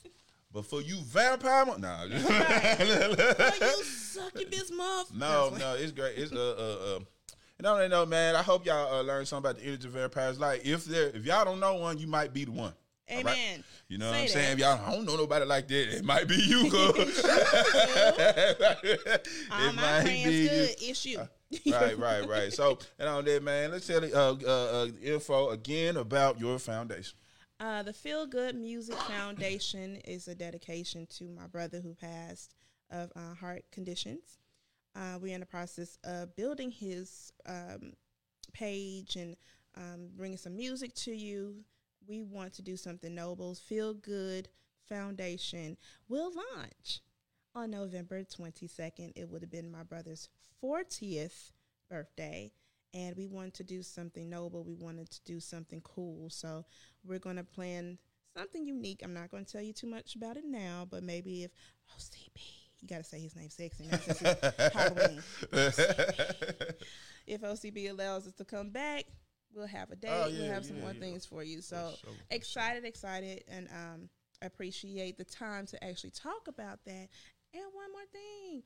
but 0.52 0.66
for 0.66 0.82
you 0.82 0.96
vampire, 1.02 1.64
mo- 1.66 1.76
nah. 1.76 2.06
oh, 2.12 3.52
you 3.60 3.84
succubus 3.84 4.72
muff. 4.72 5.14
No, 5.14 5.50
no, 5.56 5.74
it's 5.78 5.92
great. 5.92 6.18
It's 6.18 6.32
uh 6.32 6.36
uh 6.36 6.96
uh. 6.96 7.00
And 7.58 7.66
I 7.66 7.80
don't 7.80 7.90
know, 7.90 8.06
man. 8.06 8.36
I 8.36 8.42
hope 8.42 8.64
y'all 8.64 9.00
uh, 9.00 9.02
learn 9.02 9.26
something 9.26 9.50
about 9.50 9.60
the 9.60 9.66
energy 9.66 9.88
of 9.88 9.94
vampires. 9.94 10.38
Like, 10.38 10.64
if 10.64 10.84
there, 10.84 11.08
if 11.08 11.24
y'all 11.24 11.44
don't 11.44 11.58
know 11.58 11.74
one, 11.74 11.98
you 11.98 12.06
might 12.06 12.32
be 12.32 12.44
the 12.44 12.52
one. 12.52 12.72
All 13.10 13.22
right? 13.22 13.26
Amen. 13.26 13.64
You 13.88 13.98
know 13.98 14.10
what 14.10 14.20
I'm 14.20 14.28
saying? 14.28 14.52
If 14.52 14.58
y'all 14.58 14.80
I 14.86 14.92
don't 14.92 15.06
know 15.06 15.16
nobody 15.16 15.44
like 15.44 15.66
that, 15.68 15.96
it 15.96 16.04
might 16.04 16.28
be 16.28 16.36
you, 16.36 16.64
cuz. 16.70 17.24
All 19.50 19.72
my 19.72 20.02
friends 20.02 20.24
good. 20.24 20.76
It's 20.80 21.04
you. 21.04 21.18
right, 21.72 21.98
right, 21.98 22.28
right. 22.28 22.52
So, 22.52 22.78
and 22.98 23.08
on 23.08 23.24
that, 23.24 23.42
man, 23.42 23.72
let's 23.72 23.86
tell 23.86 24.02
the 24.02 24.14
uh, 24.14 24.36
uh, 24.46 24.82
uh, 24.82 24.88
info 25.02 25.50
again 25.50 25.96
about 25.96 26.38
your 26.38 26.58
foundation. 26.58 27.16
Uh, 27.58 27.82
the 27.82 27.92
Feel 27.92 28.26
Good 28.26 28.54
Music 28.54 28.94
Foundation 28.94 29.96
is 30.04 30.28
a 30.28 30.34
dedication 30.34 31.06
to 31.16 31.24
my 31.24 31.48
brother 31.48 31.80
who 31.80 31.94
passed 31.94 32.54
of 32.90 33.10
uh, 33.16 33.34
heart 33.34 33.64
conditions. 33.72 34.38
Uh, 34.94 35.18
we're 35.20 35.34
in 35.34 35.40
the 35.40 35.46
process 35.46 35.98
of 36.04 36.34
building 36.36 36.70
his 36.70 37.32
um, 37.46 37.92
page 38.52 39.16
and 39.16 39.36
um, 39.76 40.08
bringing 40.16 40.38
some 40.38 40.56
music 40.56 40.94
to 40.94 41.12
you. 41.12 41.64
We 42.06 42.22
want 42.22 42.54
to 42.54 42.62
do 42.62 42.76
something 42.76 43.14
noble. 43.14 43.54
Feel 43.54 43.94
Good 43.94 44.48
Foundation 44.88 45.76
will 46.08 46.32
launch 46.56 47.00
on 47.54 47.70
November 47.70 48.22
22nd. 48.22 49.12
It 49.16 49.28
would 49.28 49.42
have 49.42 49.50
been 49.50 49.70
my 49.70 49.82
brother's 49.82 50.28
40th 50.62 51.52
birthday. 51.90 52.52
And 52.94 53.14
we 53.16 53.26
wanted 53.26 53.54
to 53.54 53.64
do 53.64 53.82
something 53.82 54.30
noble. 54.30 54.64
We 54.64 54.74
wanted 54.74 55.10
to 55.10 55.20
do 55.24 55.40
something 55.40 55.82
cool. 55.82 56.30
So 56.30 56.64
we're 57.04 57.18
going 57.18 57.36
to 57.36 57.44
plan 57.44 57.98
something 58.34 58.66
unique. 58.66 59.02
I'm 59.04 59.12
not 59.12 59.30
going 59.30 59.44
to 59.44 59.52
tell 59.52 59.62
you 59.62 59.74
too 59.74 59.86
much 59.86 60.14
about 60.14 60.36
it 60.36 60.44
now, 60.46 60.86
but 60.88 61.02
maybe 61.02 61.44
if 61.44 61.50
OCB, 61.94 62.67
you 62.80 62.88
got 62.88 62.98
to 62.98 63.04
say 63.04 63.20
his 63.20 63.34
name 63.34 63.50
sexy 63.50 63.86
now 63.90 63.96
since 63.98 64.22
it's 64.22 64.74
Halloween. 64.74 65.22
if 67.26 67.40
OCB 67.42 67.90
allows 67.90 68.26
us 68.26 68.32
to 68.34 68.44
come 68.44 68.70
back, 68.70 69.04
we'll 69.54 69.66
have 69.66 69.90
a 69.90 69.96
date. 69.96 70.10
Oh, 70.12 70.28
yeah, 70.28 70.42
we'll 70.42 70.52
have 70.52 70.64
some 70.64 70.80
more 70.80 70.92
yeah. 70.92 71.00
things 71.00 71.26
for 71.26 71.42
you. 71.42 71.60
So 71.60 71.92
sure, 72.00 72.12
for 72.12 72.34
excited, 72.34 72.84
excited, 72.84 73.44
and 73.48 73.68
um, 73.68 74.08
appreciate 74.42 75.18
the 75.18 75.24
time 75.24 75.66
to 75.66 75.84
actually 75.84 76.10
talk 76.10 76.48
about 76.48 76.78
that. 76.86 77.08
And 77.54 77.64
one 77.72 77.92
more 77.92 78.06
thing, 78.12 78.62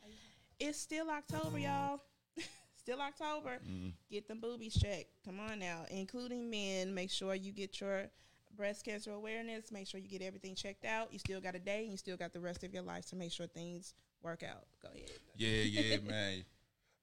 it's 0.58 0.78
still 0.78 1.08
October, 1.08 1.58
y'all. 1.58 2.00
still 2.76 3.00
October. 3.00 3.60
Mm. 3.68 3.92
Get 4.10 4.28
them 4.28 4.40
boobies 4.40 4.74
checked. 4.74 5.10
Come 5.24 5.40
on 5.40 5.58
now, 5.58 5.84
including 5.90 6.50
men. 6.50 6.94
Make 6.94 7.10
sure 7.10 7.34
you 7.34 7.52
get 7.52 7.80
your 7.80 8.08
breast 8.57 8.84
cancer 8.84 9.12
awareness. 9.12 9.72
Make 9.72 9.86
sure 9.86 10.00
you 10.00 10.09
get 10.09 10.22
everything 10.22 10.55
checked 10.55 10.84
out. 10.84 11.12
You 11.12 11.18
still 11.18 11.40
got 11.40 11.55
a 11.55 11.59
day, 11.59 11.82
and 11.82 11.90
you 11.90 11.96
still 11.96 12.16
got 12.16 12.32
the 12.32 12.40
rest 12.40 12.64
of 12.64 12.72
your 12.72 12.82
life 12.82 13.07
to 13.07 13.16
make 13.16 13.32
sure 13.32 13.46
things 13.46 13.94
work 14.22 14.42
out. 14.42 14.64
Go 14.82 14.88
ahead. 14.94 15.11
Yeah, 15.36 15.48
yeah, 15.48 15.96
man. 15.98 16.44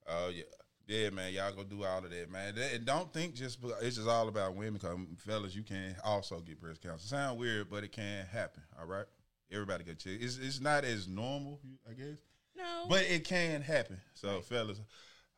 Oh 0.07 0.29
yeah. 0.33 0.43
Yeah, 0.87 1.11
man, 1.11 1.31
y'all 1.31 1.53
go 1.53 1.63
do 1.63 1.83
all 1.83 1.99
of 1.99 2.09
that, 2.09 2.31
man. 2.31 2.55
And 2.57 2.83
don't 2.83 3.13
think 3.13 3.35
just 3.35 3.59
it's 3.79 3.97
just 3.97 4.07
all 4.07 4.27
about 4.27 4.55
women, 4.55 4.73
because 4.73 4.97
mm, 4.97 5.21
fellas, 5.21 5.55
you 5.55 5.61
can 5.61 5.95
also 6.03 6.39
get 6.39 6.59
breast 6.59 6.81
cancer. 6.81 7.07
Sound 7.07 7.37
weird, 7.37 7.69
but 7.69 7.83
it 7.83 7.91
can 7.91 8.25
happen. 8.25 8.63
All 8.79 8.87
right, 8.87 9.05
everybody 9.51 9.83
get 9.83 9.99
checked. 9.99 10.23
It's 10.23 10.39
it's 10.39 10.59
not 10.59 10.85
as 10.85 11.07
normal, 11.07 11.59
I 11.87 11.93
guess, 11.93 12.17
No, 12.57 12.85
but 12.89 13.03
it 13.03 13.23
can 13.23 13.61
happen. 13.61 14.01
So, 14.15 14.41
fellas, 14.41 14.81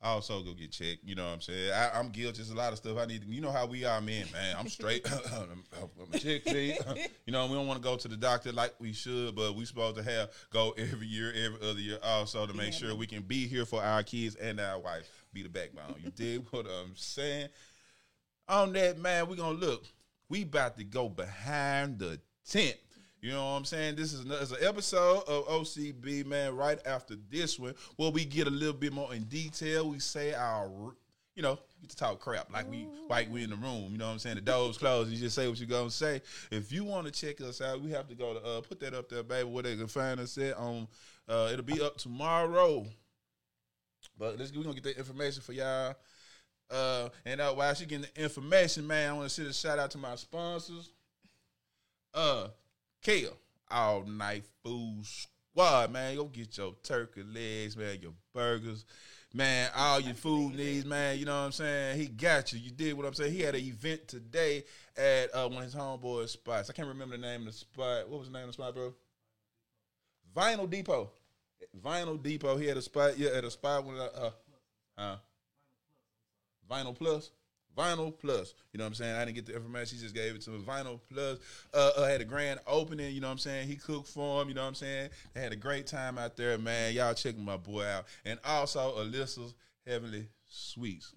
also 0.01 0.41
go 0.41 0.53
get 0.53 0.71
checked. 0.71 1.03
You 1.03 1.15
know 1.15 1.25
what 1.25 1.33
I'm 1.33 1.41
saying? 1.41 1.71
I, 1.71 1.91
I'm 1.97 2.09
guilty. 2.09 2.37
There's 2.37 2.49
a 2.49 2.55
lot 2.55 2.71
of 2.71 2.77
stuff 2.77 2.97
I 2.97 3.05
need. 3.05 3.21
To, 3.21 3.27
you 3.27 3.41
know 3.41 3.51
how 3.51 3.65
we 3.65 3.85
are, 3.85 4.01
men, 4.01 4.25
man. 4.33 4.55
I'm 4.57 4.67
straight. 4.67 5.07
I'm, 5.33 5.63
I'm 5.81 6.13
a 6.13 6.19
chick, 6.19 6.43
see? 6.47 6.77
You 7.25 7.33
know, 7.33 7.45
we 7.47 7.53
don't 7.53 7.67
want 7.67 7.81
to 7.81 7.83
go 7.83 7.95
to 7.95 8.07
the 8.07 8.17
doctor 8.17 8.51
like 8.51 8.73
we 8.79 8.93
should, 8.93 9.35
but 9.35 9.55
we 9.55 9.65
supposed 9.65 9.97
to 9.97 10.03
have 10.03 10.31
go 10.51 10.71
every 10.71 11.07
year, 11.07 11.29
every 11.29 11.69
other 11.69 11.79
year, 11.79 11.99
also 12.03 12.45
to 12.47 12.53
make 12.53 12.73
Yeah, 12.73 12.87
sure 12.89 12.95
we 12.95 13.07
can 13.07 13.21
be 13.21 13.47
here 13.47 13.65
for 13.65 13.81
our 13.81 14.03
kids 14.03 14.35
and 14.35 14.59
our 14.59 14.79
wife. 14.79 15.07
Be 15.33 15.43
the 15.43 15.49
backbone. 15.49 15.95
You 16.03 16.11
dig 16.11 16.45
what 16.51 16.65
I'm 16.65 16.93
saying? 16.95 17.49
On 18.47 18.73
that, 18.73 18.97
man, 18.97 19.27
we 19.27 19.35
gonna 19.37 19.57
look. 19.57 19.85
We 20.29 20.43
about 20.43 20.77
to 20.77 20.83
go 20.83 21.09
behind 21.09 21.99
the 21.99 22.19
tent. 22.49 22.77
You 23.21 23.31
know 23.31 23.51
what 23.51 23.57
I'm 23.57 23.65
saying? 23.65 23.95
This 23.97 24.13
is, 24.13 24.25
another, 24.25 24.55
an 24.59 24.67
episode 24.67 25.23
of 25.27 25.47
OCB, 25.47 26.25
man, 26.25 26.55
right 26.55 26.79
after 26.87 27.15
this 27.29 27.59
one, 27.59 27.75
where 27.95 28.09
we 28.09 28.25
get 28.25 28.47
a 28.47 28.49
little 28.49 28.73
bit 28.73 28.91
more 28.91 29.13
in 29.13 29.25
detail. 29.25 29.89
We 29.89 29.99
say 29.99 30.33
our, 30.33 30.71
you 31.35 31.43
know, 31.43 31.59
get 31.81 31.91
to 31.91 31.95
talk 31.95 32.19
crap 32.19 32.51
like 32.51 32.67
we 32.67 32.87
like 33.09 33.31
we 33.31 33.43
in 33.43 33.51
the 33.51 33.55
room. 33.57 33.89
You 33.91 33.99
know 33.99 34.07
what 34.07 34.13
I'm 34.13 34.19
saying? 34.19 34.35
The 34.35 34.41
doors 34.41 34.79
closed. 34.79 35.11
You 35.11 35.19
just 35.19 35.35
say 35.35 35.47
what 35.47 35.59
you 35.59 35.67
gonna 35.67 35.91
say. 35.91 36.21
If 36.49 36.71
you 36.71 36.83
want 36.83 37.05
to 37.05 37.11
check 37.11 37.39
us 37.41 37.61
out, 37.61 37.81
we 37.81 37.91
have 37.91 38.07
to 38.07 38.15
go 38.15 38.33
to 38.33 38.43
uh, 38.43 38.61
put 38.61 38.79
that 38.79 38.95
up 38.95 39.07
there, 39.07 39.21
baby, 39.21 39.47
where 39.47 39.63
they 39.63 39.75
can 39.75 39.87
find 39.87 40.19
us 40.19 40.35
at. 40.39 40.57
On 40.57 40.87
uh, 41.29 41.49
it'll 41.53 41.63
be 41.63 41.79
up 41.79 41.97
tomorrow. 41.97 42.87
But 44.17 44.39
let's 44.39 44.51
we're 44.51 44.63
gonna 44.63 44.73
get 44.73 44.83
that 44.83 44.97
information 44.97 45.43
for 45.43 45.53
y'all. 45.53 45.93
Uh, 46.71 47.09
and 47.25 47.39
uh, 47.39 47.53
while 47.53 47.73
she 47.75 47.85
getting 47.85 48.07
the 48.13 48.23
information, 48.23 48.87
man, 48.87 49.11
I 49.11 49.13
want 49.13 49.29
to 49.29 49.29
send 49.29 49.47
a 49.47 49.53
shout 49.53 49.77
out 49.77 49.91
to 49.91 49.99
my 49.99 50.15
sponsors. 50.15 50.89
Uh, 52.13 52.47
Kale, 53.01 53.35
all 53.69 54.03
night 54.03 54.43
food 54.63 55.03
squad, 55.03 55.91
man. 55.91 56.15
Go 56.15 56.25
get 56.25 56.57
your 56.57 56.75
turkey 56.83 57.23
legs, 57.23 57.75
man, 57.75 57.97
your 57.99 58.13
burgers, 58.33 58.85
man, 59.33 59.69
all 59.75 59.99
your 59.99 60.13
food 60.13 60.55
needs, 60.55 60.85
man. 60.85 61.17
You 61.17 61.25
know 61.25 61.39
what 61.39 61.45
I'm 61.45 61.51
saying? 61.51 61.99
He 61.99 62.07
got 62.07 62.53
you. 62.53 62.59
You 62.59 62.71
did 62.71 62.93
what 62.93 63.05
I'm 63.05 63.13
saying. 63.13 63.33
He 63.33 63.41
had 63.41 63.55
an 63.55 63.61
event 63.61 64.07
today 64.07 64.65
at 64.95 65.33
uh, 65.33 65.47
one 65.47 65.59
of 65.59 65.63
his 65.63 65.75
homeboys' 65.75 66.29
spots. 66.29 66.69
I 66.69 66.73
can't 66.73 66.87
remember 66.87 67.17
the 67.17 67.21
name 67.21 67.41
of 67.41 67.47
the 67.47 67.53
spot. 67.53 68.07
What 68.07 68.19
was 68.19 68.27
the 68.27 68.33
name 68.33 68.43
of 68.43 68.49
the 68.49 68.53
spot, 68.53 68.75
bro? 68.75 68.93
Vinyl 70.35 70.69
Depot. 70.69 71.09
Vinyl 71.83 72.21
Depot. 72.21 72.57
He 72.57 72.67
had 72.67 72.77
a 72.77 72.81
spot. 72.81 73.17
Yeah, 73.17 73.31
at 73.31 73.43
a 73.43 73.51
spot 73.51 73.83
when 73.83 73.97
uh, 73.97 74.31
uh, 74.97 75.15
Vinyl 76.69 76.95
Plus. 76.95 77.31
Vinyl 77.77 78.13
Plus. 78.17 78.53
You 78.73 78.77
know 78.77 78.83
what 78.83 78.89
I'm 78.89 78.93
saying? 78.95 79.15
I 79.15 79.25
didn't 79.25 79.35
get 79.35 79.45
the 79.45 79.55
information. 79.55 79.97
She 79.97 80.03
just 80.03 80.15
gave 80.15 80.35
it 80.35 80.41
to 80.41 80.51
me. 80.51 80.63
Vinyl 80.63 80.99
Plus. 81.11 81.39
Uh, 81.73 81.91
uh, 81.97 82.07
had 82.07 82.21
a 82.21 82.25
grand 82.25 82.59
opening. 82.67 83.13
You 83.13 83.21
know 83.21 83.27
what 83.27 83.33
I'm 83.33 83.37
saying? 83.39 83.67
He 83.67 83.75
cooked 83.75 84.07
for 84.07 84.41
him. 84.41 84.49
You 84.49 84.55
know 84.55 84.61
what 84.61 84.69
I'm 84.69 84.75
saying? 84.75 85.09
They 85.33 85.41
had 85.41 85.51
a 85.51 85.57
great 85.57 85.87
time 85.87 86.17
out 86.17 86.37
there, 86.37 86.57
man. 86.57 86.93
Y'all 86.93 87.13
checking 87.13 87.43
my 87.43 87.57
boy 87.57 87.85
out. 87.85 88.05
And 88.25 88.39
also 88.45 88.97
Alyssa's 88.97 89.53
Heavenly 89.85 90.27
Sweets. 90.47 91.13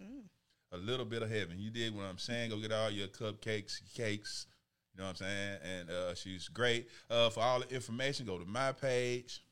A 0.72 0.76
little 0.76 1.05
bit 1.05 1.22
of 1.22 1.30
heaven. 1.30 1.57
You 1.59 1.70
did 1.70 1.94
what 1.94 2.05
I'm 2.05 2.18
saying. 2.18 2.50
Go 2.50 2.57
get 2.59 2.72
all 2.72 2.90
your 2.90 3.09
cupcakes, 3.09 3.80
cakes. 3.94 4.46
You 4.94 5.02
know 5.02 5.09
what 5.09 5.20
I'm 5.20 5.26
saying? 5.26 5.59
And 5.62 5.90
uh, 5.90 6.14
she's 6.14 6.48
great. 6.48 6.88
Uh, 7.11 7.30
for 7.30 7.40
all 7.40 7.61
the 7.61 7.68
information, 7.74 8.26
go 8.26 8.38
to 8.38 8.44
my 8.44 8.72
page. 8.72 9.43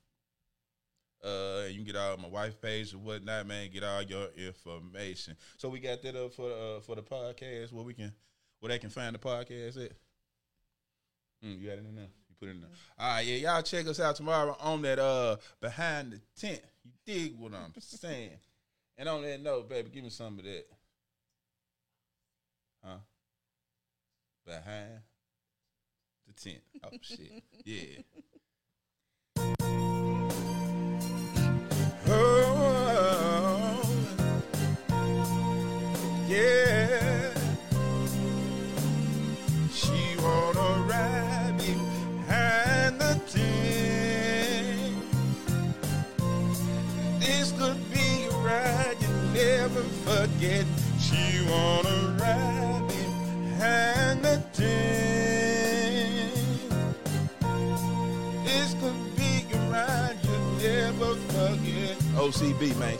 Uh, 1.22 1.66
you 1.68 1.76
can 1.76 1.84
get 1.84 1.96
all 1.96 2.16
my 2.16 2.28
wife 2.28 2.60
page 2.60 2.92
or 2.94 2.98
whatnot, 2.98 3.46
man. 3.46 3.70
Get 3.72 3.84
all 3.84 4.02
your 4.02 4.28
information. 4.36 5.36
So 5.56 5.68
we 5.68 5.78
got 5.78 6.02
that 6.02 6.16
up 6.16 6.32
for 6.32 6.50
uh, 6.50 6.80
for 6.80 6.96
the 6.96 7.02
podcast 7.02 7.72
where 7.72 7.84
we 7.84 7.94
can 7.94 8.12
where 8.58 8.70
they 8.70 8.78
can 8.78 8.90
find 8.90 9.14
the 9.14 9.18
podcast 9.18 9.84
at. 9.84 9.92
Mm, 11.44 11.60
you 11.60 11.68
got 11.68 11.78
it 11.78 11.86
in 11.88 11.94
there. 11.94 12.08
You 12.28 12.34
put 12.40 12.48
it 12.48 12.52
in 12.52 12.60
there. 12.60 12.70
All 12.98 13.08
right, 13.08 13.26
yeah, 13.26 13.52
y'all 13.52 13.62
check 13.62 13.86
us 13.86 14.00
out 14.00 14.16
tomorrow 14.16 14.56
on 14.60 14.82
that 14.82 14.98
uh 14.98 15.36
behind 15.60 16.12
the 16.12 16.20
tent. 16.36 16.60
You 16.84 16.90
dig 17.06 17.38
what 17.38 17.54
I'm 17.54 17.72
saying? 17.78 18.38
And 18.98 19.08
on 19.08 19.22
that 19.22 19.40
note, 19.40 19.68
baby, 19.68 19.90
give 19.90 20.02
me 20.04 20.10
some 20.10 20.38
of 20.38 20.44
that. 20.44 20.64
Huh? 22.84 22.96
Behind 24.44 25.00
the 26.26 26.32
tent. 26.32 26.62
Oh 26.84 26.88
shit. 27.00 27.44
Yeah. 27.64 28.02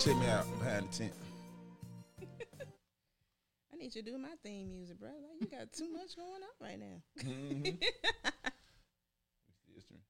Check 0.05 0.17
me 0.17 0.27
out 0.27 0.45
behind 0.59 0.89
the 0.91 0.99
tent. 0.99 1.13
I 3.73 3.77
need 3.77 3.95
you 3.95 4.03
to 4.03 4.11
do 4.11 4.19
my 4.19 4.31
theme 4.43 4.69
music, 4.69 4.99
bro. 4.99 5.11
Like, 5.11 5.41
you 5.41 5.47
got 5.47 5.73
too 5.73 5.89
much 5.93 6.17
going 6.17 6.43
on 6.43 6.61
right 6.61 6.79
now. 6.79 7.03
Mm-hmm. 7.23 7.77
still 9.63 9.81
stream. 9.81 10.01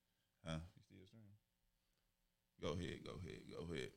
Huh? 0.47 0.57
You 0.75 0.83
still 0.83 1.07
stream? 1.07 1.25
Go 2.63 2.69
ahead, 2.69 3.05
go 3.05 3.13
ahead, 3.21 3.41
go 3.51 3.75
ahead. 3.75 3.91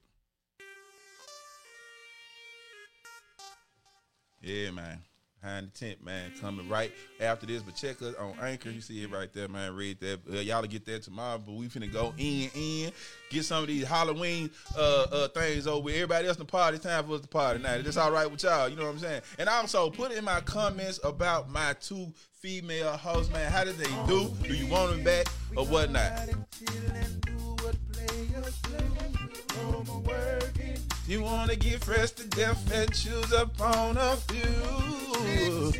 Yeah, 4.41 4.71
man. 4.71 5.01
Behind 5.45 5.71
the 5.71 5.79
tent, 5.79 6.03
man. 6.03 6.31
Coming 6.41 6.67
right 6.67 6.91
after 7.19 7.45
this. 7.45 7.61
But 7.61 7.75
check 7.75 8.01
us 8.01 8.15
on 8.15 8.33
Anchor. 8.41 8.71
You 8.71 8.81
see 8.81 9.03
it 9.03 9.11
right 9.11 9.31
there, 9.31 9.47
man. 9.47 9.75
Read 9.75 9.99
that. 9.99 10.19
Uh, 10.27 10.39
y'all 10.39 10.59
will 10.59 10.67
get 10.67 10.85
that 10.85 11.03
tomorrow. 11.03 11.37
But 11.37 11.53
we 11.53 11.67
finna 11.67 11.91
go 11.93 12.15
in, 12.17 12.49
in. 12.55 12.91
Get 13.29 13.45
some 13.45 13.61
of 13.61 13.67
these 13.67 13.85
Halloween 13.85 14.49
uh, 14.75 15.05
uh, 15.11 15.27
things 15.27 15.67
over. 15.67 15.87
Everybody 15.91 16.27
else 16.27 16.37
in 16.37 16.47
the 16.47 16.51
party. 16.51 16.77
It's 16.77 16.85
time 16.85 17.05
for 17.05 17.13
us 17.13 17.21
to 17.21 17.27
party 17.27 17.61
now. 17.61 17.79
That's 17.79 17.95
all 17.95 18.11
right 18.11 18.29
with 18.29 18.41
y'all. 18.41 18.67
You 18.69 18.75
know 18.75 18.85
what 18.85 18.93
I'm 18.93 18.99
saying? 18.99 19.21
And 19.37 19.47
also, 19.47 19.91
put 19.91 20.11
in 20.13 20.23
my 20.23 20.41
comments 20.41 20.99
about 21.03 21.47
my 21.47 21.73
two 21.73 22.11
female 22.39 22.97
hosts, 22.97 23.31
man. 23.31 23.51
How 23.51 23.63
did 23.63 23.77
they 23.77 23.91
do? 24.07 24.33
Do 24.41 24.55
you 24.55 24.65
want 24.65 24.93
them 24.93 25.03
back 25.03 25.27
or 25.55 25.63
whatnot? 25.67 26.27
You 31.08 31.22
wanna 31.22 31.56
get 31.56 31.84
fresh 31.84 32.12
to 32.12 32.28
death 32.30 32.72
and 32.74 32.91
choose 32.91 33.32
upon 33.32 33.95
a 33.97 34.16
few. 34.16 35.72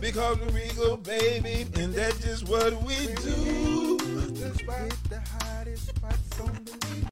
Because 0.00 0.38
we're 0.38 0.48
regal, 0.48 0.98
baby, 0.98 1.66
and 1.80 1.94
that's 1.94 2.18
just 2.20 2.46
what 2.46 2.74
we 2.82 2.94
do. 3.22 3.98